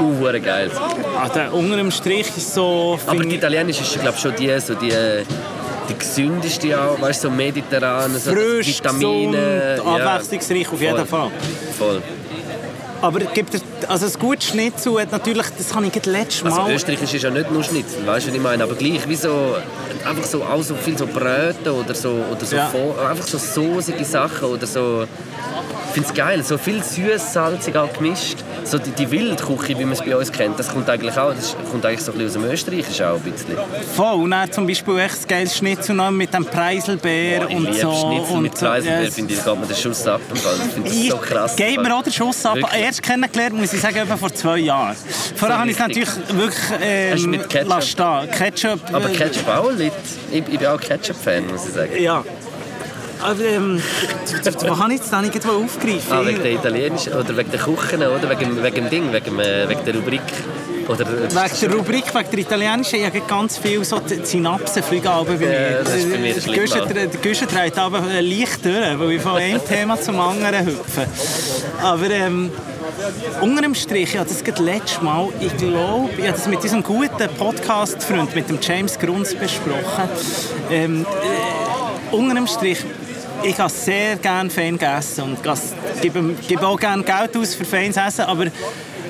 uh, 0.00 0.40
geil. 0.42 0.70
Der 1.34 1.54
unter 1.54 1.76
dem 1.76 1.90
Strich 1.90 2.28
ist 2.36 2.54
so... 2.54 2.98
Aber 3.06 3.22
die 3.22 3.36
italienische 3.36 3.82
ist, 3.82 4.00
glaube 4.00 4.18
so 4.18 4.30
die, 4.30 4.58
so 4.60 4.74
die, 4.74 4.92
die 5.88 5.98
gesündeste 5.98 6.80
auch, 6.80 7.00
weißt 7.00 7.24
du, 7.24 7.28
so 7.28 7.34
mediterran, 7.34 8.12
so 8.18 8.30
das 8.30 8.40
frisch, 8.40 8.78
Vitamine. 8.78 9.76
gesund, 9.76 10.02
abwechslungsreich 10.02 10.72
auf 10.72 10.80
jeden 10.80 11.06
Fall. 11.06 11.30
Voll. 11.78 12.02
Aber 13.02 13.20
gibt 13.20 13.54
es, 13.54 13.62
also 13.86 14.06
ein 14.06 14.12
gutes 14.18 14.48
Schnitzel 14.48 14.98
hat 14.98 15.12
natürlich, 15.12 15.46
das 15.58 15.74
habe 15.74 15.84
ich 15.84 15.92
gerade 15.92 16.10
letztes 16.10 16.42
Mal... 16.42 16.58
Also 16.58 16.72
Österreichisch 16.72 17.12
ist 17.12 17.22
ja 17.22 17.30
nicht 17.30 17.50
nur 17.50 17.62
Schnitzel, 17.62 18.06
weißt 18.06 18.26
du, 18.26 18.30
was 18.30 18.36
ich 18.36 18.42
meine? 18.42 18.62
Aber 18.62 18.74
gleich 18.74 19.06
wie 19.06 19.14
so, 19.14 19.56
einfach 20.08 20.24
so, 20.24 20.42
auch 20.42 20.62
so 20.62 20.74
viel 20.74 20.96
so 20.96 21.06
Bröte 21.06 21.74
oder 21.74 21.94
so, 21.94 22.24
oder 22.30 22.46
so 22.46 22.56
Ja. 22.56 22.70
Einfach 23.10 23.26
so 23.26 23.36
soßige 23.36 24.06
Sachen 24.06 24.48
oder 24.48 24.66
so... 24.66 25.04
Ich 25.88 25.92
finde 25.92 26.08
es 26.08 26.14
geil, 26.14 26.42
so 26.42 26.58
viel 26.58 26.82
süß, 26.82 27.34
salzig 27.34 27.76
auch 27.76 27.92
gemischt. 27.92 28.38
So 28.64 28.78
die, 28.78 28.90
die 28.92 29.10
Wildküche, 29.10 29.78
wie 29.78 29.84
man 29.84 29.92
es 29.92 30.00
bei 30.00 30.16
uns 30.16 30.32
kennt, 30.32 30.58
das 30.58 30.68
kommt 30.68 30.88
eigentlich 30.88 31.16
auch, 31.18 31.34
das 31.34 31.54
kommt 31.70 31.84
eigentlich 31.84 32.00
so 32.00 32.12
ein 32.12 32.18
bisschen 32.18 32.42
aus 32.42 32.46
dem 32.46 32.52
Österreichischen 32.52 33.06
auch 33.06 33.16
ein 33.16 33.20
bisschen. 33.20 33.56
Voll, 33.94 34.14
und 34.22 34.30
dann 34.30 34.50
zum 34.50 34.66
Beispiel 34.66 34.98
echt 34.98 35.22
ein 35.22 35.28
geiles 35.28 35.56
Schnitzel 35.56 35.94
noch 35.94 36.10
mit 36.10 36.32
dem 36.32 36.46
Preiselbeer 36.46 37.48
ich 37.48 37.56
und 37.56 37.74
so. 37.74 37.92
Schnitzel 37.92 38.36
und 38.36 38.42
mit 38.42 38.56
so. 38.56 38.66
Preiselbeer, 38.66 39.02
Ja, 39.02 39.10
finde 39.10 39.34
ich, 39.34 39.44
geht 39.44 39.60
mir 39.60 39.66
der 39.66 39.74
Schuss 39.74 40.06
ab. 40.06 40.20
Ich 40.32 40.40
finde 40.40 40.88
das 40.88 41.06
so 41.08 41.16
krass. 41.18 41.56
Geht 41.56 41.82
mir 41.82 41.94
auch 41.94 42.02
den 42.02 42.12
Schuss 42.12 42.46
ab. 42.46 42.56
Wirklich? 42.56 42.82
Erst 42.82 43.02
kennengelernt, 43.02 43.56
muss 43.56 43.72
ich 43.72 43.80
sagen, 43.80 43.96
etwa 43.96 44.16
vor 44.16 44.32
zwei 44.32 44.58
Jahren. 44.58 44.96
Vorher 45.36 45.58
habe 45.58 45.70
ich 45.70 45.76
es 45.76 45.80
natürlich 45.80 46.10
wirklich 46.32 46.64
ähm, 46.80 47.30
mit 47.30 47.48
Ketchup? 47.48 48.32
Ketchup. 48.32 48.80
Aber 48.92 49.10
äh, 49.10 49.14
Ketchup 49.14 49.48
auch, 49.48 49.70
Leute. 49.70 49.92
Ich, 50.32 50.38
ich 50.38 50.58
bin 50.58 50.66
auch 50.66 50.80
Ketchup-Fan, 50.80 51.46
muss 51.48 51.66
ich 51.66 51.74
sagen. 51.74 52.02
Ja. 52.02 52.24
Aber 53.24 53.42
ähm, 53.42 53.82
was 54.44 54.78
habe 54.78 54.92
ich 54.92 55.00
jetzt 55.00 55.10
da 55.10 55.22
nicht 55.22 55.34
irgendwo 55.34 55.64
aufgreifen? 55.64 56.12
Ah, 56.12 56.26
wegen 56.26 56.42
der 56.42 56.52
italienischen, 56.52 57.14
oder 57.14 57.34
wegen 57.34 57.50
der 57.50 57.60
Küchen, 57.60 58.02
oder 58.02 58.28
wegen, 58.30 58.62
wegen 58.62 58.74
dem 58.74 58.90
Ding, 58.90 59.12
wegen, 59.12 59.38
äh, 59.40 59.66
wegen 59.66 59.84
der 59.84 59.94
Rubrik. 59.94 60.20
Oder, 60.86 61.06
Wegen 61.08 61.60
der 61.62 61.72
Rubrik, 61.72 62.14
wegen 62.14 62.30
der 62.30 62.38
italienischen, 62.38 62.96
ich 62.96 63.06
habe 63.06 63.22
ganz 63.22 63.56
viel 63.56 63.82
so 63.82 63.98
die 64.00 64.22
Synapsen 64.22 64.82
fliegen 64.82 65.08
runter 65.08 65.32
bei 65.32 65.38
mir. 65.38 65.52
Ja, 65.52 65.82
das 65.82 65.94
ist 65.94 66.10
bei 66.12 66.18
mir 66.18 66.38
schlimm. 66.38 66.94
Der 66.94 67.06
Guschen 67.06 67.48
dreht 67.48 67.78
aber 67.78 68.02
äh, 68.10 68.20
leicht 68.20 68.62
durch, 68.62 68.98
weil 68.98 69.12
ich 69.12 69.22
von 69.22 69.36
einem 69.36 69.64
Thema 69.66 69.98
zum 69.98 70.20
anderen 70.20 70.66
hüpfe. 70.66 71.06
Aber 71.82 72.10
ähm, 72.10 72.50
unter 73.40 73.62
dem 73.62 73.74
Strich, 73.74 74.12
ich 74.12 74.18
habe 74.18 74.28
das 74.28 74.44
gerade 74.44 74.62
letztes 74.62 75.00
Mal, 75.00 75.30
ich 75.40 75.56
glaube, 75.56 76.10
ich 76.18 76.24
habe 76.26 76.36
das 76.36 76.46
mit 76.46 76.62
diesem 76.62 76.82
guten 76.82 77.28
Podcast-Freund, 77.38 78.34
mit 78.34 78.50
dem 78.50 78.58
James 78.60 78.98
Grunz 78.98 79.34
besprochen. 79.34 80.10
Ähm, 80.70 81.06
äh, 81.06 82.14
unter 82.14 82.34
dem 82.34 82.46
Strich, 82.46 82.84
ich 83.44 83.58
habe 83.58 83.70
sehr 83.70 84.16
gerne 84.16 84.50
fein 84.50 84.78
gegessen 84.78 85.22
und 85.24 85.38
gebe, 86.00 86.34
gebe 86.48 86.66
auch 86.66 86.78
gerne 86.78 87.02
Geld 87.02 87.36
aus 87.36 87.54
für 87.54 87.64
feines 87.64 87.96
Essen, 87.96 88.22
aber 88.22 88.46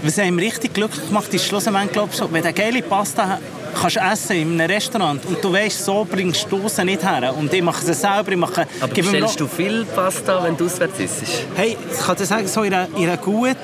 was 0.03 0.18
einem 0.18 0.39
richtig 0.39 0.74
glücklich 0.74 1.11
macht, 1.11 1.32
ist 1.32 1.47
schlussendlich, 1.47 1.93
glaube 1.93 2.11
ich, 2.12 2.20
wenn 2.20 2.43
du 2.43 2.49
eine 2.49 2.53
geile 2.53 2.82
Pasta 2.82 3.39
kannst 3.80 3.97
essen 3.97 4.37
in 4.37 4.61
einem 4.61 4.70
Restaurant 4.70 5.24
und 5.24 5.43
du 5.43 5.53
weißt, 5.53 5.85
so 5.85 6.07
bringst 6.09 6.47
du 6.51 6.68
sie 6.68 6.85
nicht 6.85 7.03
her. 7.03 7.35
Und 7.37 7.53
ich 7.53 7.62
mache 7.62 7.85
sie 7.85 7.95
selber, 7.95 8.32
ich 8.32 8.37
mache... 8.37 8.66
aber 8.80 8.95
bestellst 8.95 9.41
du 9.41 9.49
viel 9.49 9.85
Pasta, 9.85 10.45
wenn 10.45 10.57
du 10.57 10.66
auswärts 10.66 11.01
isst? 11.01 11.22
Hey, 11.55 11.76
ich 11.91 11.99
kann 11.99 12.16
dir 12.16 12.26
sagen, 12.26 12.47
so 12.47 12.62
in 12.62 12.74
einer, 12.74 12.89
in 12.97 13.09
einer 13.09 13.16
guten 13.16 13.57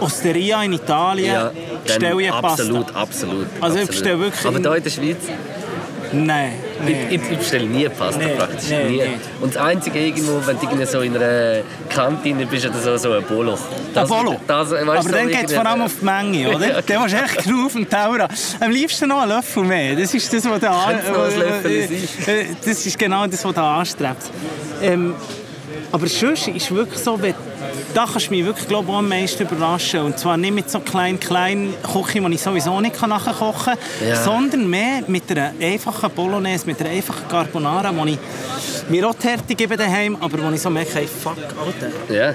Osteria 0.00 0.62
in 0.62 0.72
Italien 0.72 1.50
bestelle 1.84 2.22
ich 2.22 2.30
Pasta. 2.30 2.48
absolut, 2.48 2.96
absolut. 2.96 3.46
Also 3.60 3.78
ich 3.78 3.86
bestelle 3.86 4.18
wirklich 4.18 4.44
Aber 4.44 4.58
hier 4.58 4.74
in 4.76 4.82
der 4.82 4.90
Schweiz, 4.90 5.16
Nein, 6.12 6.54
ich, 6.86 6.96
ich, 7.16 7.30
ich 7.30 7.38
bestelle 7.38 7.66
nie 7.66 7.88
Pasta 7.88 8.20
Nee, 8.20 8.34
praktisch. 8.36 8.68
nee, 8.70 8.84
nie. 8.84 8.96
nee. 8.96 9.10
Und 9.40 9.54
das 9.54 9.62
Einzige 9.62 9.98
irgendwo, 9.98 10.40
wenn 10.44 10.58
du 10.58 10.86
so 10.86 11.00
in 11.00 11.16
einer 11.16 11.60
Kantine 11.88 12.46
bist 12.46 12.66
oder 12.66 12.78
so, 12.80 12.96
so 12.96 13.12
ein 13.12 13.22
Bolo. 13.24 13.56
Ein 13.94 14.08
Bolo. 14.08 14.40
Das, 14.46 14.70
weißt, 14.70 14.82
Aber 14.88 15.02
so 15.02 15.08
dann 15.10 15.28
geht 15.28 15.44
es 15.46 15.54
vor 15.54 15.64
allem 15.66 15.82
auf 15.82 15.92
die 16.00 16.04
Menge, 16.04 16.50
oder? 16.56 16.68
Ja, 16.68 16.82
Dann 16.82 17.02
musst 17.02 17.14
du 17.14 17.18
echt 17.18 17.44
genug 17.44 17.66
auf 17.66 17.72
den 17.74 17.88
Teller 17.88 18.18
haben. 18.24 18.34
Am 18.60 18.70
liebsten 18.70 19.08
noch 19.08 19.22
einen 19.22 19.30
Löffel 19.30 19.62
mehr. 19.64 19.94
Das 19.96 20.12
ist 20.12 20.32
das, 20.32 20.44
was 20.50 20.62
ein 20.64 20.96
Löffel 21.38 21.70
äh, 21.70 22.40
äh, 22.42 22.46
Das 22.64 22.86
ist 22.86 22.98
genau 22.98 23.26
das, 23.26 23.44
was 23.44 23.54
da 23.54 23.78
anstrebt. 23.78 24.22
Ähm, 24.82 25.14
Aber 25.92 26.06
sonst 26.08 26.48
ist 26.48 26.74
wirklich 26.74 26.98
so, 27.00 27.20
wenn, 27.22 27.34
da 27.94 28.06
kannst 28.10 28.26
du 28.26 28.30
mich 28.32 28.44
wirklich 28.44 28.66
glaub, 28.68 28.88
am 28.88 29.08
meisten 29.08 29.42
überraschen. 29.42 30.00
Und 30.00 30.18
zwar 30.18 30.36
nicht 30.36 30.54
mit 30.54 30.70
so 30.70 30.80
kleinen, 30.80 31.18
kleinen 31.20 31.74
Küche, 31.82 32.20
die 32.20 32.34
ich 32.34 32.42
sowieso 32.42 32.80
nicht 32.80 32.96
kochen 32.98 33.10
kann, 33.34 33.78
Ja. 34.06 34.16
sondern 34.22 34.68
mehr 34.68 35.02
mit 35.06 35.30
einer 35.30 35.52
einfachen 35.60 36.10
Bolognese, 36.10 36.66
mit 36.66 36.80
einer 36.80 36.90
einfachen 36.90 37.28
Carbonara, 37.28 37.90
die 37.92 38.12
ich 38.12 38.90
mir 38.90 39.08
auch 39.08 39.14
die 39.14 39.28
Härte 39.28 39.54
gebe 39.54 39.76
daheim, 39.76 40.16
aber 40.20 40.42
wo 40.42 40.50
ich 40.50 40.60
so 40.60 40.70
merke, 40.70 40.94
hey, 40.94 41.06
fuck, 41.06 41.36
Alter. 41.38 42.14
Ja. 42.14 42.34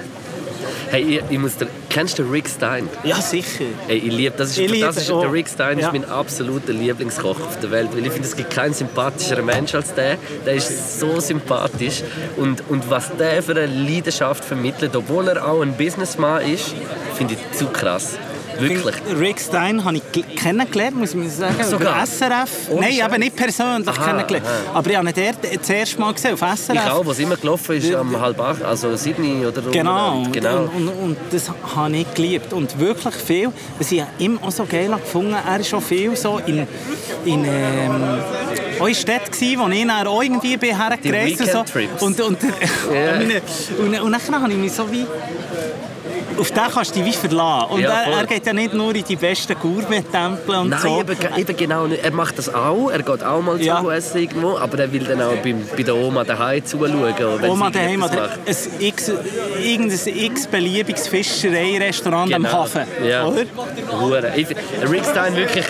Hey, 0.90 1.02
ich, 1.02 1.22
ich 1.30 1.38
muss 1.38 1.56
dir, 1.56 1.66
kennst 1.90 2.18
du 2.18 2.22
den 2.22 2.30
Rick 2.32 2.48
Stein? 2.48 2.88
Ja, 3.02 3.16
sicher. 3.20 3.64
Hey, 3.88 3.98
ich 3.98 4.12
liebe, 4.12 4.34
das 4.36 4.50
ist, 4.50 4.58
Ich 4.58 4.70
liebe 4.70 4.86
das 4.86 4.96
ist 4.98 5.08
der 5.08 5.32
Rick 5.32 5.48
Stein 5.48 5.78
Ja. 5.78 5.88
ist 5.88 5.92
mein 5.92 6.04
absoluter 6.08 6.72
Lieblingskoch 6.72 7.40
auf 7.40 7.58
der 7.60 7.70
Welt, 7.70 7.88
weil 7.92 8.06
ich 8.06 8.12
finde, 8.12 8.28
es 8.28 8.36
gibt 8.36 8.50
keinen 8.50 8.72
sympathischeren 8.74 9.44
Mensch 9.44 9.74
als 9.74 9.94
der. 9.94 10.16
Der 10.44 10.54
ist 10.54 11.00
so 11.00 11.18
sympathisch 11.20 12.02
und, 12.36 12.62
und 12.68 12.88
was 12.88 13.16
der 13.16 13.42
für 13.42 13.52
eine 13.52 13.66
Leidenschaft 13.66 14.44
vermittelt, 14.44 14.94
obwohl 14.94 15.28
er 15.28 15.46
auch 15.46 15.60
ein 15.60 15.76
Businessman 15.76 16.42
ist, 16.50 16.74
finde 17.16 17.34
ich 17.34 17.58
zu 17.58 17.66
krass. 17.66 18.16
Wirklich. 18.58 18.94
Rick 19.18 19.40
Stein 19.40 19.84
habe 19.84 19.96
ich 19.96 20.02
gel- 20.12 20.24
kennengelernt, 20.36 20.96
muss 20.96 21.14
mir 21.14 21.28
sagen. 21.30 21.54
Sogar? 21.62 21.94
Über 21.94 22.06
SRF. 22.06 22.50
Ohne 22.70 22.80
Nein, 22.80 22.92
Scheiß? 22.92 23.02
aber 23.02 23.18
nicht 23.18 23.36
persönlich 23.36 23.88
Aha, 23.88 24.04
kennengelernt. 24.06 24.46
aha. 24.46 24.78
Aber 24.78 24.90
ich 24.90 24.96
habe 24.96 25.08
ihn 25.08 25.14
dort 25.14 25.60
das 25.60 25.70
erste 25.70 26.00
Mal 26.00 26.12
gesehen, 26.14 26.34
auf 26.34 26.40
SRF. 26.40 26.74
Ich 26.74 26.90
auch, 26.90 27.06
was 27.06 27.18
immer 27.18 27.36
gelaufen 27.36 27.76
ist, 27.76 27.94
am 27.94 28.20
halb 28.20 28.40
acht, 28.40 28.62
also 28.62 28.96
Sydney 28.96 29.44
oder 29.46 29.62
Genau, 29.62 30.18
und, 30.18 30.32
genau. 30.32 30.62
Und, 30.62 30.88
und, 30.88 30.88
und 30.88 31.16
das 31.30 31.50
habe 31.74 31.96
ich 31.96 32.14
geliebt. 32.14 32.52
Und 32.52 32.78
wirklich 32.78 33.14
viel, 33.14 33.52
was 33.78 33.92
ich 33.92 34.02
immer 34.18 34.42
auch 34.42 34.50
so 34.52 34.64
geil 34.64 34.88
gefunden 34.90 35.34
er 35.34 35.44
war 35.58 35.64
schon 35.64 35.80
viel 35.82 36.14
so 36.16 36.40
in, 36.46 36.66
in 37.24 37.44
ähm, 37.44 38.02
auch 38.80 38.86
in 38.88 38.94
Städten, 38.94 39.30
gewesen, 39.30 39.60
wo 39.60 39.68
ich 39.68 39.86
dann 39.86 40.06
auch 40.06 40.22
irgendwie 40.22 40.56
bin 40.56 40.76
hergereist 40.76 41.40
und 41.40 41.50
so. 41.50 42.06
Und, 42.06 42.20
und, 42.20 42.38
Ja. 42.92 43.18
und, 43.18 43.94
und, 43.94 44.00
und 44.00 44.12
dann 44.12 44.42
habe 44.42 44.52
ich 44.52 44.58
mich 44.58 44.72
so 44.72 44.90
wie... 44.90 45.06
Auf 46.38 46.50
den 46.50 46.62
kannst 46.72 46.94
du 46.96 47.00
dich 47.00 47.14
wie 47.14 47.16
verlassen. 47.16 47.70
Und 47.72 47.80
Ja, 47.80 48.02
er, 48.02 48.18
er 48.18 48.26
geht 48.26 48.46
ja 48.46 48.52
nicht 48.52 48.74
nur 48.74 48.94
in 48.94 49.04
die 49.04 49.16
besten 49.16 49.54
Gourmet-Tempel 49.60 50.54
und 50.56 50.68
Nein, 50.70 50.80
so. 50.80 51.00
eben, 51.00 51.16
eben 51.36 51.56
genau 51.56 51.86
nicht. 51.86 52.04
Er 52.04 52.10
macht 52.12 52.38
das 52.38 52.52
auch. 52.52 52.90
Er 52.90 53.02
geht 53.02 53.22
auch 53.24 53.40
mal 53.42 53.60
Ja. 53.60 53.80
zu 53.80 53.90
essen 53.90 54.18
irgendwo, 54.20 54.56
aber 54.58 54.78
er 54.78 54.92
will 54.92 55.04
dann 55.04 55.22
auch 55.22 55.36
bei, 55.42 55.54
bei 55.76 55.82
der 55.82 55.96
Oma 55.96 56.24
daheim 56.24 56.64
zuschauen. 56.64 57.14
wenn 57.40 57.50
Oma 57.50 57.70
daheim 57.70 58.02
oder 58.02 58.30
ein 58.46 58.56
x, 58.80 59.10
irgendein 59.62 59.98
x-beliebiges 60.06 61.08
Fischereirestaurant 61.08 62.32
am 62.34 62.42
Genau. 62.42 62.52
Hafen. 62.64 62.82
Ja. 63.06 63.24
Oder? 63.26 63.42
Hure. 64.00 64.32
Ich 64.36 64.46
find- 64.46 64.60
Rick 64.90 65.04
Stein 65.04 65.36
wirklich, 65.36 65.64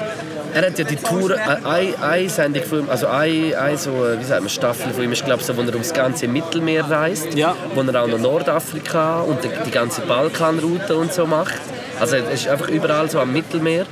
er 0.56 0.66
hat 0.68 0.78
ja 0.78 0.84
die 0.84 0.96
Tour, 0.96 1.32
äh, 1.32 1.38
eine, 1.64 2.02
eine 2.02 2.28
Sendung 2.30 2.62
von 2.64 2.78
ihm, 2.80 2.90
also 2.90 3.08
eine, 3.08 3.58
eine 3.58 3.76
so, 3.76 3.90
äh, 4.06 4.18
wie 4.18 4.24
sagt 4.24 4.40
man, 4.40 4.48
Staffel 4.48 4.90
von 4.92 5.04
ihm, 5.04 5.12
ich 5.12 5.22
glaube 5.22 5.42
so, 5.42 5.54
wo 5.54 5.60
er 5.60 5.68
ums 5.68 5.92
ganze 5.92 6.26
Mittelmeer 6.28 6.84
reist, 6.84 7.34
Ja. 7.34 7.54
wo 7.74 7.82
er 7.82 8.02
auch 8.02 8.06
noch 8.08 8.18
Nordafrika 8.18 9.20
und 9.20 9.44
die, 9.44 9.50
die 9.66 9.70
ganze 9.70 10.00
Balkanroute 10.00 10.96
und 10.96 11.12
so 11.12 11.26
macht. 11.26 11.54
Also 12.00 12.16
er 12.16 12.30
ist 12.30 12.48
einfach 12.48 12.68
überall 12.68 13.10
so 13.10 13.20
am 13.20 13.32
Mittelmeer. 13.32 13.84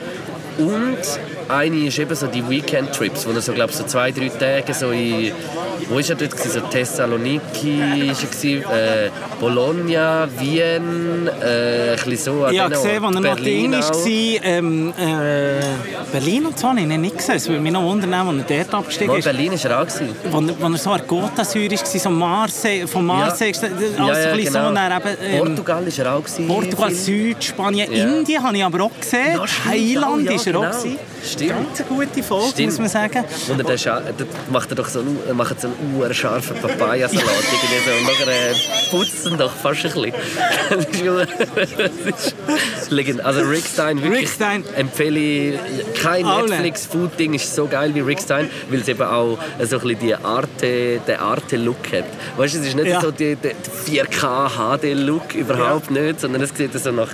Und 0.57 0.99
eine 1.49 1.87
ist 1.89 1.99
eben 1.99 2.15
so 2.15 2.29
die 2.29 2.49
Weekend-Trips, 2.49 3.27
wo 3.27 3.33
er 3.33 3.43
so, 3.43 3.53
glaube 3.53 3.73
so 3.73 3.85
zwei, 3.85 4.11
drei 4.11 4.29
Tage 4.29 4.73
so 4.73 4.91
in, 4.91 5.33
wo 5.89 5.99
ist 5.99 6.11
er 6.11 6.17
dort? 6.17 6.39
So 6.39 6.61
Thessaloniki 6.61 8.09
ist 8.11 8.23
er 8.23 8.29
gewesen, 8.29 8.65
äh, 8.73 9.11
Bologna, 9.41 10.29
Wien, 10.39 11.29
äh, 11.29 11.91
ein 11.93 11.97
bisschen 11.97 12.17
so. 12.19 12.47
Ich 12.51 12.59
habe 12.59 12.75
gesehen, 12.75 13.05
als 13.05 13.15
er 13.15 13.21
noch 13.21 13.23
Berlin 13.35 13.73
war, 13.73 14.07
ähm, 14.45 14.93
äh, 14.99 16.13
Berlin 16.13 16.47
und 16.47 16.59
so, 16.59 16.69
habe 16.69 16.81
ich 16.81 16.87
ihn 16.87 17.01
nicht 17.01 17.17
gesehen. 17.19 17.37
Es 17.37 17.49
würde 17.49 17.61
mich 17.61 17.73
noch 17.73 17.83
wundern, 17.83 18.15
als 18.15 18.49
er 18.49 18.57
dort 18.65 18.75
abgestiegen 18.75 19.09
Mal 19.09 19.19
ist. 19.19 19.25
Berlin 19.25 19.53
ist 19.53 19.65
er 19.65 19.81
auch. 19.81 19.87
Wo, 20.31 20.41
er- 20.41 20.73
er 20.73 20.79
so 20.79 20.91
an 20.91 21.01
Côte 21.03 21.31
d'Azur 21.37 21.71
war, 21.71 22.01
so 22.01 22.11
Marseille, 22.11 22.87
von 22.87 23.05
Marseille, 23.07 23.53
ja. 23.53 23.69
alles 23.69 23.81
Ja, 23.97 24.15
so 24.15 24.21
ja, 24.21 24.31
ein 24.31 24.37
bisschen 24.37 24.53
genau. 24.55 24.69
so. 24.69 24.75
Dann 24.75 24.93
eben, 24.93 25.17
ähm, 25.23 25.39
Portugal 25.39 25.87
ist 25.87 25.99
er 25.99 26.15
auch. 26.15 26.23
Portugal, 26.47 26.91
Viel. 26.91 27.35
Südspanien, 27.35 27.93
Ja. 27.93 28.05
Indien 28.05 28.43
habe 28.43 28.57
ich 28.57 28.65
aber 28.65 28.85
auch 28.85 28.91
gesehen. 29.01 29.35
Ja, 29.35 29.45
Thailand 29.69 30.25
ja, 30.27 30.33
ist 30.33 30.47
er 30.47 30.57
auch. 30.57 30.63
genau. 30.63 30.73
gewesen. 30.79 30.99
Stimmt. 31.27 31.51
Ganz 31.51 31.81
eine 31.81 31.89
gute 31.89 32.23
Folge, 32.23 32.49
Stimmt. 32.51 32.69
muss 32.71 32.79
man 32.79 32.89
sagen. 32.89 33.25
Und 33.49 33.59
er, 33.69 33.77
dort 34.19 34.51
macht 34.51 34.71
er 34.71 34.75
doch 34.77 34.89
so 34.89 35.01
einen, 35.01 35.19
macht 35.37 35.61
so 35.61 35.69
einen 35.69 36.15
scharfen 36.15 36.57
Papayasalat. 36.59 37.25
so. 37.25 37.91
Und 37.91 38.05
nachher 38.07 38.51
äh, 38.51 38.55
putzt 38.91 39.27
ihn 39.27 39.39
doch 39.39 39.53
fast 39.53 39.85
ein 39.87 39.93
bisschen. 39.93 40.13
Das 40.71 40.85
ist 40.87 41.03
ja- 41.03 41.27
das 41.27 41.71
ist. 42.91 43.21
Also 43.25 43.41
Rick 43.43 43.65
Stein, 43.73 44.03
wirklich 44.03 44.21
Rick 44.23 44.29
Stein. 44.29 44.65
empfehle 44.77 45.19
ich. 45.19 45.59
Kein. 46.03 46.25
Netflix-Food-Ding 46.25 47.35
ist 47.35 47.55
so 47.55 47.67
geil 47.67 47.95
wie 47.95 48.01
Rick 48.01 48.21
Stein, 48.21 48.51
weil 48.71 48.81
es 48.81 48.89
eben 48.89 49.03
auch 49.03 49.39
so 49.63 49.77
ein 49.79 49.83
bisschen 49.83 49.99
die 50.01 50.15
Arte, 50.15 51.01
den 51.07 51.17
Arte-Look 51.19 51.93
hat. 51.93 52.05
Weißt 52.37 52.55
du, 52.55 52.59
es 52.61 52.67
ist 52.69 52.77
nicht 52.77 52.87
Ja. 52.87 53.01
so 53.01 53.11
der 53.11 53.37
4K-HD-Look, 53.87 55.35
überhaupt 55.35 55.91
nicht, 55.91 56.21
sondern 56.21 56.43
es 56.43 56.51
sieht 56.57 56.73
so 56.79 56.91
nach, 56.93 57.09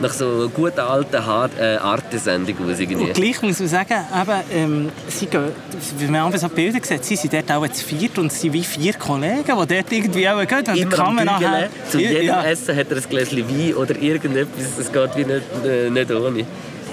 nach 0.00 0.12
so 0.12 0.50
guten 0.52 0.80
alten 0.80 1.24
H- 1.26 1.50
äh, 1.58 1.76
Arte-Sendung 1.76 2.56
aus. 2.70 2.78
Irgendwie. 2.78 2.96
Und 3.08 3.14
gleich 3.14 3.42
muss 3.42 3.58
man 3.60 3.68
sagen, 3.68 3.94
eben, 4.20 4.40
ähm, 4.52 4.88
sie 5.08 5.26
gehen, 5.26 5.52
wie 5.98 6.06
man 6.06 6.26
einfach 6.26 6.38
so 6.38 6.48
Bilder 6.48 6.78
sieht, 6.82 7.04
sie 7.04 7.16
sind 7.16 7.32
dort 7.32 7.50
auch 7.52 7.68
zu 7.68 7.84
viert 7.84 8.18
und 8.18 8.32
sind 8.32 8.52
wie 8.52 8.64
vier 8.64 8.94
Kollegen, 8.94 9.42
die 9.44 9.46
dort 9.46 9.70
irgendwie 9.92 10.28
auch 10.28 10.46
gehen. 10.46 10.62
Wenn 10.66 10.76
Immer 10.76 10.98
am 10.98 11.16
Bügeln. 11.16 11.64
Zu 11.90 11.98
jedem 12.00 12.24
Ja. 12.26 12.42
Essen 12.44 12.76
hat 12.76 12.90
er 12.90 12.96
ein 12.96 13.02
Gläschen 13.08 13.48
Wein 13.48 13.74
oder 13.74 13.96
irgendetwas. 13.96 14.78
Es 14.78 14.92
geht 14.92 15.16
wie 15.16 15.24
nicht, 15.24 15.42
äh, 15.66 15.90
nicht 15.90 16.10
ohne. 16.10 16.44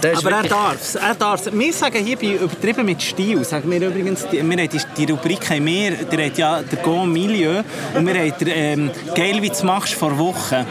Aber 0.06 0.32
er 0.32 0.44
darf 0.44 0.82
es. 0.82 0.96
Er 0.96 1.16
darf's. 1.16 1.52
Wir 1.52 1.74
sagen 1.74 2.04
hier 2.04 2.18
bei 2.18 2.34
«Übertrieben 2.34 2.86
mit 2.86 3.02
Stil», 3.02 3.44
sagen 3.44 3.70
wir 3.70 3.82
übrigens, 3.88 4.28
die, 4.28 4.38
wir 4.38 4.58
haben 4.58 4.70
die, 4.70 4.80
die 4.98 5.12
Rubrik 5.12 5.50
haben 5.50 5.66
wir, 5.66 5.92
der 5.92 6.26
hat 6.26 6.38
ja 6.38 6.62
der 6.62 6.80
«Go 6.80 7.06
Milieu» 7.06 7.62
und 7.94 8.06
wir 8.06 8.14
haben 8.14 8.34
der, 8.40 8.56
ähm, 8.56 8.92
«Geil, 9.16 9.42
wie 9.42 9.50
du 9.50 9.66
machst» 9.66 9.94
vor 9.94 10.18
Wochen 10.18 10.66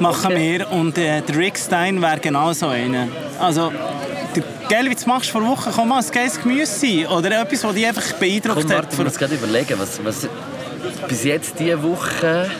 machen 0.00 0.36
wir 0.36 0.70
und 0.70 0.98
äh, 0.98 1.20
der 1.22 1.36
Rick 1.36 1.58
Stein 1.58 2.00
wäre 2.00 2.18
genau 2.18 2.52
so 2.52 2.68
einer. 2.68 3.08
Also, 3.38 3.72
der 4.34 4.42
«Geil, 4.68 4.90
wie 4.90 4.94
du 4.94 5.06
machst» 5.06 5.30
vor 5.30 5.46
Wochen 5.46 5.70
kann 5.70 5.88
mal 5.88 6.02
ein 6.02 6.10
geiles 6.10 6.40
Gemüse 6.40 6.66
sein 6.66 7.06
oder 7.06 7.42
etwas, 7.42 7.60
das 7.60 7.74
dich 7.74 7.86
einfach 7.86 8.12
beeindruckt 8.14 8.62
Komm, 8.62 8.70
hat. 8.70 8.76
warte, 8.76 8.96
ich 8.96 9.04
muss 9.04 9.18
gerade 9.18 9.34
überlegen, 9.34 9.78
was, 9.78 10.04
was 10.04 10.28
bis 11.08 11.24
jetzt 11.24 11.58
diese 11.58 11.82
Woche... 11.82 12.50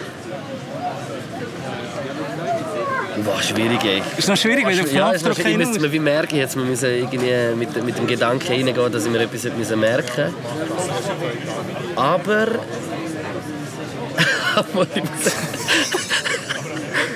Boah, 3.25 3.43
schwierig, 3.43 3.83
ey. 3.85 4.03
Ist 4.18 4.29
noch 4.29 4.37
schwierig, 4.37 4.66
wenn 4.66 4.77
du 4.77 4.85
ja, 4.93 5.11
ist 5.11 5.25
noch 5.25 5.35
schwierig. 5.35 5.53
Ich 5.53 5.59
müsste 5.59 5.81
mir 5.81 5.91
wie 5.91 5.99
merken, 5.99 6.37
jetzt 6.37 6.57
wir 6.57 6.64
müssen 6.64 6.91
irgendwie 6.91 7.57
mit, 7.57 7.85
mit 7.85 7.97
dem 7.97 8.07
Gedanken 8.07 8.47
reingehen, 8.47 8.93
dass 8.93 9.07
ich 9.07 9.11
mir 9.11 9.20
etwas 9.20 9.45
müssen 9.57 9.81
merken 9.81 10.35
Aber... 11.97 12.49
Aber 14.57 14.87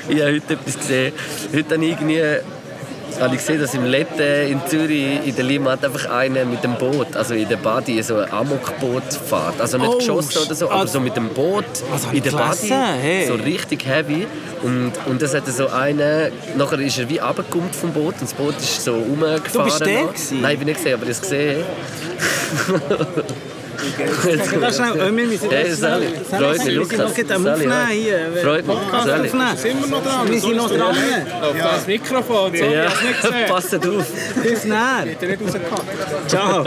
ich 0.08 0.20
habe 0.20 0.32
heute 0.34 0.54
etwas 0.54 0.78
gesehen. 0.78 1.12
Heute 1.54 1.74
habe 1.74 1.84
ich 1.84 1.90
irgendwie 1.92 2.22
habe 3.20 3.34
ich 3.34 3.40
gesehen, 3.40 3.60
dass 3.60 3.74
im 3.74 3.84
Lette 3.84 4.22
in 4.22 4.60
Zürich 4.66 5.26
in 5.26 5.34
der 5.34 5.44
Limmat 5.44 5.84
einfach 5.84 6.08
einer 6.10 6.44
mit 6.44 6.62
dem 6.62 6.74
Boot, 6.76 7.16
also 7.16 7.34
in 7.34 7.48
der 7.48 7.56
Body, 7.56 8.02
so 8.02 8.16
ein 8.16 8.30
Amokboot 8.32 9.02
fährt. 9.28 9.60
Also 9.60 9.78
nicht 9.78 9.88
Oh, 9.88 9.98
geschossen 9.98 10.42
oder 10.44 10.54
so, 10.54 10.70
aber 10.70 10.86
so 10.86 11.00
mit 11.00 11.16
dem 11.16 11.28
Boot 11.30 11.64
habe 11.90 12.16
in 12.16 12.22
der 12.22 12.30
Body. 12.30 12.68
Hey. 12.68 13.26
So 13.26 13.34
richtig 13.34 13.84
heavy. 13.86 14.26
Und, 14.62 14.92
und 15.06 15.22
das 15.22 15.34
hatte 15.34 15.50
so 15.50 15.68
einen, 15.68 16.32
nachher 16.56 16.78
ist 16.80 16.98
er 16.98 17.08
wie 17.08 17.18
runtergekommen 17.18 17.72
vom 17.72 17.92
Boot 17.92 18.14
und 18.14 18.22
das 18.22 18.34
Boot 18.34 18.56
ist 18.56 18.84
so 18.84 18.94
rumgefahren. 18.94 19.40
Du 19.52 19.64
bist 19.64 19.80
der? 19.80 20.04
Nein, 20.40 20.52
ich 20.52 20.58
bin 20.58 20.66
nicht 20.66 20.76
gesehen, 20.76 20.94
aber 20.94 21.08
ich 21.08 21.16
habe 21.16 21.20
es 21.20 21.20
gesehen. 21.20 21.64
Das 24.60 24.76
schnell, 24.76 24.96
äh, 24.96 25.16
wir 25.16 25.26
müssen 25.26 25.50
Hey, 25.50 25.72
Sally, 25.72 26.06
schnell- 26.28 26.40
wir 26.40 26.84
sind 26.84 26.98
noch 26.98 27.34
am 27.36 27.46
Aufnehmen 27.46 27.86
hi. 27.86 27.94
hier. 27.96 28.18
Sind 29.56 29.90
noch 29.90 30.02
dran? 30.02 30.28
Wir 30.30 30.40
sind 30.40 30.56
noch 30.56 30.68
dran. 30.70 30.96
Ja. 31.56 31.68
Das 31.72 31.86
Mikrofon, 31.86 32.54
Ja, 32.54 32.90
passt 33.48 33.74
auf. 33.74 34.06
Bis 34.42 34.64
näher. 34.64 34.78
Hat 35.00 35.22
er 35.22 35.28
nicht 35.28 35.42
rausgepackt. 35.42 36.28
Ciao. 36.28 36.64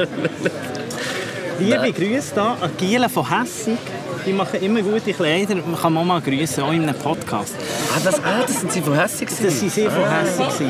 Liebe. 1.59 1.91
Grüße 1.93 2.33
hier 2.33 2.41
an 2.43 2.71
Giela 2.77 3.07
von 3.09 3.29
Hessig. 3.29 3.77
Die 4.25 4.33
machen 4.33 4.61
immer 4.61 4.81
gute 4.81 5.13
Kleider. 5.13 5.55
Man 5.55 5.79
kann 5.79 5.93
man 5.93 6.07
mal 6.07 6.21
grüßen, 6.21 6.63
auch 6.63 6.71
in 6.71 6.83
einem 6.83 6.95
Podcast. 6.95 7.55
Ah, 7.95 7.99
das, 8.03 8.15
ah, 8.15 8.41
das 8.45 8.59
sind 8.61 8.71
sie 8.71 8.81
von 8.81 8.93
Hessig? 8.99 9.29
Das 9.29 9.59
sind 9.59 9.71
sie 9.71 9.85
von 9.85 10.09
Hessig. 10.09 10.67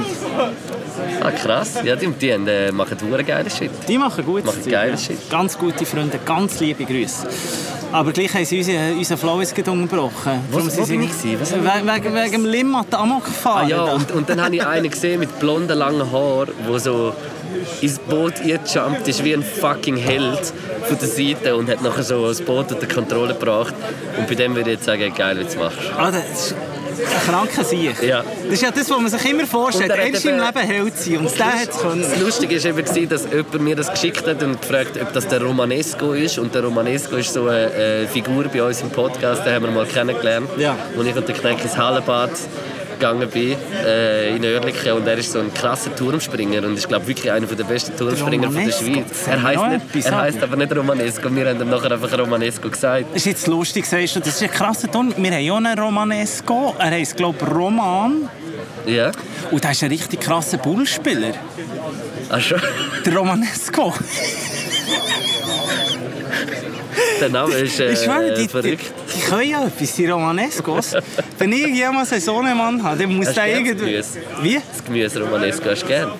Ah, 1.23 1.31
krass. 1.31 1.75
Ja, 1.83 1.95
die, 1.95 2.07
die 2.07 2.29
äh, 2.29 2.71
machen 2.71 2.97
hure 3.01 3.23
geile 3.23 3.49
Shit. 3.49 3.71
Die 3.87 3.97
machen 3.97 4.25
gutes 4.25 4.45
Machen 4.45 4.63
Zeug, 4.63 4.71
geiles 4.71 5.05
Shit. 5.05 5.29
Ganz 5.29 5.57
gute 5.57 5.85
Freunde, 5.85 6.19
ganz 6.25 6.59
liebe 6.59 6.83
Grüße. 6.85 7.27
Aber 7.91 8.11
gleich 8.11 8.33
haben 8.33 8.45
sie 8.45 8.59
unseren, 8.59 8.97
unseren 8.97 9.17
Flow 9.17 9.35
unterbrochen. 9.71 10.39
Wo- 10.49 10.57
Darum 10.59 10.77
wo 10.77 10.83
sind 10.85 11.01
ich? 11.03 11.39
Was 11.39 11.51
Wegen, 11.53 12.15
wegen, 12.15 12.31
dem 12.31 12.45
Limmat 12.45 12.93
Amok 12.93 13.25
gefahren. 13.25 13.65
Ah 13.65 13.67
ja, 13.67 13.85
da. 13.85 13.93
und, 13.93 14.11
und 14.11 14.29
dann 14.29 14.41
habe 14.43 14.55
ich 14.55 14.65
einen 14.65 14.89
gesehen 14.89 15.19
mit 15.19 15.39
blonden, 15.39 15.77
langen 15.77 16.09
Haaren, 16.11 16.49
der 16.69 16.79
so 16.79 17.13
ins 17.81 17.99
Boot 17.99 18.39
eingejumpt 18.39 19.07
ist 19.07 19.23
wie 19.25 19.33
ein 19.33 19.43
fucking 19.43 19.97
Held 19.97 20.53
von 20.87 20.97
der 20.97 21.07
Seite 21.07 21.55
und 21.55 21.69
hat 21.69 21.81
nachher 21.81 22.03
so 22.03 22.25
das 22.27 22.41
Boot 22.41 22.71
unter 22.71 22.87
Kontrolle 22.87 23.33
gebracht. 23.33 23.73
Und 24.17 24.27
bei 24.27 24.35
dem 24.35 24.55
würde 24.55 24.69
ich 24.71 24.75
jetzt 24.77 24.85
sagen, 24.85 25.13
geil, 25.13 25.37
wie 25.37 25.43
du 25.43 25.47
es 25.49 25.57
machst. 25.57 25.77
Ah, 25.97 26.11
das 26.11 26.55
kranker 27.25 27.63
Sieg. 27.63 28.01
Ja. 28.01 28.23
Das 28.45 28.53
ist 28.53 28.61
ja 28.61 28.71
das, 28.71 28.89
was 28.89 28.99
man 28.99 29.09
sich 29.09 29.29
immer 29.29 29.45
vorstellt. 29.45 29.91
Und 29.91 29.97
er 29.97 30.05
Einst 30.05 30.25
im 30.25 30.35
eben- 30.35 30.45
Leben 30.45 30.59
hält 30.59 30.97
sie 30.97 31.17
und 31.17 31.37
der 31.39 31.45
hat 31.61 31.69
es 31.69 31.77
können. 31.79 32.01
Das 32.01 32.19
Lustige 32.19 32.63
war 32.63 32.69
eben, 32.77 33.09
dass 33.09 33.23
jemand 33.25 33.61
mir 33.61 33.75
das 33.75 33.91
geschickt 33.91 34.27
hat 34.27 34.41
und 34.43 34.61
gefragt, 34.61 34.91
ob 35.01 35.13
das 35.13 35.27
der 35.27 35.41
Romanesco 35.41 36.13
ist. 36.13 36.37
Und 36.39 36.53
der 36.55 36.63
Romanesco 36.63 37.15
ist 37.15 37.33
so 37.33 37.47
eine 37.47 37.73
äh, 37.73 38.07
Figur 38.07 38.45
bei 38.45 38.63
uns 38.63 38.81
im 38.81 38.89
Podcast, 38.89 39.45
den 39.45 39.53
haben 39.53 39.63
wir 39.65 39.71
mal 39.71 39.85
kennengelernt. 39.85 40.49
Ja. 40.57 40.75
Als 40.97 41.07
ich 41.07 41.15
und 41.15 41.27
der 41.27 41.35
Knecht 41.35 41.63
ins 41.63 41.77
Hallenbad 41.77 42.31
gegangen 43.01 43.29
bin, 43.29 43.55
äh, 43.85 44.35
in 44.35 44.43
Oerlikon. 44.45 44.93
Und 45.01 45.07
er 45.07 45.17
ist 45.17 45.31
so 45.31 45.39
ein 45.39 45.53
krasser 45.53 45.93
Turmspringer 45.95 46.63
und 46.65 46.77
ist, 46.77 46.87
glaube 46.87 47.07
wirklich 47.07 47.31
einer 47.31 47.47
der 47.47 47.63
besten 47.63 47.97
Turmspringer 47.97 48.51
von 48.51 48.63
der 48.65 48.71
Schweiz. 48.71 49.27
Er 49.27 49.37
noch 49.37 49.67
nicht, 49.67 50.05
er 50.05 50.13
aber- 50.13 50.21
heisst 50.21 50.43
aber 50.43 50.55
nicht 50.55 50.75
Romanesco. 50.75 51.35
Wir 51.35 51.47
haben 51.49 51.61
ihm 51.61 51.69
nachher 51.69 51.91
einfach 51.91 52.17
Romanesco 52.17 52.69
gesagt. 52.69 53.05
Das 53.09 53.17
ist 53.17 53.25
jetzt 53.25 53.47
lustig, 53.47 53.85
sagst 53.85 54.15
du. 54.15 54.19
Das 54.19 54.29
ist 54.35 54.43
ein 54.43 54.51
krasser 54.51 54.89
Ton. 54.91 55.13
Wir 55.17 55.31
haben 55.31 55.43
ja 55.43 55.55
einen 55.57 55.77
Romanesco. 55.79 56.75
Er 56.77 56.91
heisst, 56.91 57.17
glaube 57.17 57.37
ich, 57.41 57.51
Roman. 57.51 58.29
Ja. 58.85 59.11
Und 59.51 59.63
der 59.63 59.71
ist 59.71 59.83
ein 59.83 59.89
richtig 59.89 60.21
krasser 60.21 60.57
Bullspieler. 60.57 61.33
Ach 62.29 62.39
schon. 62.39 62.61
Der 63.05 63.15
Romanesco. 63.15 63.93
Der 67.19 67.29
Name 67.29 67.53
ist 67.55 67.79
äh, 67.79 67.91
Ich 67.93 67.99
schwöre, 67.99 68.33
die, 68.33 68.41
die, 68.43 68.47
verrückt. 68.47 68.85
die 69.15 69.19
können 69.21 69.49
ja 69.49 69.63
etwas, 69.65 69.93
die 69.93 70.07
Romanescos. 70.07 70.93
Wenn 71.37 71.51
ich 71.51 71.67
jemals 71.67 72.11
einen 72.11 72.21
Sohnemann 72.21 72.81
habe, 72.83 72.97
dann 72.97 73.15
muss 73.15 73.27
Hast 73.27 73.37
der 73.37 73.47
irgendwie... 73.47 73.75
Gemüse? 73.75 74.19
Wie? 74.41 74.55
Das 74.55 74.83
Gemüse 74.83 75.21
Romanesco 75.21 75.69
hast 75.69 75.83
du 75.83 75.87
gern. 75.87 76.11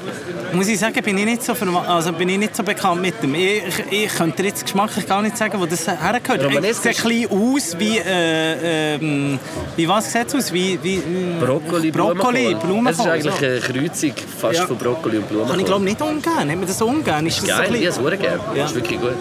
Muss 0.53 0.67
ich 0.67 0.77
sagen, 0.79 1.01
bin 1.01 1.17
ich 1.17 1.25
nicht 1.25 1.43
so, 1.43 1.53
also 1.87 2.11
bin 2.13 2.27
ich 2.29 2.37
nicht 2.37 2.55
so 2.55 2.61
bekannt 2.63 3.01
mit 3.01 3.21
dem. 3.23 3.33
Ich, 3.35 3.63
ich, 3.89 4.03
ich 4.03 4.15
könnte 4.15 4.41
dir 4.41 4.49
jetzt 4.49 4.63
geschmacklich 4.63 5.07
gar 5.07 5.21
nicht 5.21 5.37
sagen, 5.37 5.59
wo 5.59 5.65
das 5.65 5.87
hergehört. 5.87 6.43
Romanesco 6.43 6.89
Es 6.89 6.97
sieht 6.97 7.05
ein 7.05 7.27
bisschen 7.27 7.55
aus 7.55 7.79
wie... 7.79 7.97
Äh, 7.97 8.95
ähm, 8.95 9.39
wie 9.75 9.87
was 9.87 10.11
sieht 10.11 10.27
es 10.27 10.35
aus? 10.35 10.53
Wie, 10.53 10.77
wie, 10.83 10.97
äh, 10.97 11.01
Brokkoli, 11.39 11.91
Brokkoli, 11.91 12.55
Blumenkohl. 12.55 12.89
Es 12.91 12.97
ist 12.97 13.03
Blumenkohl. 13.03 13.11
eigentlich 13.11 13.33
so. 13.33 13.45
eine 13.45 13.59
Kreuzung 13.89 14.13
fast 14.39 14.59
Ja. 14.59 14.67
von 14.67 14.77
Brokkoli 14.77 15.17
und 15.17 15.27
Blumenkohl. 15.29 15.51
Kann 15.51 15.59
ich 15.59 15.65
glaube 15.65 15.83
nicht 15.85 16.01
umgehen. 16.01 16.33
Hat 16.37 16.45
man 16.47 16.61
das 16.61 16.81
umgehen? 16.81 17.27
Ist 17.27 17.37
das 17.41 17.47
so 17.47 17.55
Geil, 17.55 17.75
ich 17.75 17.85
bisschen... 17.85 18.05
habe 18.05 18.15
es 18.15 18.21
gerne. 18.21 18.41
Ja. 18.55 18.61
Das 18.63 18.71
ist 18.71 18.75
wirklich 18.75 18.99
gut. 18.99 19.13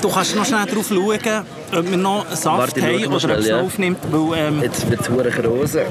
Du 0.00 0.08
kannst 0.08 0.34
noch 0.34 0.44
schnell 0.44 0.66
darauf 0.66 0.88
schauen, 0.88 1.46
ob 1.76 1.90
wir 1.90 1.96
noch 1.96 2.26
Saft 2.30 2.58
Warte, 2.58 2.82
haben 2.82 3.06
oder 3.06 3.14
ob 3.14 3.20
schnell, 3.20 3.38
es 3.38 3.46
ja. 3.48 3.60
aufnimmt. 3.60 3.98
Weil, 4.10 4.38
ähm, 4.38 4.62
Jetzt 4.62 4.88
wird 4.90 5.00
es 5.00 5.08
hure 5.08 5.30
grosse. 5.30 5.86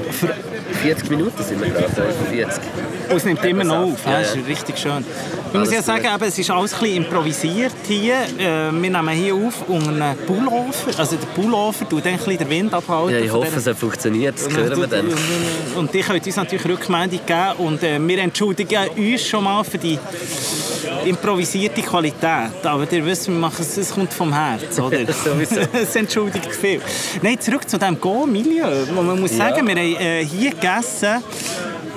40 0.82 1.10
Minuten 1.10 1.42
sind 1.42 1.60
wir 1.62 1.70
gerade, 1.70 1.88
45. 1.88 2.62
Und 3.08 3.16
es 3.16 3.24
nimmt 3.24 3.44
immer 3.44 3.64
noch 3.64 3.92
auf. 3.92 4.04
Ja, 4.06 4.12
ja. 4.12 4.20
ist 4.20 4.36
richtig 4.46 4.78
schön. 4.78 5.04
Ich 5.52 5.58
muss 5.58 5.70
ja 5.70 5.82
sagen, 5.82 6.06
eben, 6.06 6.24
es 6.24 6.38
ist 6.38 6.50
alles 6.50 6.72
ein 6.72 6.80
bisschen 6.80 6.96
improvisiert 7.04 7.72
hier. 7.86 8.14
Äh, 8.38 8.72
wir 8.72 8.72
nehmen 8.72 9.08
hier 9.10 9.34
auf 9.34 9.68
unter 9.68 9.90
einem 9.90 10.16
Pullover. 10.26 10.72
Also 10.96 11.16
der 11.16 11.26
Pullover 11.26 11.86
tut 11.86 12.06
dann 12.06 12.12
ein 12.14 12.18
bisschen 12.18 12.38
den 12.38 12.48
Wind 12.50 12.72
abhalten. 12.74 13.12
Ja, 13.14 13.20
ich 13.20 13.30
hoffe, 13.30 13.58
es 13.58 13.66
hat 13.66 13.76
funktioniert. 13.76 14.34
Das 14.34 14.56
hören 14.56 14.80
wir 14.80 14.86
dann. 14.86 15.12
Und 15.76 15.92
die 15.92 16.00
könnt 16.00 16.24
uns 16.26 16.36
natürlich 16.36 16.64
Rückmeldung 16.64 17.20
geben. 17.26 17.52
Und 17.58 17.82
äh, 17.82 17.98
wir 18.00 18.18
entschuldigen 18.18 18.88
uns 18.96 19.26
schon 19.26 19.44
mal 19.44 19.62
für 19.62 19.76
die 19.76 19.98
improvisierte 21.04 21.82
Qualität. 21.82 22.64
Aber 22.64 22.90
ihr 22.90 23.04
wisst, 23.04 23.28
wir 23.28 23.34
machen 23.34 23.60
es, 23.60 23.76
es 23.76 23.90
kommt 23.92 24.12
vom 24.12 24.32
Herz, 24.32 24.78
oder? 24.80 25.00
Es 25.74 25.94
entschuldigt 25.96 26.54
viel. 26.54 26.80
Nein, 27.20 27.38
zurück 27.38 27.68
zu 27.68 27.78
diesem 27.78 28.00
Go-Milieu. 28.00 28.86
Man 28.94 29.20
muss 29.20 29.32
Ja. 29.32 29.48
sagen, 29.50 29.66
wir 29.66 29.74
haben 29.74 29.96
äh, 30.00 30.24
hier 30.24 30.50
gegessen 30.50 31.22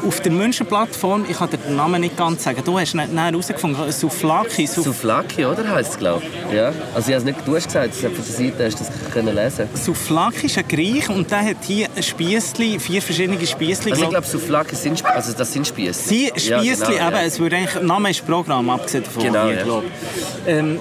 auf 0.06 0.20
der 0.22 0.32
München-Plattform. 0.32 1.26
Ich 1.30 1.38
kann 1.38 1.50
dir 1.50 1.58
den 1.58 1.76
Namen 1.76 2.02
nicht 2.02 2.16
ganz 2.18 2.44
sagen. 2.44 2.62
Du 2.64 2.78
hast 2.80 2.94
nicht 2.96 3.12
näher 3.14 3.26
herausgefunden. 3.32 3.92
Souflaki. 3.92 4.68
Souf 4.68 4.86
Souflaki, 4.86 5.46
oder? 5.46 5.68
Heisst 5.70 5.92
es, 5.94 5.98
glaube 5.98 6.24
ich. 6.50 6.54
Ja. 6.56 6.72
Also, 6.94 7.10
ich 7.12 7.16
habe 7.16 7.18
es 7.18 7.24
nicht, 7.24 7.40
du 7.48 7.56
hast 7.56 7.66
gesagt, 7.66 7.94
es 7.94 8.04
hat 8.04 8.12
von 8.14 8.24
der 8.26 8.34
Seite 8.36 8.66
hast 8.66 8.80
du 8.80 8.84
das 8.86 9.12
können 9.14 9.36
lesen 9.36 9.68
Souflaki 9.74 10.46
ist 10.46 10.58
ein 10.58 10.68
Griech 10.68 11.10
und 11.10 11.30
der 11.32 11.42
hat 11.46 11.58
hier 11.66 11.88
ein 11.96 12.04
Spiessli, 12.04 12.80
vier 12.80 13.02
verschiedene 13.02 13.46
Spiessli. 13.46 13.92
Also, 13.92 14.04
ich 14.06 14.10
glaub- 14.10 14.24
glaube, 14.24 14.28
Souflaki 14.28 14.76
sind, 14.76 14.96
Sp- 15.00 15.14
also, 15.16 15.34
das 15.34 15.52
sind 15.52 15.68
Spieße. 15.68 16.08
Sie 16.10 16.28
Spiessli, 16.36 16.50
ja, 16.96 17.08
eben, 17.08 17.16
ja. 17.16 17.22
es 17.24 17.40
würde 17.40 17.56
eigentlich, 17.58 17.82
Name 17.84 18.10
ist 18.12 18.26
Programm, 18.26 18.70
abgesehen 18.70 19.04
davon, 19.04 19.24
Genau, 19.24 19.46
hier, 19.46 19.56
ja. 19.58 19.64
glaub 19.64 19.84
ich. 19.84 20.52
Ähm, 20.52 20.80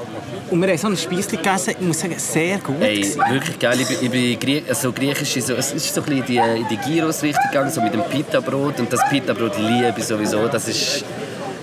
und 0.51 0.61
wir 0.61 0.69
haben 0.69 0.79
so 0.79 0.89
ein 0.89 0.97
Spiessli 0.97 1.37
gegessen, 1.37 1.75
ich 1.79 1.87
muss 1.87 2.01
sagen, 2.01 2.15
sehr 2.19 2.59
gut. 2.59 2.81
Ey, 2.81 3.01
gewesen. 3.01 3.23
wirklich 3.31 3.59
geil. 3.59 3.81
Ich 3.81 3.89
bin, 3.89 3.97
ich 4.03 4.11
bin 4.11 4.39
Grie 4.39 4.63
also 4.69 4.93
griechisch, 4.93 5.43
so, 5.43 5.55
es 5.55 5.73
ist 5.73 5.95
so 5.95 6.03
ein 6.03 6.07
bisschen 6.07 6.21
in 6.21 6.27
die, 6.27 6.61
in 6.61 6.69
die 6.69 6.77
Gyros-Richtung 6.77 7.51
gegangen, 7.51 7.71
so 7.71 7.81
mit 7.81 7.95
dem 7.95 8.03
Pita-Brot. 8.05 8.79
Und 8.81 8.93
das 8.93 9.01
Pita-Brot 9.09 9.59
liebe 9.59 9.95
ich 9.97 10.05
sowieso. 10.05 10.47
Das 10.49 10.69
ist 10.69 11.05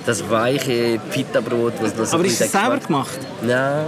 das 0.05 0.27
weiche 0.29 0.99
Pita-Brot. 1.11 1.73
was 1.81 2.09
so 2.09 2.15
Aber 2.15 2.25
ist 2.25 2.41
das 2.41 2.47
bisschen 2.47 2.61
selber 2.61 2.77
gemacht? 2.79 3.19
Nein, 3.41 3.85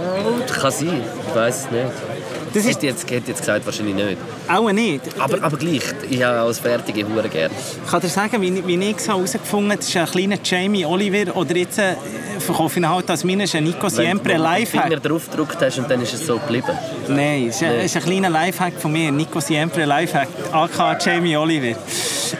kann 0.60 0.70
sein. 0.70 1.02
Ich 1.28 1.34
weiß 1.34 1.56
es 1.56 1.70
nicht. 1.70 2.13
Das 2.54 2.64
ist 2.64 2.82
jetzt, 2.84 3.10
hätte 3.10 3.32
jetzt 3.32 3.40
gesagt, 3.40 3.66
wahrscheinlich 3.66 3.94
nicht. 3.96 4.18
auch 4.48 4.70
nicht. 4.70 5.00
Aber, 5.18 5.42
aber 5.42 5.56
gleich, 5.56 5.82
ich 6.08 6.22
habe 6.22 6.38
als 6.38 6.60
Fertige 6.60 7.06
Hure 7.06 7.28
gerne. 7.28 7.52
Ich 7.84 7.90
kann 7.90 8.00
dir 8.00 8.08
sagen, 8.08 8.40
wie, 8.40 8.64
wie 8.66 8.90
ich 8.90 8.96
es 8.96 9.08
herausgefunden 9.08 9.72
habe, 9.72 9.78
das 9.80 9.88
ist 9.88 9.96
ein 9.96 10.06
kleiner 10.06 10.36
Jamie 10.42 10.86
Oliver 10.86 11.36
oder 11.36 11.56
jetzt 11.56 11.78
äh, 11.78 11.94
verkaufe 12.38 12.78
ich 12.78 12.84
ihn 12.84 12.88
halt 12.88 13.10
als 13.10 13.24
meines, 13.24 13.54
ein 13.56 13.64
Nico 13.64 13.88
Siempre 13.88 14.34
Wenn 14.34 14.38
du 14.38 14.42
Lifehack. 14.44 15.02
Drauf 15.02 15.28
gedrückt 15.30 15.56
hast 15.60 15.78
und 15.78 15.90
dann 15.90 16.00
ist 16.00 16.14
es 16.14 16.26
so 16.26 16.38
geblieben. 16.38 16.78
Nein, 17.08 17.48
es 17.48 17.56
ist, 17.56 17.62
ein, 17.64 17.72
es 17.72 17.84
ist 17.86 17.96
ein 17.96 18.02
kleiner 18.04 18.30
Lifehack 18.30 18.74
von 18.80 18.92
mir, 18.92 19.10
Nico 19.10 19.40
Siempre 19.40 19.84
Lifehack, 19.84 20.28
AK 20.52 21.04
Jamie 21.04 21.36
Oliver. 21.36 21.76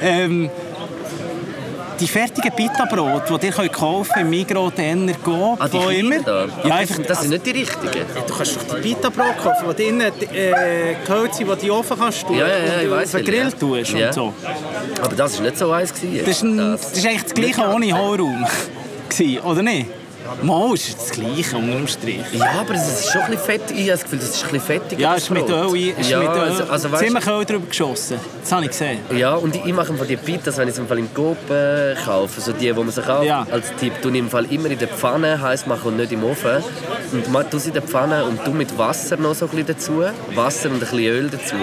Ähm, 0.00 0.48
die 2.00 2.08
fertigen 2.08 2.50
Pita-Brot, 2.54 3.22
die 3.40 3.46
ihr 3.46 3.52
könnt 3.52 3.72
kaufen 3.72 4.10
könnt, 4.12 4.24
im 4.24 4.30
Migros, 4.30 4.72
Denner, 4.74 5.12
Coop, 5.22 5.60
Ah, 5.60 5.68
wo 5.70 5.88
immer. 5.88 6.18
da? 6.20 6.46
Ja, 6.64 6.74
einfach, 6.76 6.98
das, 7.06 7.20
sind 7.22 7.30
nicht 7.30 7.46
die 7.46 7.50
richtigen. 7.50 7.90
Du 8.26 8.34
kannst 8.34 8.56
doch 8.56 8.76
die 8.76 8.80
Pita-Brot 8.94 9.38
kaufen, 9.42 9.66
die 9.70 9.82
drinnen 9.82 10.12
äh, 10.32 10.94
gehört 11.06 11.34
sind, 11.34 11.46
die 11.46 11.50
du 11.50 11.52
in 11.52 11.58
den 11.60 11.70
Ofen 11.70 11.98
kannst 11.98 12.26
tun 12.26 12.36
Ja, 12.36 12.46
ja, 12.48 12.56
ja, 12.56 12.80
ich 12.82 12.90
weiss 12.90 13.10
den 13.12 13.24
Grill 13.24 13.52
tust 13.52 13.92
Ja. 13.92 14.06
und 14.08 14.14
so. 14.14 14.34
Aber 15.02 15.14
das 15.16 15.36
war 15.36 15.44
nicht 15.44 15.58
so 15.58 15.70
eins. 15.70 15.92
Gewesen. 15.94 16.18
Das 16.18 16.28
ist, 16.28 16.42
ein, 16.42 16.56
das 16.58 16.92
ist 16.92 17.06
eigentlich 17.06 17.22
das 17.22 17.34
Gleiche 17.34 17.62
ohne 17.68 17.92
Hohlraum. 17.98 18.46
oder 19.44 19.62
nicht? 19.62 19.86
Mal 20.42 20.74
ist 20.74 20.96
das 20.98 21.10
Gleiche 21.10 21.56
unter 21.56 21.72
dem 21.76 21.86
Strich. 21.88 22.20
Ja, 22.32 22.60
aber 22.60 22.74
es 22.74 23.00
ist 23.00 23.12
schon 23.12 23.22
ein 23.22 23.30
bisschen 23.32 23.44
fett. 23.44 23.70
Ich 23.70 23.78
habe 23.82 23.90
das 23.90 24.02
Gefühl, 24.04 24.18
das 24.18 24.28
ist 24.30 24.44
ein 24.44 24.50
bisschen 24.52 24.60
fettig. 24.66 24.98
Ja, 24.98 25.14
es 25.16 25.24
ist 25.24 25.30
mit. 25.30 25.48
Öl, 25.48 25.76
ist 25.98 26.10
ja, 26.10 26.18
mit 26.18 26.28
Öl 26.28 26.38
also, 26.40 26.64
also 26.64 26.92
weißt, 26.92 27.04
ziemlich 27.04 27.26
Öl 27.26 27.44
drüber 27.44 27.66
geschossen. 27.66 28.18
Das 28.42 28.52
habe 28.52 28.62
ich 28.64 28.70
gesehen. 28.70 28.98
Ja, 29.16 29.34
und 29.34 29.54
ich, 29.54 29.64
ich 29.64 29.72
mache 29.72 29.92
von 29.94 30.06
die 30.08 30.16
Pitas, 30.16 30.56
wenn 30.56 30.68
ich 30.68 30.78
im 30.78 30.86
Fall 30.86 30.98
im 30.98 31.12
Coop 31.12 31.36
kaufe, 32.04 32.40
so 32.40 32.52
die, 32.52 32.58
die 32.66 32.72
man 32.72 32.90
sich 32.90 33.04
kauft, 33.04 33.26
Ja. 33.26 33.46
als 33.50 33.66
Tipp, 33.78 33.92
ich 34.02 34.14
im 34.14 34.30
Fall 34.30 34.44
immer 34.52 34.70
in 34.70 34.78
der 34.78 34.88
Pfanne 34.88 35.40
heiß 35.40 35.66
machen 35.66 35.88
und 35.88 35.96
nicht 35.96 36.12
im 36.12 36.24
Ofen. 36.24 36.62
Und 37.12 37.30
ma- 37.32 37.42
tue 37.44 37.60
sie 37.60 37.68
in 37.68 37.74
der 37.74 37.82
Pfanne 37.82 38.24
und 38.24 38.44
tue 38.44 38.54
mit 38.54 38.76
Wasser 38.78 39.16
noch 39.16 39.34
so 39.34 39.46
ein 39.46 39.50
bisschen 39.50 39.66
dazu, 39.66 40.02
Wasser 40.34 40.68
und 40.68 40.76
ein 40.76 40.80
bisschen 40.80 40.98
Öl 41.00 41.30
dazu. 41.30 41.54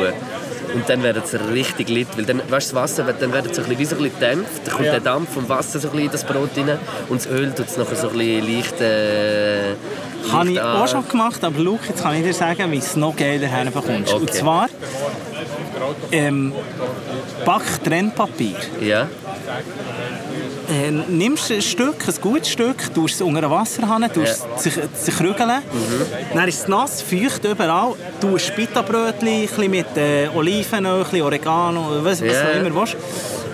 Und 0.74 0.88
dann 0.90 1.04
wird 1.04 1.18
es 1.18 1.34
richtig 1.52 1.90
lit, 1.90 2.08
weil 2.16 2.26
dann, 2.26 2.38
weißt, 2.50 2.72
du, 2.72 2.76
das 2.76 2.84
Wasser 2.84 3.06
wird, 3.08 3.22
dann 3.22 3.34
wird 3.34 3.48
es 3.48 3.56
so 3.58 3.62
ein 3.64 3.68
bisschen, 3.70 3.80
wie 3.80 3.86
so 3.86 3.96
ein 3.98 4.04
bisschen 4.04 4.20
dämpft, 4.20 4.62
dann 4.66 4.74
kommt 4.76 4.86
Ja. 4.86 4.92
der 4.94 5.02
Dampf 5.02 5.34
vom 5.34 5.50
Wasser 5.50 5.80
so 5.80 5.88
ein 5.90 5.92
bisschen 5.92 6.06
in 6.06 6.12
das 6.12 6.24
Brot 6.24 6.50
rein 6.56 6.80
und 7.10 7.20
das 7.26 7.28
Öl 7.32 7.52
tut 7.54 7.68
es 7.68 7.78
nachher 7.78 7.96
so 7.96 8.10
ein 8.10 8.18
bisschen 8.18 8.56
leicht, 8.56 8.82
äh, 8.82 9.74
Habe 10.32 10.52
ich 10.52 10.62
an- 10.62 10.76
auch 10.78 10.88
schon 10.88 11.08
gemacht, 11.08 11.44
aber 11.44 11.60
Luke, 11.60 11.84
jetzt 11.90 12.04
kann 12.04 12.16
ich 12.16 12.24
dir 12.24 12.34
sagen, 12.34 12.72
wie 12.72 12.78
es 12.78 12.96
noch 12.96 13.16
geiler 13.16 13.48
herbekommst. 13.48 14.14
Und 14.14 14.24
Okay. 14.30 14.32
zwar 14.40 14.68
ähm, 16.12 16.54
Backtrennpapier. 17.46 18.56
Ja, 18.82 19.08
Äh, 20.72 20.92
nimmst 20.92 21.52
ein 21.52 21.62
Stück, 21.62 22.08
ein 22.08 22.14
gutes 22.22 22.50
Stück, 22.50 22.94
tust 22.94 23.16
es 23.16 23.22
unter 23.22 23.50
Wasser 23.52 23.82
hin, 23.94 24.10
tust 24.14 24.46
es 24.64 25.20
rügeln. 25.20 25.50
Mhm. 25.50 26.34
Dann 26.34 26.48
ist 26.48 26.62
es 26.62 26.68
nass, 26.70 27.02
feucht 27.02 27.44
überall. 27.44 27.94
Tust 28.22 28.56
Pita-Brötchen 28.56 29.28
ein 29.28 29.42
bisschen 29.48 29.70
mit 29.70 29.98
äh, 29.98 30.30
Olivenöl, 30.34 31.06
Oregano, 31.22 31.88
was, 32.04 32.22
was 32.22 32.32
Ja. 32.32 32.44
du 32.54 32.60
immer 32.66 32.74
willst. 32.80 32.96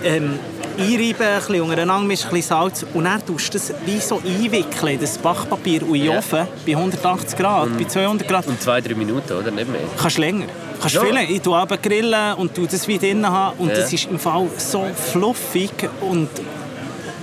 Ähm, 0.04 0.38
einreiben, 0.78 1.26
ein 1.26 1.38
bisschen 1.40 1.60
untereinander 1.62 2.06
mischen, 2.06 2.28
ein 2.28 2.34
bisschen 2.34 2.48
Salz 2.56 2.86
und 2.94 3.02
dann 3.04 3.26
tust 3.26 3.52
du 3.52 3.58
das 3.58 3.74
wie 3.84 3.98
so 3.98 4.22
einwickeln, 4.24 4.92
in 4.94 5.00
das 5.00 5.18
Backpapier 5.18 5.82
und 5.82 5.96
in 5.96 6.02
den 6.02 6.04
Ja. 6.04 6.12
Mhm. 6.12 6.18
Ofen 6.18 6.46
bei 6.64 6.72
180 6.76 7.36
Grad, 7.36 7.76
bei 7.76 7.84
200 7.84 8.28
Grad. 8.28 8.46
und 8.46 8.62
zwei, 8.62 8.80
drei 8.80 8.94
Minuten, 8.94 9.32
oder? 9.32 9.50
Nicht 9.50 9.68
mehr. 9.68 9.80
Kannst 10.00 10.18
länger. 10.18 10.46
Kannst 10.80 10.94
Ja. 10.94 11.00
viel 11.00 11.12
länger. 11.14 11.30
Ich 11.30 11.42
tue 11.42 11.56
aber 11.56 11.78
grillen 11.78 12.34
und 12.34 12.54
tue 12.54 12.68
das 12.68 12.86
wie 12.86 12.96
drinnen 12.96 13.26
haben 13.28 13.58
und 13.58 13.70
Ja. 13.70 13.74
das 13.74 13.92
ist 13.92 14.04
im 14.08 14.20
Fall 14.20 14.46
so 14.56 14.86
fluffig 15.10 15.72
und 16.00 16.28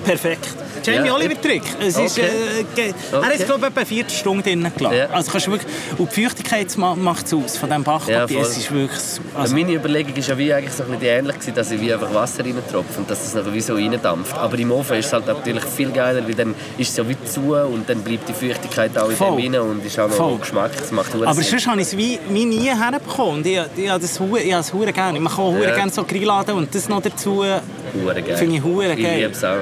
perfekt. 0.06 0.48
Jamie 0.84 1.08
Ja. 1.08 1.16
Oliver 1.16 1.42
Trick. 1.42 1.64
Es 1.80 1.98
ist, 1.98 2.18
Okay. 2.20 2.28
äh, 2.28 2.64
ge- 2.76 2.94
Er 3.12 3.18
Okay. 3.20 3.28
es, 3.40 3.46
glaube 3.46 3.62
ich, 3.62 3.68
etwa 3.72 3.86
40 3.86 4.18
Stunden 4.20 4.44
drinnen 4.44 4.72
gelassen. 4.78 4.98
Ja. 4.98 5.06
Also 5.12 5.32
kannst 5.32 5.48
du 5.48 5.52
wirklich, 5.52 5.72
und 5.98 6.16
die 6.16 6.24
Feuchtigkeit 6.24 6.78
macht 6.78 7.26
es 7.26 7.34
aus 7.34 7.58
von 7.58 7.70
diesem 7.70 7.84
Ja, 7.84 7.92
Backpapier. 7.92 8.38
voll. 8.40 8.48
es 8.52 8.58
ist 8.58 8.72
wirklich 8.72 9.00
so- 9.00 9.22
Also 9.34 9.40
also, 9.42 9.56
meine 9.56 9.74
Überlegung 9.74 10.14
ist 10.16 10.28
ja 10.30 10.38
wie 10.38 10.54
eigentlich 10.54 10.74
so 10.74 10.84
ein 10.84 10.90
bisschen 10.92 11.06
ähnlich 11.08 11.36
gewesen, 11.40 11.56
dass 11.56 11.72
ich 11.72 11.82
wie 11.82 11.92
einfach 11.94 12.14
Wasser 12.14 12.46
reintropfe 12.46 13.00
und 13.00 13.10
dass 13.10 13.26
es 13.26 13.34
nachher 13.34 13.54
wie 13.54 13.62
so 13.62 13.74
reindampft. 13.74 14.38
Aber 14.38 14.60
im 14.60 14.72
Ofen 14.72 14.98
ist 14.98 15.08
es 15.08 15.14
halt 15.14 15.26
natürlich 15.26 15.64
viel 15.64 15.90
geiler, 15.92 16.26
weil 16.28 16.36
dann 16.36 16.54
ist 16.78 16.90
es 16.92 16.98
ja 16.98 17.08
wie 17.10 17.18
zu 17.26 17.56
und 17.56 17.90
dann 17.90 18.02
bleibt 18.02 18.30
die 18.30 18.34
Feuchtigkeit 18.34 18.96
auch 18.98 19.10
in 19.10 19.16
Voll. 19.16 19.42
dem 19.42 19.54
rein 19.56 19.62
und 19.62 19.84
ist 19.86 20.00
auch 20.00 20.08
noch 20.08 20.16
Voll. 20.16 20.38
Geschmack. 20.38 20.72
Das 20.78 20.92
macht 20.92 21.16
aber 21.16 21.34
Sinn. 21.34 21.44
sonst 21.46 21.68
habe 21.68 21.82
ich 21.82 21.88
es 21.88 21.98
wie, 21.98 22.20
wie 22.30 22.46
nie 22.46 22.70
herbekommen. 22.70 23.38
Und 23.38 23.46
Ich, 23.48 23.58
ich, 23.76 23.84
ich 23.86 23.90
habe 23.92 24.04
es 24.04 24.20
gerne. 24.94 25.18
Ich 25.18 25.24
mache 25.24 25.42
auch 25.42 25.56
Ja. 25.58 25.74
gerne 25.76 25.92
so 25.92 26.04
Grilladen 26.04 26.56
und 26.56 26.74
das 26.76 26.88
noch 26.90 27.02
dazu. 27.02 27.44
Hure 27.44 28.22
geil. 28.22 28.38
Finde 28.38 28.58
ich 28.58 28.64
hure 28.64 28.94
Ich 28.94 29.02
geil. 29.02 29.18
liebe 29.20 29.32
es 29.32 29.44
auch. 29.44 29.58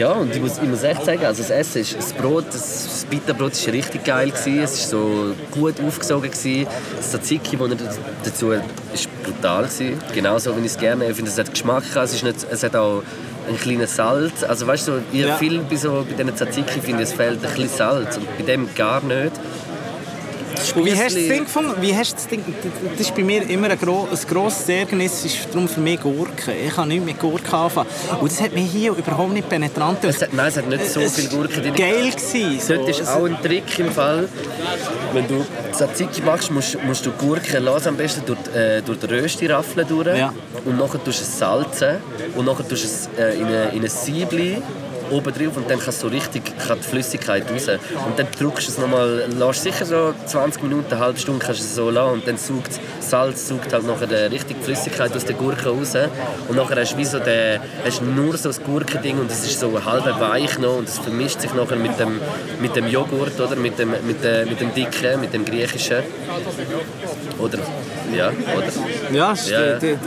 Ja, 0.00 0.12
und 0.12 0.34
ich 0.34 0.40
muss, 0.40 0.56
ich 0.56 0.66
muss 0.66 0.82
echt 0.82 1.04
sagen, 1.04 1.26
also 1.26 1.42
das 1.42 1.50
Essen 1.50 1.82
ist 1.82 1.94
das 1.94 2.14
Brot, 2.14 2.46
das 2.50 3.04
Bitterbrot 3.10 3.66
war 3.66 3.74
richtig 3.74 4.02
geil. 4.02 4.30
Gewesen. 4.30 4.60
Es 4.60 4.90
war 4.90 4.98
so 4.98 5.34
gut 5.50 5.74
aufgesogen. 5.86 6.30
Gewesen. 6.30 6.66
Das 6.96 7.10
Tzatziki, 7.10 7.58
das 7.58 7.68
er 7.68 7.76
dazu 8.24 8.52
ist 8.94 9.08
brutal 9.22 9.64
gewesen. 9.64 9.98
Genauso, 10.14 10.56
wie 10.56 10.60
ich 10.60 10.72
es 10.72 10.78
gerne 10.78 11.04
Ich 11.04 11.16
finde, 11.16 11.30
es 11.30 11.36
hat 11.36 11.50
Geschmack. 11.50 11.82
Es, 11.94 12.14
ist 12.14 12.24
nicht, 12.24 12.46
es 12.50 12.62
hat 12.62 12.76
auch 12.76 13.02
ein 13.46 13.58
kleines 13.58 13.94
Salz. 13.94 14.42
Also 14.42 14.66
weißt 14.66 14.88
du, 14.88 14.92
so, 14.92 14.98
ich 15.12 15.20
Ja. 15.20 15.36
viel 15.36 15.58
bei, 15.58 15.76
so, 15.76 16.06
bei 16.08 16.14
diesen 16.14 16.34
Tzatziki 16.34 16.80
finde 16.80 17.02
ich, 17.02 17.10
es 17.10 17.14
fehlt 17.14 17.44
ein 17.44 17.52
bisschen 17.52 17.68
Salz. 17.68 18.16
Und 18.16 18.38
bei 18.38 18.44
dem 18.44 18.74
gar 18.74 19.02
nicht. 19.02 19.32
Wie 20.84 20.92
hast 20.92 21.14
du 21.14 21.20
das 21.20 21.28
Ding 21.28 21.44
gefunden? 21.44 21.74
Wie 21.80 21.94
hast 21.94 22.14
das 22.14 22.26
Ding? 22.26 22.42
Das 22.96 23.00
ist 23.00 23.14
bei 23.14 23.22
mir 23.22 23.48
immer 23.48 23.70
ein, 23.70 23.78
gro 23.78 24.08
ein 24.10 24.18
grosses 24.28 24.68
Ärgernis, 24.68 25.24
ist 25.24 25.48
darum 25.50 25.68
für 25.68 25.80
mich 25.80 26.00
Gurke. 26.00 26.52
Ich 26.52 26.74
kann 26.74 26.88
nicht 26.88 27.04
mit 27.04 27.18
Gurke 27.18 27.56
anfangen. 27.56 27.88
Und 28.20 28.30
das 28.30 28.40
hat 28.40 28.52
mich 28.52 28.70
hier 28.70 28.92
überhaupt 28.92 29.32
nicht 29.32 29.48
penetrant. 29.48 30.04
Es 30.04 30.22
hat, 30.22 30.32
nein, 30.32 30.48
es 30.48 30.56
hat 30.56 30.68
nicht 30.68 30.86
so 30.86 31.00
Es 31.00 31.14
viel 31.16 31.28
Gurke 31.28 31.60
drin. 31.60 31.74
Geil 31.74 32.10
gewesen. 32.10 32.60
So. 32.60 32.74
Dort 32.74 32.88
ist 32.88 33.08
auch 33.08 33.24
ein 33.24 33.40
Trick 33.42 33.78
im 33.78 33.90
Fall. 33.90 34.28
Wenn 35.12 35.26
du 35.26 35.44
Tzatziki 35.72 36.22
machst, 36.22 36.50
musst, 36.50 36.82
musst 36.84 37.04
du 37.06 37.10
Gurke 37.12 37.58
lassen, 37.58 37.88
am 37.88 37.96
besten 37.96 38.22
durch, 38.26 38.38
äh, 38.54 38.82
durch 38.82 38.98
den 38.98 39.10
Rösti-Raffel 39.10 39.84
durch. 39.84 40.16
Ja. 40.16 40.32
Und 40.64 40.78
nachher 40.78 41.02
tust 41.02 41.20
du 41.20 41.24
es 41.24 41.38
salzen. 41.38 41.96
Und 42.36 42.44
nachher 42.46 42.68
tust 42.68 42.84
du 42.84 42.88
es 42.88 43.08
äh, 43.18 43.38
in 43.38 43.46
ein 43.46 43.70
in 43.72 43.82
ein 43.82 43.88
Siebli 43.88 44.62
oben 45.10 45.32
drauf 45.32 45.56
und 45.56 45.70
dann 45.70 45.78
kann 45.78 45.92
so 45.92 46.08
richtig 46.08 46.42
kann 46.66 46.78
die 46.78 46.84
Flüssigkeit 46.88 47.44
raus. 47.50 47.66
Und 48.06 48.18
dann 48.18 48.26
drückst 48.38 48.68
du 48.68 48.72
es 48.72 48.78
nochmal, 48.78 49.24
lässt 49.38 49.62
sicher 49.62 49.84
so 49.84 50.14
20 50.26 50.62
Minuten, 50.62 50.92
eine 50.92 51.00
halbe 51.00 51.18
Stunde 51.18 51.44
kannst 51.44 51.60
du 51.60 51.64
es 51.64 51.74
so 51.74 51.90
lassen 51.90 52.12
und 52.14 52.26
dann 52.26 52.36
saugt 52.38 52.78
Salz 53.00 53.48
saugt 53.48 53.72
halt 53.72 53.84
nachher 53.86 54.06
die 54.06 54.14
richtige 54.34 54.60
Flüssigkeit 54.60 55.14
aus 55.16 55.24
der 55.24 55.34
Gurke 55.34 55.68
raus. 55.68 55.94
Und 56.48 56.56
nachher 56.56 56.80
hast 56.80 56.92
du 56.92 56.98
wie 56.98 57.04
so 57.04 57.18
den, 57.18 57.60
hast 57.84 58.02
nur 58.02 58.36
so 58.36 58.48
das 58.50 58.62
Gurkending 58.62 59.18
und 59.18 59.30
es 59.30 59.44
ist 59.44 59.58
so 59.58 59.72
halb 59.84 60.04
weich 60.20 60.58
noch 60.58 60.76
und 60.78 60.88
es 60.88 60.98
vermischt 60.98 61.40
sich 61.40 61.52
nachher 61.54 61.76
mit 61.76 61.98
dem, 61.98 62.20
mit 62.60 62.76
dem 62.76 62.86
Joghurt 62.86 63.38
oder 63.40 63.56
mit 63.56 63.78
dem, 63.78 63.90
mit, 64.06 64.22
dem, 64.22 64.48
mit 64.48 64.60
dem 64.60 64.72
dicken, 64.74 65.20
mit 65.20 65.32
dem 65.34 65.44
griechischen. 65.44 66.02
Oder, 67.38 67.58
ja, 68.16 68.28
oder? 68.28 69.12
Ja, 69.12 69.34
Ja, 69.34 69.60
der- 69.60 69.78
der- 69.78 69.98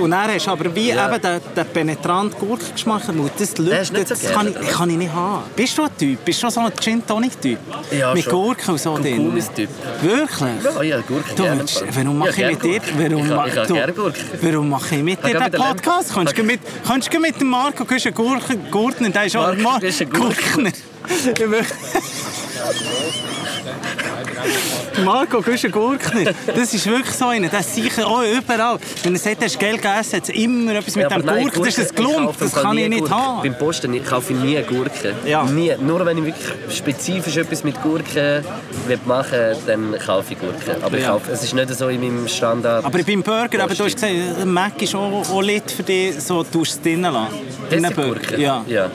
und 0.00 0.10
dann 0.10 0.30
hast 0.34 0.46
du 0.46 0.50
aber 0.50 0.74
wie 0.74 0.90
Ja. 0.90 1.08
eben 1.12 1.20
den, 1.22 1.40
den 1.56 1.66
penetranten 1.66 2.38
Gurkengeschmack. 2.38 3.08
Und 3.08 3.30
Das, 3.38 3.54
du 3.54 3.62
nicht 3.62 4.10
das 4.10 4.20
so 4.22 4.28
kann, 4.28 4.51
ich, 4.60 4.68
kann 4.68 4.90
ich 4.90 4.96
nicht 4.96 5.12
haben. 5.12 5.42
Bist 5.56 5.76
du 5.78 5.82
ein 5.84 5.96
Typ? 5.98 6.24
Bist 6.24 6.42
du 6.42 6.50
so 6.50 6.60
ein 6.60 6.72
Gin 6.80 7.06
Tonic 7.06 7.40
Typ? 7.40 7.58
Ja, 7.90 8.12
Mit 8.14 8.24
schon. 8.24 8.32
Gurken 8.32 8.70
und 8.72 8.80
so 8.80 8.96
drin? 8.98 9.16
Kurkumis-Typ. 9.16 9.68
Wirklich? 10.02 10.64
Ja, 10.64 10.82
ja, 10.82 11.00
Gurke 11.00 11.34
Du, 11.34 11.42
gerne. 11.42 11.64
warum 11.92 12.18
mache 12.18 12.40
Ja, 12.40 12.50
ich 12.50 12.62
mit 12.62 12.64
dir? 12.64 12.80
Warum, 13.10 13.28
ma- 13.28 13.46
Ich 13.46 13.56
habe 13.56 13.92
du, 13.92 14.12
warum 14.42 14.68
mache 14.70 14.94
ich 14.96 15.02
mit 15.02 15.18
Ich 15.24 15.30
dir 15.32 15.40
den 15.40 15.52
Podcast? 15.52 16.12
Kannst 16.14 16.36
du 16.38 16.42
mit, 16.42 16.60
kannst 16.86 17.12
du 17.12 17.18
mit 17.18 17.40
dem 17.40 17.48
Marco 17.48 17.84
Güschen 17.84 18.14
Gurken, 18.14 18.70
Gurtner, 18.70 19.10
der 19.10 19.24
ist 19.24 19.36
auch 19.36 19.48
Marco 19.48 19.62
Mar 19.62 19.80
Güschen 19.80 20.10
Gurtner. 20.10 20.70
Gurtner. 21.36 21.66
Marco 25.04 25.40
Güschen 25.40 25.70
Gurkner, 25.70 26.32
das 26.46 26.74
ist 26.74 26.86
wirklich 26.86 27.14
so 27.14 27.26
einer, 27.28 27.48
der 27.48 27.60
ist 27.60 27.74
sicher 27.74 28.06
auch 28.06 28.22
überall. 28.22 28.78
Wenn 29.02 29.14
er 29.14 29.18
sagt, 29.18 29.42
ist 29.42 29.58
Geld 29.58 29.80
gegessen, 29.82 30.16
hat 30.16 30.22
es 30.24 30.28
immer 30.30 30.74
etwas 30.74 30.94
mit 30.96 31.10
Ja, 31.10 31.16
dem 31.18 31.24
nein, 31.26 31.44
Gurken, 31.44 31.64
das 31.64 31.78
ist 31.78 31.98
ein 31.98 32.04
im 32.06 32.28
das 32.38 32.52
kann 32.54 32.78
ich 32.78 32.88
nicht 32.88 33.00
Gurke. 33.00 33.14
haben. 33.14 33.42
Beim 33.42 33.58
Posten 33.58 33.94
ich 33.94 34.04
kaufe 34.04 34.32
ich 34.32 34.38
nie 34.38 34.60
Gurken. 34.62 35.14
Ja. 35.24 35.44
Nie. 35.44 35.74
Nur 35.80 36.04
wenn 36.04 36.18
ich 36.18 36.24
wirklich 36.24 36.76
spezifisch 36.76 37.36
etwas 37.36 37.64
mit 37.64 37.80
Gurken 37.82 38.44
will 38.86 38.98
machen 39.06 39.32
will, 39.32 39.56
dann 39.66 39.96
kaufe 40.04 40.32
ich 40.34 40.38
Gurken. 40.40 40.82
Aber 40.82 40.96
ich 40.96 41.02
Ja. 41.04 41.10
kaufe, 41.12 41.32
es 41.32 41.42
ist 41.42 41.54
nicht 41.54 41.70
so 41.74 41.88
in 41.88 42.00
meinem 42.00 42.28
Standard. 42.28 42.84
Aber 42.84 42.98
beim 43.02 43.22
Burger, 43.22 43.62
aber 43.64 43.74
du 43.74 43.84
hast 43.84 43.94
gesagt, 43.94 44.44
Mac 44.44 44.80
ist 44.82 44.94
auch, 44.94 45.24
auch 45.30 45.42
lit 45.42 45.70
für 45.70 45.82
dich, 45.82 46.20
so 46.20 46.44
du 46.44 46.62
es 46.62 46.80
drinnen 46.80 47.12
lassen. 47.12 47.34
Einem 47.70 47.94
Burger. 47.94 48.38
Ja, 48.38 48.64
ja. 48.68 48.90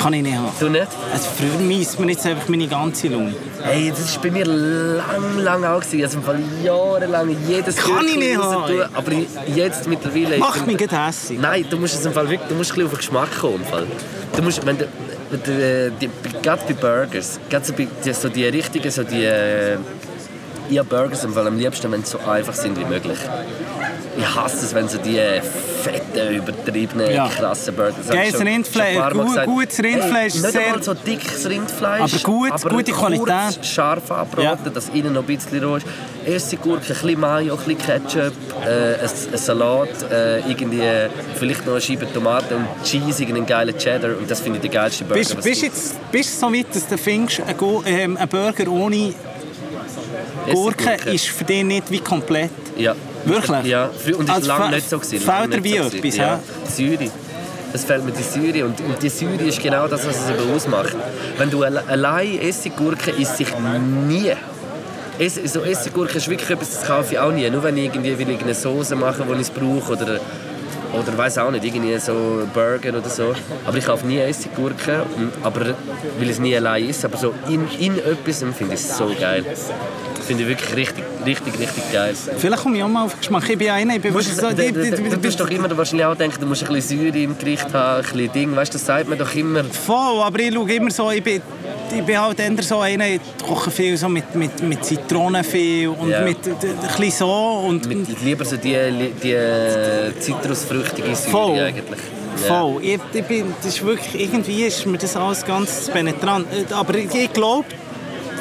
Kann 0.00 0.12
ich 0.12 0.22
nicht 0.22 0.36
haben. 0.36 0.48
Du 0.58 0.68
nicht? 0.68 0.88
Es 1.14 1.26
vermisst 1.26 2.00
mir 2.00 2.10
jetzt 2.10 2.26
einfach 2.26 2.48
meine 2.48 2.66
ganze 2.66 3.08
Lunge. 3.08 3.34
Hey, 3.62 3.90
das 3.90 4.16
war 4.16 4.22
bei 4.22 4.30
mir 4.30 4.44
lang, 4.44 5.38
lang 5.38 5.64
auch. 5.64 5.80
gewesen. 5.80 6.02
Also 6.02 6.18
im 6.18 6.24
Fall 6.24 6.38
jahrelang 6.64 7.36
jedes 7.46 7.76
Kann 7.76 8.06
ich 8.06 8.16
nicht 8.16 8.36
haben. 8.36 8.66
tun. 8.66 8.82
Aber 8.92 9.12
jetzt 9.54 9.86
mittlerweile... 9.86 10.38
Mach 10.38 10.56
ich 10.56 10.66
mich 10.66 10.76
gerade 10.78 11.06
hässig. 11.06 11.38
Nein, 11.38 11.64
du 11.68 11.76
musst 11.76 11.94
es 11.94 12.04
im 12.04 12.12
Fall 12.12 12.28
wirklich, 12.28 12.48
du 12.48 12.54
musst 12.54 12.72
ein 12.72 12.74
bisschen 12.74 12.86
auf 12.86 12.92
den 12.92 12.98
Geschmack 12.98 13.40
kommen. 13.40 13.54
Im 13.56 13.64
Fall. 13.64 13.86
Du 14.36 14.42
musst, 14.42 14.64
wenn 14.66 14.78
du, 14.78 14.88
wenn 15.30 15.42
du, 15.42 15.50
äh, 15.50 15.90
die, 16.00 16.10
gerade 16.42 16.62
bei 16.66 16.74
Burgers, 16.74 17.38
gerade 17.48 17.64
so, 17.64 17.72
bei, 17.72 17.86
die, 18.04 18.12
so 18.12 18.28
die 18.28 18.44
richtigen, 18.46 18.90
so 18.90 19.04
die... 19.04 19.24
Äh, 19.24 19.76
ich 20.70 20.78
habe 20.78 20.88
Burgers 20.88 21.22
im 21.24 21.34
Fall 21.34 21.46
am 21.46 21.58
liebsten, 21.58 21.90
wenn 21.92 22.02
sie 22.02 22.12
so 22.12 22.18
einfach 22.20 22.54
sind 22.54 22.78
wie 22.78 22.84
möglich. 22.84 23.18
Ich 24.14 24.34
hasse 24.36 24.66
es, 24.66 24.74
wenn 24.74 24.88
so 24.88 24.98
die 24.98 25.18
fetten, 25.82 26.34
übertriebenen, 26.36 27.10
Ja. 27.14 27.28
krassen 27.28 27.74
hab 27.78 27.88
ich 27.98 28.08
Geiles 28.10 28.40
Rindfleisch, 28.40 29.10
gut- 29.12 29.44
gutes 29.46 29.78
Rindfleisch, 29.82 30.34
Hey, 30.34 30.40
nicht 30.40 30.52
sehr- 30.52 30.82
so 30.82 30.92
dickes 30.94 31.48
Rindfleisch, 31.48 32.14
Aber 32.14 32.22
gut, 32.22 32.50
gute 32.70 32.92
Qualität. 32.92 33.26
kurz, 33.26 33.66
scharf 33.66 34.10
angebraten, 34.10 34.64
Ja. 34.66 34.70
dass 34.70 34.90
innen 34.90 35.14
noch 35.14 35.22
ein 35.22 35.26
bisschen 35.26 35.64
roh 35.64 35.76
ist. 35.76 35.86
Essiggurke, 36.26 36.82
ein 36.82 36.88
bisschen 36.88 37.20
Mayo, 37.20 37.54
ein 37.54 37.58
bisschen 37.76 37.78
Ketchup, 37.78 38.32
äh, 38.66 38.94
ein, 39.02 39.10
ein 39.32 39.38
Salat, 39.38 39.88
äh, 40.10 40.40
irgendwie 40.40 40.82
vielleicht 41.38 41.64
noch 41.66 41.72
eine 41.72 41.80
Scheibe 41.80 42.12
Tomate 42.12 42.54
und 42.56 42.66
Cheese, 42.84 43.24
einen 43.24 43.46
geilen 43.46 43.76
Cheddar. 43.78 44.10
Und 44.18 44.30
das 44.30 44.40
finde 44.40 44.58
ich 44.58 44.62
die 44.62 44.68
geilste 44.68 45.04
Burger. 45.04 45.18
Bist, 45.20 45.40
bist, 45.42 45.62
jetzt, 45.62 46.12
bist 46.12 46.34
du 46.42 46.46
so 46.46 46.52
weit, 46.54 46.66
dass 46.74 46.86
du 46.86 46.98
findest, 46.98 47.40
ein, 47.46 47.56
Gu- 47.56 47.82
ähm, 47.86 48.18
Burger 48.30 48.68
ohne. 48.70 49.14
Gurke 50.52 50.96
ist 51.10 51.28
für 51.28 51.44
dich 51.44 51.64
nicht 51.64 51.90
wie 51.90 52.00
komplett? 52.00 52.50
Ja. 52.76 52.94
Wirklich? 53.24 53.64
Ja, 53.66 53.90
und 54.18 54.28
das 54.28 54.36
Also 54.36 54.48
war 54.48 54.58
lange 54.60 54.76
nicht 54.76 54.88
so. 54.90 54.98
Gewesen. 54.98 55.20
fehlt 55.20 55.54
dir 55.54 55.64
wie 55.64 55.78
so 55.78 55.96
etwas, 55.96 56.16
Ja? 56.16 56.40
Säure. 56.68 57.10
Es 57.74 57.84
fehlt 57.84 58.04
mir 58.04 58.12
die 58.12 58.22
Säure 58.22 58.66
und, 58.66 58.80
und 58.80 59.02
die 59.02 59.08
Säure 59.08 59.44
ist 59.44 59.62
genau 59.62 59.88
das, 59.88 60.06
was 60.06 60.16
es 60.24 60.30
eben 60.30 60.54
ausmacht. 60.54 60.94
Wenn 61.38 61.50
du 61.50 61.62
alle- 61.62 61.82
allein 61.88 62.38
Essiggurke 62.40 63.12
isst 63.12 63.38
sich 63.38 63.48
nie. 64.08 64.32
Es, 65.18 65.36
so 65.52 65.60
Essiggurke 65.62 66.18
ist 66.18 66.28
wirklich 66.28 66.50
etwas, 66.50 66.70
das 66.80 66.86
kaufe 66.86 67.14
ich 67.14 67.18
auch 67.18 67.32
nie. 67.32 67.48
Nur 67.48 67.62
wenn 67.62 67.76
ich 67.76 67.84
irgendwie 67.86 68.10
will 68.18 68.26
irgendeine 68.28 68.54
Soße 68.54 68.94
machen 68.96 69.26
will, 69.28 69.36
die 69.36 69.42
ich 69.42 69.48
es 69.48 69.54
brauche 69.54 69.92
oder 69.92 70.20
oder 70.94 71.16
weiß 71.16 71.38
auch 71.38 71.50
nicht, 71.50 71.64
irgendwie 71.64 71.98
so 71.98 72.46
Burger 72.52 72.90
oder 72.98 73.08
so. 73.08 73.32
Aber 73.64 73.78
ich 73.78 73.86
kaufe 73.86 74.06
nie 74.06 74.18
Essiggurke, 74.18 75.04
und- 75.16 75.32
aber 75.42 75.74
weil 76.18 76.28
es 76.28 76.38
nie 76.38 76.54
allein 76.54 76.86
ist. 76.90 77.02
Aber 77.06 77.16
so 77.16 77.32
in, 77.48 77.66
in 77.78 77.96
etwas 77.96 78.40
finde 78.54 78.74
ich 78.74 78.80
es 78.80 78.98
so 78.98 79.10
geil. 79.18 79.42
Finde 80.26 80.44
ich 80.44 80.48
wirklich 80.48 80.76
richtig, 80.76 81.04
richtig, 81.26 81.58
richtig 81.58 81.92
geil. 81.92 82.14
Vielleicht 82.38 82.62
komme 82.62 82.76
ich 82.76 82.82
auch 82.84 82.88
mal 82.88 83.04
auf 83.04 83.18
Geschmack. 83.18 83.48
Ich 83.50 83.58
bin 83.58 83.70
einer, 83.70 83.96
ich 83.96 84.02
bin 84.02 84.12
Du, 84.12 84.18
musst, 84.18 84.36
so... 84.36 84.48
du, 84.50 84.54
du, 84.54 84.72
du, 84.72 84.90
du 85.10 85.16
musst 85.18 85.40
doch 85.40 85.50
immer 85.50 85.76
wahrscheinlich 85.76 86.06
auch 86.06 86.14
denken, 86.14 86.40
du 86.40 86.46
musst 86.46 86.62
ein 86.64 86.72
bisschen 86.72 87.00
Säure 87.00 87.18
im 87.18 87.36
Gericht 87.36 87.72
haben, 87.74 88.04
ein 88.06 88.12
bisschen 88.12 88.32
Ding, 88.32 88.54
weißt 88.56 88.72
du, 88.72 88.78
das 88.78 88.86
sagt 88.86 89.08
man 89.08 89.18
doch 89.18 89.34
immer. 89.34 89.64
Voll, 89.64 90.22
aber 90.22 90.38
ich 90.38 90.54
schaue 90.54 90.72
immer 90.72 90.90
so, 90.90 91.10
ich 91.10 91.22
bin, 91.24 91.42
ich 91.96 92.02
bin 92.04 92.20
halt 92.20 92.38
eher 92.40 92.62
so 92.62 92.78
einer, 92.80 93.08
ich 93.08 93.20
koche 93.46 93.70
viel 93.70 93.96
so 93.96 94.08
mit, 94.08 94.34
mit, 94.34 94.62
mit 94.62 94.84
Zitronen 94.84 95.42
viel 95.44 95.88
und 95.88 96.10
Ja. 96.10 96.20
mit, 96.22 96.38
ein 96.46 96.56
bisschen 96.98 97.10
so 97.10 97.64
und 97.68 97.86
Mit, 97.88 98.22
lieber 98.22 98.44
so 98.44 98.56
die, 98.56 98.76
die 99.22 99.32
äh, 99.32 100.12
zitrusfrüchtige 100.18 101.14
Säure 101.16 101.30
Voll. 101.30 101.58
eigentlich. 101.60 102.00
Ja. 102.42 102.48
voll. 102.48 102.82
Ich, 102.82 102.98
ich 103.12 103.24
bin, 103.24 103.52
das 103.62 103.74
ist 103.74 103.84
wirklich, 103.84 104.22
irgendwie 104.22 104.64
ist 104.64 104.86
mir 104.86 104.98
das 104.98 105.16
alles 105.16 105.44
ganz 105.44 105.90
penetrant. 105.90 106.46
Äh, 106.52 106.72
Aber 106.72 106.94
ich 106.94 107.32
glaube, 107.32 107.66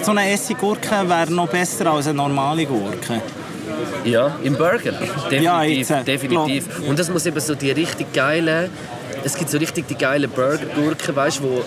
so 0.03 0.11
eine 0.11 0.31
Essiggurke 0.31 1.07
wäre 1.07 1.31
noch 1.31 1.47
besser 1.47 1.87
als 1.91 2.07
eine 2.07 2.17
normale 2.17 2.65
Gurke. 2.65 3.21
Ja, 4.03 4.35
im 4.43 4.55
Burger. 4.55 4.91
Definitiv, 4.91 5.41
Ja, 5.41 5.63
jetzt, 5.63 5.91
äh, 5.91 6.03
definitiv. 6.03 6.65
Und 6.87 6.97
das 6.97 7.09
muss 7.09 7.25
eben 7.25 7.39
so 7.39 7.55
die 7.55 7.71
richtig 7.71 8.11
geile. 8.13 8.69
Es 9.23 9.35
gibt 9.35 9.49
so 9.51 9.57
richtig 9.57 9.87
die 9.87 9.95
geilen 9.95 10.29
Burgergurken, 10.29 11.15
weißt 11.15 11.39
du, 11.39 11.43
wo 11.43 11.63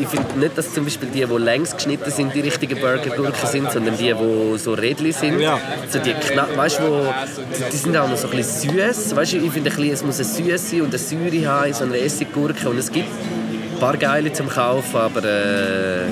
ich 0.00 0.06
finde 0.06 0.38
nicht, 0.38 0.56
dass 0.56 0.72
zum 0.72 0.84
Beispiel 0.84 1.08
die, 1.12 1.24
die 1.24 1.34
längs 1.38 1.74
geschnitten 1.74 2.10
sind, 2.10 2.34
die 2.34 2.40
richtigen 2.40 2.80
Burgergurken 2.80 3.48
sind, 3.48 3.70
sondern 3.70 3.96
die, 3.96 4.12
die 4.12 4.58
so 4.58 4.74
Rädchen 4.74 5.12
sind. 5.12 5.40
Ja. 5.40 5.58
So 5.88 5.98
die 5.98 6.12
knapp, 6.12 6.56
weißt 6.56 6.80
du, 6.80 6.82
die, 6.82 7.70
die 7.72 7.76
sind 7.76 7.96
auch 7.96 8.08
noch 8.08 8.16
so 8.16 8.28
ein 8.28 8.36
bisschen 8.36 8.70
süß. 8.70 9.16
Weißt 9.16 9.32
du, 9.32 9.36
ich 9.38 9.50
finde 9.50 9.70
es 9.70 10.04
muss 10.04 10.16
eine 10.16 10.24
Süße 10.24 10.82
und 10.82 10.88
eine 10.88 10.98
Säure 10.98 11.46
haben 11.46 11.72
so 11.72 11.84
einer 11.84 11.96
Essiggurke 11.96 12.68
und 12.68 12.78
es 12.78 12.90
gibt 12.90 13.08
ein 13.08 13.80
paar 13.80 13.96
geile 13.96 14.32
zum 14.32 14.48
Kaufen, 14.48 14.96
aber 14.96 15.24
äh, 15.24 16.06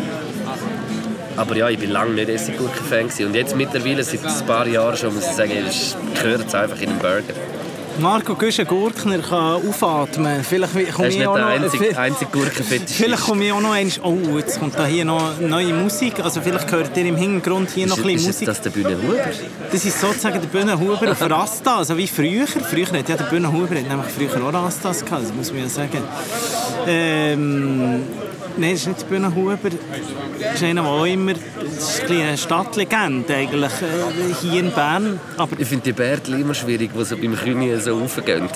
aber 1.37 1.57
ja, 1.57 1.68
ich 1.68 1.80
war 1.80 1.89
lange 1.89 2.14
nicht 2.14 2.28
Essiggurken-Fan. 2.28 3.26
Und 3.26 3.34
jetzt 3.34 3.57
mittlerweile, 3.57 4.03
seit 4.03 4.24
ein 4.24 4.47
paar 4.47 4.66
Jahren 4.66 4.97
schon, 4.97 5.14
muss 5.14 5.26
ich 5.26 5.32
sagen, 5.32 5.53
gehört 6.14 6.47
es 6.47 6.55
einfach 6.55 6.80
in 6.80 6.91
den 6.91 6.99
Burger. 6.99 7.34
Marco 7.99 8.34
Güschen-Gurkner 8.34 9.20
kann 9.20 9.66
aufatmen. 9.66 10.45
Vielleicht 10.45 10.93
komme 10.93 11.09
ist 11.09 11.16
ich 11.16 11.26
auch 11.26 11.39
noch... 11.39 11.47
einzige 11.47 12.30
Gurkenfetisch. 12.30 12.97
Vielleicht 12.97 13.22
komme 13.22 13.47
ich 13.47 13.53
auch 13.53 13.61
noch 13.61 13.72
einmal... 13.72 13.95
Oh, 14.03 14.37
jetzt 14.37 14.61
kommt 14.61 14.78
da 14.78 14.84
hier 14.84 15.07
noch 15.07 15.41
neue 15.41 15.72
Musik. 15.72 16.20
Also 16.22 16.43
vielleicht 16.43 16.70
hört 16.70 16.95
ihr 16.95 17.07
im 17.07 17.16
Hintergrund 17.16 17.70
hier 17.70 17.87
noch 17.87 17.97
ein 17.97 18.11
ist, 18.11 18.26
bisschen 18.26 18.30
ist 18.30 18.41
Musik. 18.41 18.49
das 18.49 18.61
der 18.61 18.70
Bühnenhuber? 18.70 19.16
Das 19.72 19.84
ist 19.84 19.99
sozusagen 19.99 20.41
der 20.41 20.49
Bühnenhuber 20.49 21.11
auf 21.11 21.22
Rasta, 21.22 21.78
also 21.78 21.97
wie 21.97 22.07
früher. 22.07 22.47
Früher 22.47 22.87
hat 22.87 23.09
ja 23.09 23.16
der 23.16 23.24
Bühnenhuber 23.24 23.74
hat 23.74 23.89
nämlich 23.89 24.09
früher 24.14 24.47
auch 24.47 24.53
Rastas 24.53 25.03
gehabt, 25.03 25.24
das 25.24 25.32
muss 25.32 25.51
man 25.53 25.62
ja 25.62 25.68
sagen. 25.68 26.03
Ähm, 26.87 28.03
Nein, 28.59 28.72
das 28.72 28.80
ist 28.80 28.86
nicht 28.86 29.09
Bühnenhuber. 29.09 29.59
Das 30.40 30.54
ist 30.54 30.62
einer, 30.62 30.82
der 30.82 30.90
auch 30.90 31.04
immer... 31.04 31.32
Das 31.34 31.98
ist 32.00 32.11
eine 32.11 32.38
Stadtlegende 32.38 33.34
eigentlich, 33.34 33.72
äh, 33.82 34.34
hier 34.40 34.61
in 34.61 34.70
Bern. 34.70 35.20
Aber 35.36 35.59
Ich 35.59 35.68
finde 35.68 35.84
die 35.84 35.92
Bärtchen 35.92 36.40
immer 36.40 36.54
schwierig, 36.54 36.90
die 36.96 37.04
so 37.04 37.16
beim 37.16 37.36
Kühn 37.36 37.80
so 37.80 37.98
raufgehen. 37.98 38.48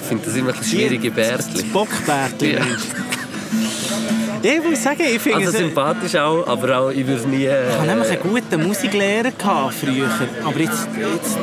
Ich 0.00 0.06
finde 0.08 0.24
das 0.24 0.36
immer 0.36 0.54
schwierige 0.54 1.10
das 1.10 1.28
Bärtchen. 1.28 1.72
Bockbärtchen. 1.72 2.52
Ja. 2.52 2.62
Ich 4.40 4.62
muss 4.62 4.82
sagen, 4.82 5.02
ich 5.02 5.20
finde 5.20 5.38
Also 5.38 5.50
es... 5.50 5.56
sympathisch 5.58 6.14
auch, 6.14 6.46
aber 6.46 6.78
auch, 6.78 6.90
ich 6.90 7.04
würde 7.06 7.28
nie... 7.28 7.46
Ich 7.46 7.50
hatte 7.50 7.82
Äh, 7.82 7.94
nämlich 7.94 8.10
einen 8.10 8.20
guten 8.22 8.62
Musiklehrer 8.66 9.32
gehabt 9.32 9.74
früher, 9.74 10.08
aber 10.44 10.60
jetzt... 10.60 10.86
jetzt 10.96 11.38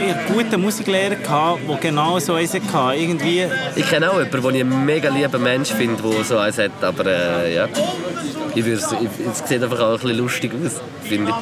ich 0.00 0.12
hatte 0.12 0.20
einen 0.20 0.34
guten 0.34 0.60
Musiklehrer, 0.60 1.16
gehabt, 1.16 1.60
der 1.68 1.76
genau 1.76 2.18
so 2.18 2.34
eins 2.34 2.54
hatte. 2.54 2.98
Irgendwie... 2.98 3.46
ich 3.74 3.88
kenne 3.88 4.10
auch 4.10 4.18
jemanden, 4.18 4.42
den 4.42 4.54
ich 4.54 4.60
einen 4.62 4.84
mega 4.84 5.10
lieben 5.10 5.42
Mensch 5.42 5.70
finde, 5.70 6.02
der 6.02 6.24
so 6.24 6.38
eins 6.38 6.58
hat, 6.58 6.72
aber 6.82 7.06
äh, 7.06 7.54
ja. 7.54 7.68
Ich 8.54 8.64
würde 8.64 8.80
es 8.80 9.48
sieht 9.48 9.62
einfach 9.62 9.80
auch 9.80 9.94
ein 9.94 10.00
bisschen 10.00 10.18
lustig 10.18 10.52
aus, 10.64 10.80
finde 11.02 11.32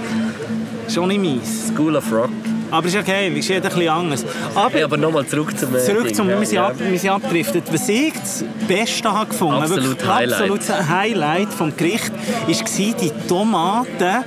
ich. 0.86 0.94
Schon 0.94 1.08
nicht 1.08 1.20
mies. 1.20 1.68
School 1.68 1.96
of 1.96 2.10
Rock. 2.12 2.30
Aber 2.70 2.86
ist 2.88 2.96
okay, 2.96 3.28
ist 3.38 3.48
jeder 3.48 3.68
ein 3.68 3.74
bisschen 3.74 3.88
anders. 3.88 4.24
Aber... 4.54 4.70
Hey, 4.74 4.82
aber 4.84 4.96
nochmal 4.96 5.26
zurück 5.26 5.56
zum... 5.58 5.78
Zurück 5.78 6.14
zum, 6.14 6.28
ja, 6.28 6.38
wir 6.40 6.46
sind, 6.46 6.56
ja. 6.56 6.66
ab, 6.68 6.74
wir 6.78 6.98
sind 6.98 7.10
abgedriftet. 7.10 7.64
Was 7.72 7.88
ich 7.88 8.12
das 8.14 8.44
Beste 8.66 9.12
habe 9.12 9.26
gefunden 9.30 9.62
Absolut 9.62 9.84
wirklich 9.90 10.08
Highlight. 10.08 10.40
absolutes 10.40 10.88
Highlight 10.88 11.52
vom 11.52 11.76
Gericht, 11.76 12.12
war 12.12 12.94
die 13.00 13.12
Tomaten 13.28 14.24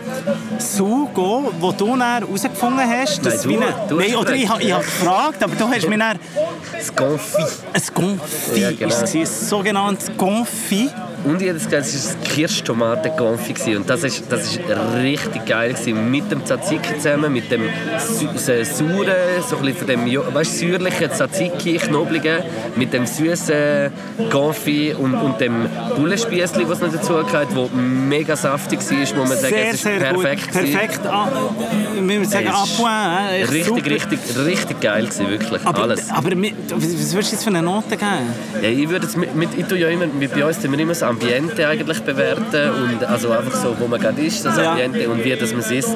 Sugo, 0.59 1.51
die 1.55 1.77
du 1.77 1.97
dann 1.97 2.01
herausgefunden 2.23 2.89
hast. 2.89 3.23
Nein, 3.23 3.33
du- 3.43 3.49
wie 3.49 3.57
eine- 3.57 3.65
du 3.89 3.95
Nein, 3.97 4.15
oder 4.15 4.33
ich, 4.33 4.49
habe- 4.49 4.61
ich 4.63 4.71
habe 4.71 4.83
gefragt, 4.83 5.43
aber 5.43 5.55
du 5.55 5.67
hast 5.67 5.87
mir 5.87 5.97
dann 5.97 6.19
Das 6.71 6.95
Confit. 6.95 7.45
ein 7.73 7.81
Confit, 7.93 8.57
Ja, 8.57 8.71
genau. 8.71 8.87
ist 8.87 9.01
es, 9.03 9.15
ein 9.15 9.25
sogenanntes 9.25 10.11
Confit. 10.17 10.91
Und 11.27 11.41
ich 11.41 11.49
habe 11.49 11.59
das 11.59 11.69
Gefühl, 11.69 11.79
es 11.79 12.07
war 12.07 12.15
ein 12.15 12.23
Kirschtomaten-Confit. 12.23 13.55
gewesen. 13.55 13.77
Und 13.77 13.89
das 13.89 14.03
ist, 14.03 14.23
das 14.29 14.43
ist 14.43 14.59
richtig 15.01 15.45
geil. 15.45 15.73
Gewesen. 15.73 16.09
Mit 16.11 16.31
dem 16.31 16.45
Tzatziki 16.45 16.97
zusammen, 16.97 17.33
mit 17.33 17.51
dem 17.51 17.63
so 17.99 18.27
sauren, 18.63 19.13
so 19.47 19.57
ein 19.57 19.63
bisschen 19.63 19.77
von 19.77 19.87
dem 19.87 20.33
weißt, 20.33 20.59
säuerlichen 20.59 21.11
Tzatziki, 21.11 21.77
knobligen, 21.77 22.43
mit 22.75 22.93
dem 22.93 23.05
süßen 23.05 23.91
Confit 24.31 24.95
und, 24.97 25.15
und 25.15 25.39
dem 25.41 25.67
Bullenspiessli, 25.95 26.67
was 26.69 26.79
noch 26.79 26.91
dazu 26.91 27.13
gehört, 27.13 27.47
das 27.53 27.69
mega 27.73 28.35
saftig 28.35 28.79
war, 28.79 28.97
muss 28.97 29.29
man 29.29 29.37
sagen. 29.37 29.53
Sehr, 29.53 29.67
es 29.67 29.73
ist 29.75 29.83
sehr 29.83 29.99
perfekt. 29.99 30.43
gut. 30.43 30.51
Perfekt, 30.53 31.05
ah, 31.05 31.27
wie 32.01 32.19
wir 32.19 32.25
sagen, 32.25 32.47
Es 32.47 32.79
à 32.79 33.29
äh, 33.31 33.41
echt 33.41 33.51
Richtig, 33.51 33.65
super. 33.67 33.89
richtig, 33.89 34.19
richtig 34.45 34.81
geil 34.81 35.05
gewesen, 35.05 35.29
wirklich. 35.29 35.65
Aber, 35.65 35.83
Alles. 35.83 36.09
aber 36.09 36.35
mit, 36.35 36.55
was 36.69 36.83
würdest 37.13 37.31
du 37.31 37.35
jetzt 37.35 37.43
für 37.43 37.49
eine 37.49 37.61
Note 37.61 37.89
geben? 37.97 38.33
Ja, 38.61 38.69
ich 38.69 38.89
würde 38.89 39.05
jetzt 39.05 39.17
mit, 39.17 39.35
mit, 39.35 39.49
ich 39.57 39.65
tue 39.65 39.77
ja 39.77 39.89
immer, 39.89 40.07
mit, 40.07 40.33
bei 40.33 40.45
uns 40.45 40.59
tun 40.59 40.71
wir 40.71 40.79
immer 40.79 40.91
das 40.91 41.03
Ambiente 41.21 41.67
eigentlich 41.67 41.99
bewerten 42.01 42.69
und 42.71 43.03
also 43.05 43.31
einfach 43.31 43.55
so, 43.55 43.75
wo 43.79 43.87
man 43.87 43.99
gerade 43.99 44.21
ist, 44.21 44.45
das 44.45 44.57
Ja. 44.57 44.71
Ambiente 44.71 45.09
und 45.09 45.23
wie 45.23 45.35
das 45.35 45.51
man 45.51 45.59
es 45.61 45.71
ist. 45.71 45.89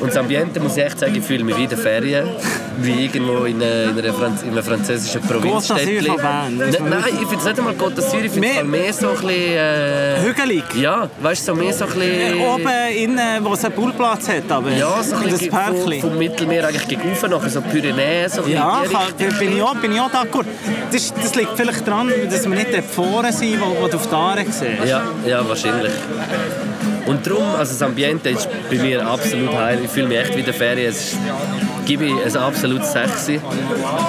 Und 0.00 0.08
das 0.08 0.16
Ambiente 0.16 0.60
muss 0.60 0.76
ich 0.76 0.84
echt 0.84 0.98
sagen, 0.98 1.14
ich 1.14 1.22
fühle 1.24 1.44
mich 1.44 1.56
wie 1.56 1.64
in 1.64 1.68
den 1.68 1.78
Ferien, 1.78 2.28
wie 2.78 3.04
irgendwo 3.04 3.44
in, 3.44 3.62
einer- 3.62 3.90
in, 3.90 3.98
einer 3.98 4.12
Franz 4.12 4.42
in 4.42 4.50
einem 4.50 4.62
französischen 4.62 5.20
Bern. 5.22 5.40
Ne, 6.56 6.66
nein, 6.88 7.04
ich 7.08 7.28
finde 7.28 7.36
es 7.38 7.44
nicht 7.44 7.58
einmal 7.58 7.74
Côte 7.74 7.94
d'Azur, 7.96 8.24
ich 8.24 8.30
finde 8.32 8.48
es 8.48 8.54
Mehr- 8.54 8.64
mehr 8.64 8.92
so 8.92 9.08
ein 9.08 9.14
bisschen... 9.14 9.30
Äh, 9.30 10.20
Hügelig. 10.24 10.64
ja, 10.80 11.08
weißt 11.20 11.48
du, 11.48 11.52
so 11.52 11.58
mehr 11.58 11.72
so 11.72 11.84
ein 11.86 11.90
bisschen... 11.92 12.40
Oben 12.40 12.68
innen, 12.96 13.44
wo 13.44 13.54
es 13.54 13.64
einen 13.64 13.74
Poolplatz 13.74 14.28
hat, 14.28 14.50
aber 14.50 14.70
Ja, 14.70 15.02
so 15.02 15.16
ein 15.16 15.22
das 15.30 15.38
bisschen 15.38 15.52
vom, 15.52 16.00
vom 16.10 16.18
Mittelmeer 16.18 16.66
eigentlich 16.68 16.88
gegen 16.88 17.08
rauf, 17.08 17.22
nachher 17.28 17.50
so 17.50 17.60
Pyrenäen, 17.60 18.28
so 18.28 18.42
ein 18.42 18.44
bisschen 18.44 18.52
Ja, 18.58 18.82
da 19.18 19.24
bin 19.38 19.56
ich 19.56 19.62
auch, 19.62 19.74
bin 19.76 19.92
ich 19.92 20.00
auch 20.00 20.10
d'accord. 20.10 20.44
Das, 20.92 21.12
das 21.14 21.34
liegt 21.34 21.50
vielleicht 21.56 21.86
daran, 21.86 22.10
dass 22.30 22.42
wir 22.48 22.54
nicht 22.56 22.72
dort 22.72 22.84
vorne 22.84 23.32
sind, 23.32 23.60
wo, 23.60 23.82
wo 23.82 23.88
du 23.88 23.96
auf 23.96 24.06
die 24.06 24.14
Aare 24.14 24.44
siehst. 24.52 24.84
Ja, 24.88 25.02
ja, 25.26 25.48
wahrscheinlich. 25.48 25.92
Und 27.06 27.24
darum, 27.24 27.44
also 27.56 27.72
das 27.72 27.82
Ambiente 27.82 28.30
ist 28.30 28.48
bei 28.68 28.76
mir 28.76 29.06
absolut 29.06 29.54
heil. 29.56 29.78
Ich 29.84 29.90
fühle 29.90 30.08
mich 30.08 30.18
echt 30.18 30.34
wie 30.34 30.40
in 30.40 30.44
der 30.44 30.54
Ferien. 30.54 30.90
Es 30.90 31.12
ist, 31.12 31.16
gebe 31.84 32.06
ich 32.06 32.12
ein 32.12 32.36
absolutes 32.36 32.90
Sexy. 32.90 33.40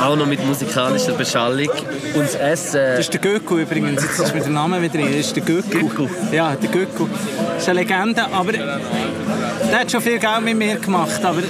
Auch 0.03 0.15
noch 0.15 0.25
mit 0.25 0.43
musikalischer 0.45 1.13
Beschallung. 1.13 1.69
Und 2.15 2.23
das 2.23 2.35
Essen... 2.35 2.81
Das 2.81 2.99
ist 3.01 3.13
der 3.13 3.21
Göcku 3.21 3.57
übrigens, 3.57 4.01
jetzt 4.03 4.19
ist 4.19 4.33
mir 4.33 4.41
der 4.41 4.49
Name 4.49 4.81
wieder 4.81 4.97
drin. 4.97 5.09
Das 5.15 5.27
ist 5.27 5.35
der 5.35 5.43
Göcku. 5.43 6.07
Ja, 6.31 6.55
der 6.55 6.69
Göcku. 6.69 7.07
Das 7.53 7.63
ist 7.63 7.69
eine 7.69 7.81
Legende, 7.81 8.23
aber 8.31 8.51
der 8.51 9.79
hat 9.79 9.91
schon 9.91 10.01
viel 10.01 10.17
Geld 10.17 10.41
mit 10.43 10.57
mir 10.57 10.77
gemacht, 10.77 11.23
aber 11.23 11.41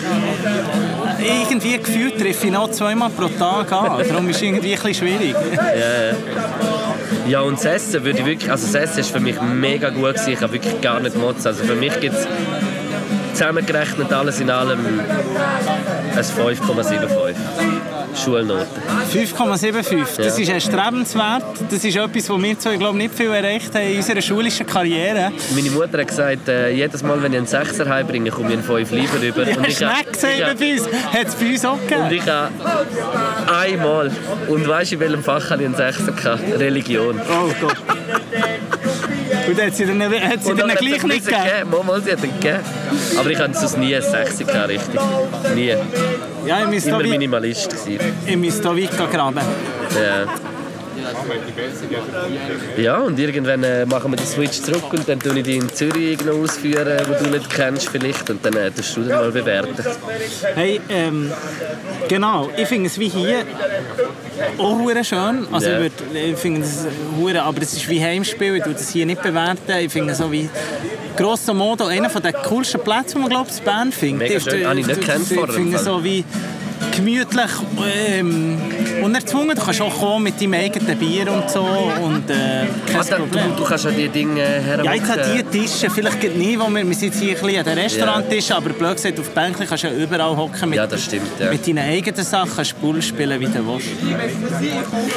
irgendwie 1.19 1.77
gefühlt 1.77 2.19
treffe 2.19 2.47
ich 2.47 2.53
noch 2.53 2.71
zweimal 2.71 3.09
pro 3.09 3.27
Tag 3.27 3.71
an. 3.71 4.03
Darum 4.07 4.29
ist 4.29 4.37
es 4.37 4.41
irgendwie 4.41 4.75
ein 4.75 4.81
bisschen 4.81 5.07
schwierig. 5.07 5.35
Ja, 7.27 7.41
und 7.41 7.57
das 7.57 7.65
Essen 7.65 8.03
würde 8.03 8.19
ich 8.19 8.25
wirklich... 8.25 8.51
Also 8.51 8.65
das 8.65 8.75
Essen 8.75 8.99
ist 8.99 9.11
für 9.11 9.19
mich 9.19 9.39
mega 9.41 9.89
gut 9.89 10.13
gewesen. 10.13 10.33
Ich 10.33 10.41
habe 10.41 10.53
wirklich 10.53 10.79
gar 10.81 10.99
nicht 10.99 11.15
motzen. 11.15 11.47
Also 11.47 11.63
für 11.63 11.75
mich 11.75 11.99
gibt 11.99 12.15
es 12.15 12.27
zusammengerechnet 13.33 14.11
alles 14.11 14.39
in 14.39 14.49
allem 14.49 14.79
ein 16.15 16.23
5,75. 16.23 17.35
Schulnote. 18.23 18.65
5,75. 19.13 20.17
Das 20.17 20.37
Ja. 20.37 20.43
ist 20.43 20.49
erstrebenswert. 20.49 21.43
Das 21.69 21.83
ist 21.83 21.95
etwas, 21.95 22.29
was 22.29 22.41
wir 22.41 22.59
zwei, 22.59 22.75
glaube 22.77 22.97
ich, 22.97 23.03
nicht 23.05 23.15
viel 23.15 23.27
erreicht 23.31 23.73
haben 23.75 23.87
in 23.91 23.97
unserer 23.97 24.21
schulischen 24.21 24.65
Karriere. 24.65 25.31
Meine 25.55 25.69
Mutter 25.71 25.99
hat 25.99 26.07
gesagt, 26.07 26.47
äh, 26.49 26.71
jedes 26.71 27.03
Mal, 27.03 27.21
wenn 27.21 27.31
ich 27.33 27.37
einen 27.39 27.47
Sechser 27.47 27.87
heimbringe, 27.87 28.29
komme 28.31 28.49
ich 28.49 28.53
einen 28.55 28.63
5 28.63 28.91
lieber 28.91 29.21
rüber. 29.21 29.47
Ja, 29.49 29.57
Und 29.57 29.67
ich 29.67 29.83
habe- 29.83 29.95
Schneck 29.95 30.13
gesehen 30.13 30.29
ich 30.37 30.43
habe- 30.43 30.55
bei 30.55 30.73
uns. 30.73 30.87
Hat 31.13 31.27
es 31.27 31.35
bei 31.35 31.45
uns 31.51 31.65
auch 31.65 31.73
Und 31.73 31.87
gegeben. 31.87 32.11
ich 32.11 32.27
habe 32.27 32.51
einmal, 33.59 34.11
und 34.47 34.67
weißt 34.67 34.91
du, 34.91 34.95
in 34.95 35.01
welchem 35.01 35.23
Fach 35.23 35.49
hatte 35.49 35.61
ich 35.61 35.67
einen 35.67 35.75
Sechser? 35.75 36.11
gehabt? 36.11 36.41
Religion. 36.59 37.19
Oh 37.29 37.51
Gott. 37.61 37.77
Hat 39.57 39.75
sie 39.75 39.85
dann, 39.85 40.01
hat 40.01 40.43
sie 40.43 40.55
dann 40.55 40.69
gleich 40.69 41.03
nicht 41.03 41.25
gegeben. 41.25 41.69
Mal, 41.71 41.83
mal, 41.83 42.01
sie 42.01 42.11
hat 42.11 42.23
ihn 42.23 42.33
gegeben. 42.39 42.59
Aber 43.17 43.29
ich 43.29 43.39
hatte 43.39 43.57
sonst 43.57 43.77
nie 43.77 43.95
einen 43.95 44.03
Sechser, 44.03 44.43
gehabt, 44.43 44.69
richtig. 44.69 44.99
Nie. 45.55 45.75
Ja, 46.45 46.59
Immer 46.59 46.99
Minimalist 46.99 47.69
gewesen. 47.69 48.13
ich 48.25 48.37
müsste 48.37 48.61
da 48.63 48.75
weit 48.77 49.11
graben. 49.11 49.41
Ja. 49.95 50.25
Ja, 52.77 52.97
und 52.99 53.17
irgendwann 53.19 53.63
äh, 53.63 53.85
machen 53.85 54.11
wir 54.11 54.17
den 54.17 54.25
Switch 54.25 54.61
zurück 54.61 54.91
und 54.91 55.07
dann 55.07 55.19
tue 55.19 55.37
ich 55.39 55.43
die 55.43 55.55
in 55.57 55.69
Zürich 55.69 56.11
irgendwo 56.11 56.43
ausführen, 56.43 56.99
wo 57.07 57.23
du 57.23 57.29
nicht 57.29 57.49
kennst 57.49 57.89
vielleicht. 57.89 58.29
Und 58.29 58.45
dann 58.45 58.55
äh, 58.55 58.71
tust 58.71 58.97
du 58.97 59.01
dann 59.01 59.19
mal 59.21 59.31
bewerten. 59.31 59.75
Hey, 60.55 60.79
ähm, 60.89 61.31
genau, 62.07 62.49
ich 62.57 62.67
finde 62.67 62.87
es 62.87 62.99
wie 62.99 63.09
hier 63.09 63.43
auch 64.57 64.77
hure 64.79 65.03
schön. 65.03 65.47
Also 65.51 65.69
Ja. 65.69 65.75
ich, 65.77 65.81
würd, 65.83 65.93
ich 66.13 66.37
finde 66.37 66.61
es 66.61 66.85
hure, 67.19 67.41
aber 67.41 67.61
es 67.61 67.73
ist 67.73 67.87
wie 67.89 68.01
Heimspiel. 68.01 68.55
Ich 68.57 68.63
tue 68.63 68.73
das 68.73 68.89
hier 68.89 69.05
nicht 69.05 69.21
bewerten. 69.21 69.71
Ich 69.79 69.91
finde 69.91 70.13
so 70.15 70.31
wie 70.31 70.49
grosso 71.15 71.53
modo 71.53 71.85
einer 71.85 72.09
der 72.09 72.33
coolsten 72.33 72.81
Plätze, 72.81 73.15
die 73.15 73.19
man 73.19 73.29
glaube 73.29 73.49
ich 73.51 73.57
in 73.57 73.63
Bern 73.63 73.91
findet. 73.91 74.29
Mega 74.29 74.39
schön. 74.39 74.67
Habe 74.67 74.79
ich 74.79 74.87
nicht 74.87 75.01
gekannt 75.01 75.27
vorher 75.27 75.49
Ich 75.49 75.55
finde 75.55 75.77
Fall. 75.77 75.85
so 75.85 76.03
wie 76.03 76.23
gemütlich, 76.95 77.51
ähm, 78.07 78.57
unerzwungen. 79.03 79.55
Du 79.55 79.61
kannst 79.61 79.81
auch 79.81 79.99
kommen 79.99 80.23
mit 80.23 80.41
deinem 80.41 80.53
eigenen 80.53 80.97
Bier 80.97 81.31
und 81.31 81.49
so 81.49 81.61
und 81.61 82.29
äh, 82.29 82.65
kein 82.91 83.07
da, 83.07 83.15
Problem. 83.17 83.49
du, 83.55 83.63
du 83.63 83.63
kannst 83.63 83.85
ja 83.85 83.91
die 83.91 84.09
Dinge 84.09 84.41
hermachen. 84.41 84.85
Ja, 84.85 84.93
jetzt 84.93 85.09
hat 85.09 85.19
die 85.33 85.43
Tische, 85.43 85.89
vielleicht 85.89 86.35
nicht, 86.35 86.59
wo 86.59 86.67
wir, 86.69 86.87
wir 86.87 86.95
sind 86.95 87.13
hier 87.15 87.35
ein 87.37 87.41
bisschen 87.41 87.59
an 87.59 87.65
den 87.65 87.77
Restauranttischen, 87.77 88.55
aber 88.55 88.69
blöd 88.69 88.95
gesagt, 88.95 89.19
auf 89.19 89.29
Bänkchen 89.31 89.67
kannst 89.67 89.83
du 89.83 89.87
ja 89.87 89.93
überall 89.93 90.35
hocken 90.35 90.69
mit, 90.69 90.77
Ja, 90.77 90.87
das 90.87 91.03
stimmt, 91.03 91.39
ja. 91.39 91.49
mit 91.49 91.65
deinen 91.67 91.79
eigenen 91.79 92.23
Sachen, 92.23 92.51
kannst 92.55 92.79
Bull 92.79 93.01
spielen, 93.01 93.39
wie 93.39 93.45
du 93.45 93.67
willst. 93.67 93.87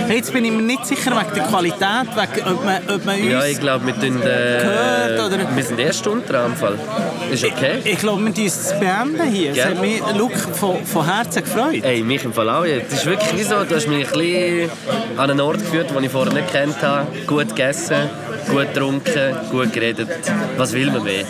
Hey, 0.07 0.17
jetzt 0.17 0.33
bin 0.33 0.45
ich 0.45 0.53
mir 0.53 0.63
nicht 0.63 0.87
sicher 0.87 1.11
wegen 1.13 1.35
der 1.35 1.45
Qualität, 1.45 1.81
wegen, 1.81 2.47
ob 2.49 2.65
man, 2.65 2.77
ob 2.89 3.05
man 3.05 3.21
uns... 3.21 3.31
Ja, 3.31 3.45
ich 3.45 3.61
glaube, 3.61 3.87
wir 3.87 3.95
tun, 3.95 4.21
Gehört, 4.21 5.19
äh, 5.19 5.23
oder? 5.23 5.57
wir 5.57 5.63
sind 5.63 5.79
erst 5.81 6.07
unter 6.07 6.45
am 6.45 6.57
Fall. 6.57 6.79
Ist 7.31 7.45
okay. 7.45 7.79
ich 7.85 7.99
glaube, 7.99 8.23
wir 8.23 8.31
müssen 8.31 8.47
es 8.47 8.79
beenden 8.79 9.31
hier. 9.31 9.51
Es 9.51 9.57
Gell? 9.57 9.65
hat 9.65 9.81
mich, 9.81 10.01
Luke, 10.17 10.37
von, 10.37 10.85
von 10.85 11.05
Herzen 11.05 11.43
gefreut. 11.45 11.83
Ey, 11.83 12.03
mich 12.03 12.25
im 12.25 12.33
Fall 12.33 12.49
auch. 12.49 12.65
Ja. 12.65 12.79
Das 12.79 13.01
ist 13.01 13.07
wirklich 13.07 13.47
so, 13.47 13.57
du 13.71 13.77
hast 13.77 13.87
mich 13.87 14.13
ein 14.13 14.71
an 15.17 15.31
einen 15.31 15.41
Ort 15.41 15.59
geführt, 15.59 15.91
den 15.91 16.03
ich 16.03 16.11
vorher 16.11 16.35
nicht 16.35 16.51
kennt 16.51 16.83
habe. 16.83 17.07
Gut 17.27 17.51
gegessen, 17.51 18.11
gut 18.51 18.75
getrunken, 18.75 19.37
gut 19.51 19.73
geredet. 19.73 20.09
Was 20.57 20.73
will 20.73 20.91
man 20.91 21.05
mehr? 21.05 21.25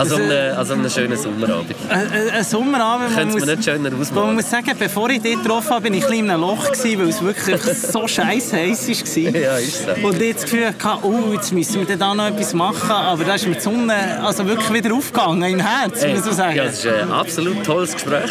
Also 0.00 0.16
Das, 0.16 0.24
an 0.24 0.30
äh, 0.30 0.34
einem, 0.40 0.58
also 0.58 0.72
einem 0.74 0.90
schönen 0.90 1.16
Sommerabend. 1.18 1.74
Ein, 1.88 2.30
ein- 2.32 2.44
Sommerabend, 2.44 3.14
man 3.16 3.28
muss, 3.30 3.44
nicht 3.46 3.64
schöner 3.64 3.90
wo 3.92 4.20
man 4.20 4.34
muss 4.36 4.50
sagen, 4.50 4.70
bevor 4.78 5.10
ich 5.10 5.20
dich 5.20 5.36
getroffen 5.42 5.70
habe, 5.70 5.82
bin 5.82 5.94
ich 5.94 6.06
ein 6.06 6.12
in 6.12 6.30
einem 6.30 6.40
Loch, 6.40 6.72
gewesen, 6.72 6.98
weil 7.00 7.08
es 7.08 7.22
wirklich 7.22 7.60
so 7.92 8.08
scheiß 8.08 8.52
heiß 8.52 8.88
war. 8.88 9.40
Ja, 9.40 9.56
ist 9.56 9.84
so. 9.84 10.06
Und 10.06 10.20
ich 10.20 10.34
das 10.34 10.42
Gefühl 10.44 10.66
hatte, 10.66 10.98
oh, 11.02 11.32
jetzt 11.34 11.52
müssen 11.52 11.86
wir 11.86 11.96
da 11.96 12.14
noch 12.14 12.26
etwas 12.28 12.54
machen. 12.54 12.90
Aber 12.90 13.24
da 13.24 13.34
ist 13.34 13.46
mir 13.46 13.54
die 13.54 13.60
Sonne 13.60 14.22
also 14.24 14.46
wirklich 14.46 14.72
wieder 14.84 14.94
aufgegangen 14.94 15.42
im 15.42 15.60
Herz, 15.60 16.02
Ey, 16.02 16.14
muss 16.14 16.24
man 16.24 16.34
sagen. 16.34 16.56
ja, 16.56 16.64
es 16.64 16.84
war 16.84 16.94
ein 16.94 17.12
absolut 17.12 17.64
tolles 17.64 17.92
Gespräch. 17.92 18.30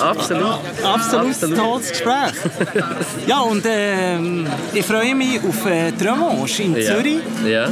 Absolut. 0.00 0.58
Absolut, 0.84 1.26
Absolut. 1.30 1.58
tolles 1.58 1.88
Gespräch. 1.90 2.32
ja, 3.26 3.40
und 3.40 3.64
ähm, 3.68 4.46
ich 4.72 4.84
freue 4.86 5.14
mich 5.14 5.40
auf 5.46 5.66
äh, 5.66 5.88
Revanche 6.00 6.62
in 6.62 6.76
Ja. 6.76 6.82
Zürich. 6.94 7.18
Ja. 7.46 7.68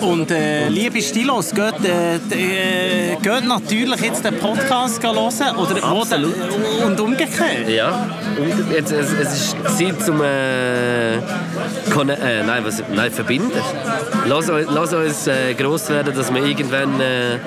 Und 0.00 0.30
äh, 0.30 0.68
liebe 0.68 1.00
Stilos, 1.02 1.50
geht, 1.54 1.84
äh, 1.84 2.16
äh, 2.16 3.16
geht 3.16 3.44
natürlich 3.46 4.00
jetzt 4.00 4.24
den 4.24 4.36
Podcast 4.38 5.02
hören. 5.02 5.16
Oder, 5.56 5.84
Absolut. 5.84 6.34
Oder, 6.36 6.86
und 6.86 7.00
umgekehrt. 7.00 7.68
Ja, 7.68 8.06
und 8.38 8.70
jetzt, 8.72 8.92
es, 8.92 9.12
es 9.12 9.32
ist 9.34 9.56
Zeit 9.78 10.02
zum 10.02 10.22
äh, 10.22 11.16
äh, 11.16 11.20
nein, 12.46 12.64
was, 12.64 12.82
nein, 12.94 13.10
verbinden. 13.10 13.52
Lass, 14.26 14.48
uns- 14.48 14.68
lass 14.70 14.92
uns 14.92 15.26
äh, 15.26 15.54
gross 15.54 15.88
werden, 15.90 16.14
dass 16.14 16.32
wir 16.32 16.44
irgendwann 16.44 17.00
äh, 17.00 17.38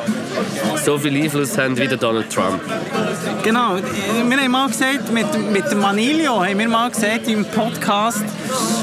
so 0.84 0.98
viel 0.98 1.16
Einfluss 1.24 1.58
haben 1.58 1.78
wie 1.78 1.88
der 1.88 1.98
Donald 1.98 2.30
Trump. 2.32 2.62
Genau, 3.44 3.78
wir 4.28 4.38
haben 4.38 4.52
mal 4.52 4.68
gesagt, 4.68 5.12
mit, 5.12 5.52
mit 5.52 5.72
dem 5.72 5.80
Manilio 5.80 6.44
haben 6.44 6.60
wir 6.60 6.70
mal 6.70 6.90
gesagt 6.90 7.28
im 7.28 7.46
Podcast, 7.46 8.24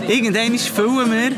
irgendwann 0.08 0.58
füllen 0.58 1.12
wir 1.12 1.30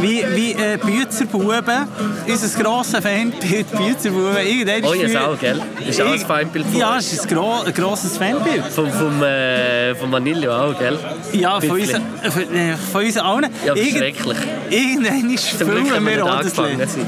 wie, 0.00 0.24
wie 0.34 0.52
äh, 0.52 0.76
Büzerbuben, 0.78 1.86
unser 2.26 2.62
grosses 2.62 3.00
Fanbild, 3.00 3.66
Büzerbuben, 3.76 4.36
Oh, 4.82 4.88
früher- 4.92 5.28
auch, 5.28 5.38
gell? 5.38 5.60
Ist 5.88 6.00
auch 6.00 6.12
ein 6.12 6.18
Feindbild 6.20 6.66
von 6.66 6.76
Ja, 6.78 6.96
ist 6.96 7.20
ein, 7.22 7.28
gro 7.34 7.62
ein 7.64 7.74
grosses 7.74 8.16
Fanbild. 8.16 8.64
Vom, 8.66 8.90
vom, 8.90 9.22
äh, 9.22 9.94
vom 9.94 10.10
Vanillo 10.12 10.52
auch, 10.52 10.78
gell? 10.78 10.98
Ja, 11.32 11.60
von 11.60 11.70
uns, 11.72 11.90
äh, 11.90 12.00
von, 12.30 12.42
äh, 12.54 12.76
von 12.92 13.04
uns 13.04 13.16
allen. 13.16 13.46
Ja, 13.64 13.74
Irgend- 13.74 13.98
schrecklich. 13.98 14.38
Irgendwann 14.70 15.30
ist 15.30 15.48
füllen 15.50 16.06
wir 16.06 16.24
auch 16.24 16.40
das 16.42 16.54
sind. 16.54 17.06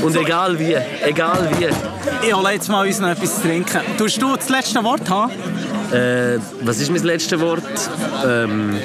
Und 0.00 0.16
egal 0.16 0.58
wie, 0.58 0.76
egal 1.06 1.48
wie. 1.58 1.68
Ich 2.26 2.34
hole 2.34 2.52
jetzt 2.52 2.68
mal 2.68 2.86
uns 2.86 2.98
noch 2.98 3.08
etwas 3.10 3.36
zu 3.36 3.42
trinken. 3.42 3.80
Tust 3.96 4.20
du 4.20 4.34
das 4.36 4.48
letzte 4.48 4.82
Wort 4.82 5.08
haben? 5.08 5.32
Äh, 5.92 6.38
was 6.62 6.78
ist 6.78 6.90
mein 6.90 7.02
letztes 7.02 7.38
Wort? 7.38 7.62
Ähm, 8.26 8.76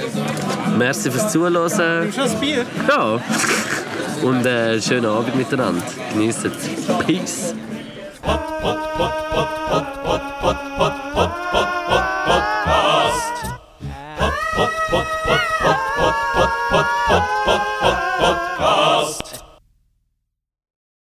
merci 0.77 1.09
fürs 1.09 1.31
Zuhören. 1.31 2.11
Schon 2.11 2.23
ein 2.23 2.39
Bier? 2.39 2.65
Ja. 2.87 3.19
Und 4.21 4.45
äh, 4.45 4.81
schönen 4.81 5.05
Abend 5.05 5.35
miteinander. 5.35 5.83
Genießt 6.13 6.45
es. 6.45 6.53
Peace. 7.05 7.53
Pod, 8.21 8.39
pod, 8.61 8.77
pod, 8.97 9.13
pod, 9.69 9.85
pod, 10.03 10.57
pod, 10.77 11.06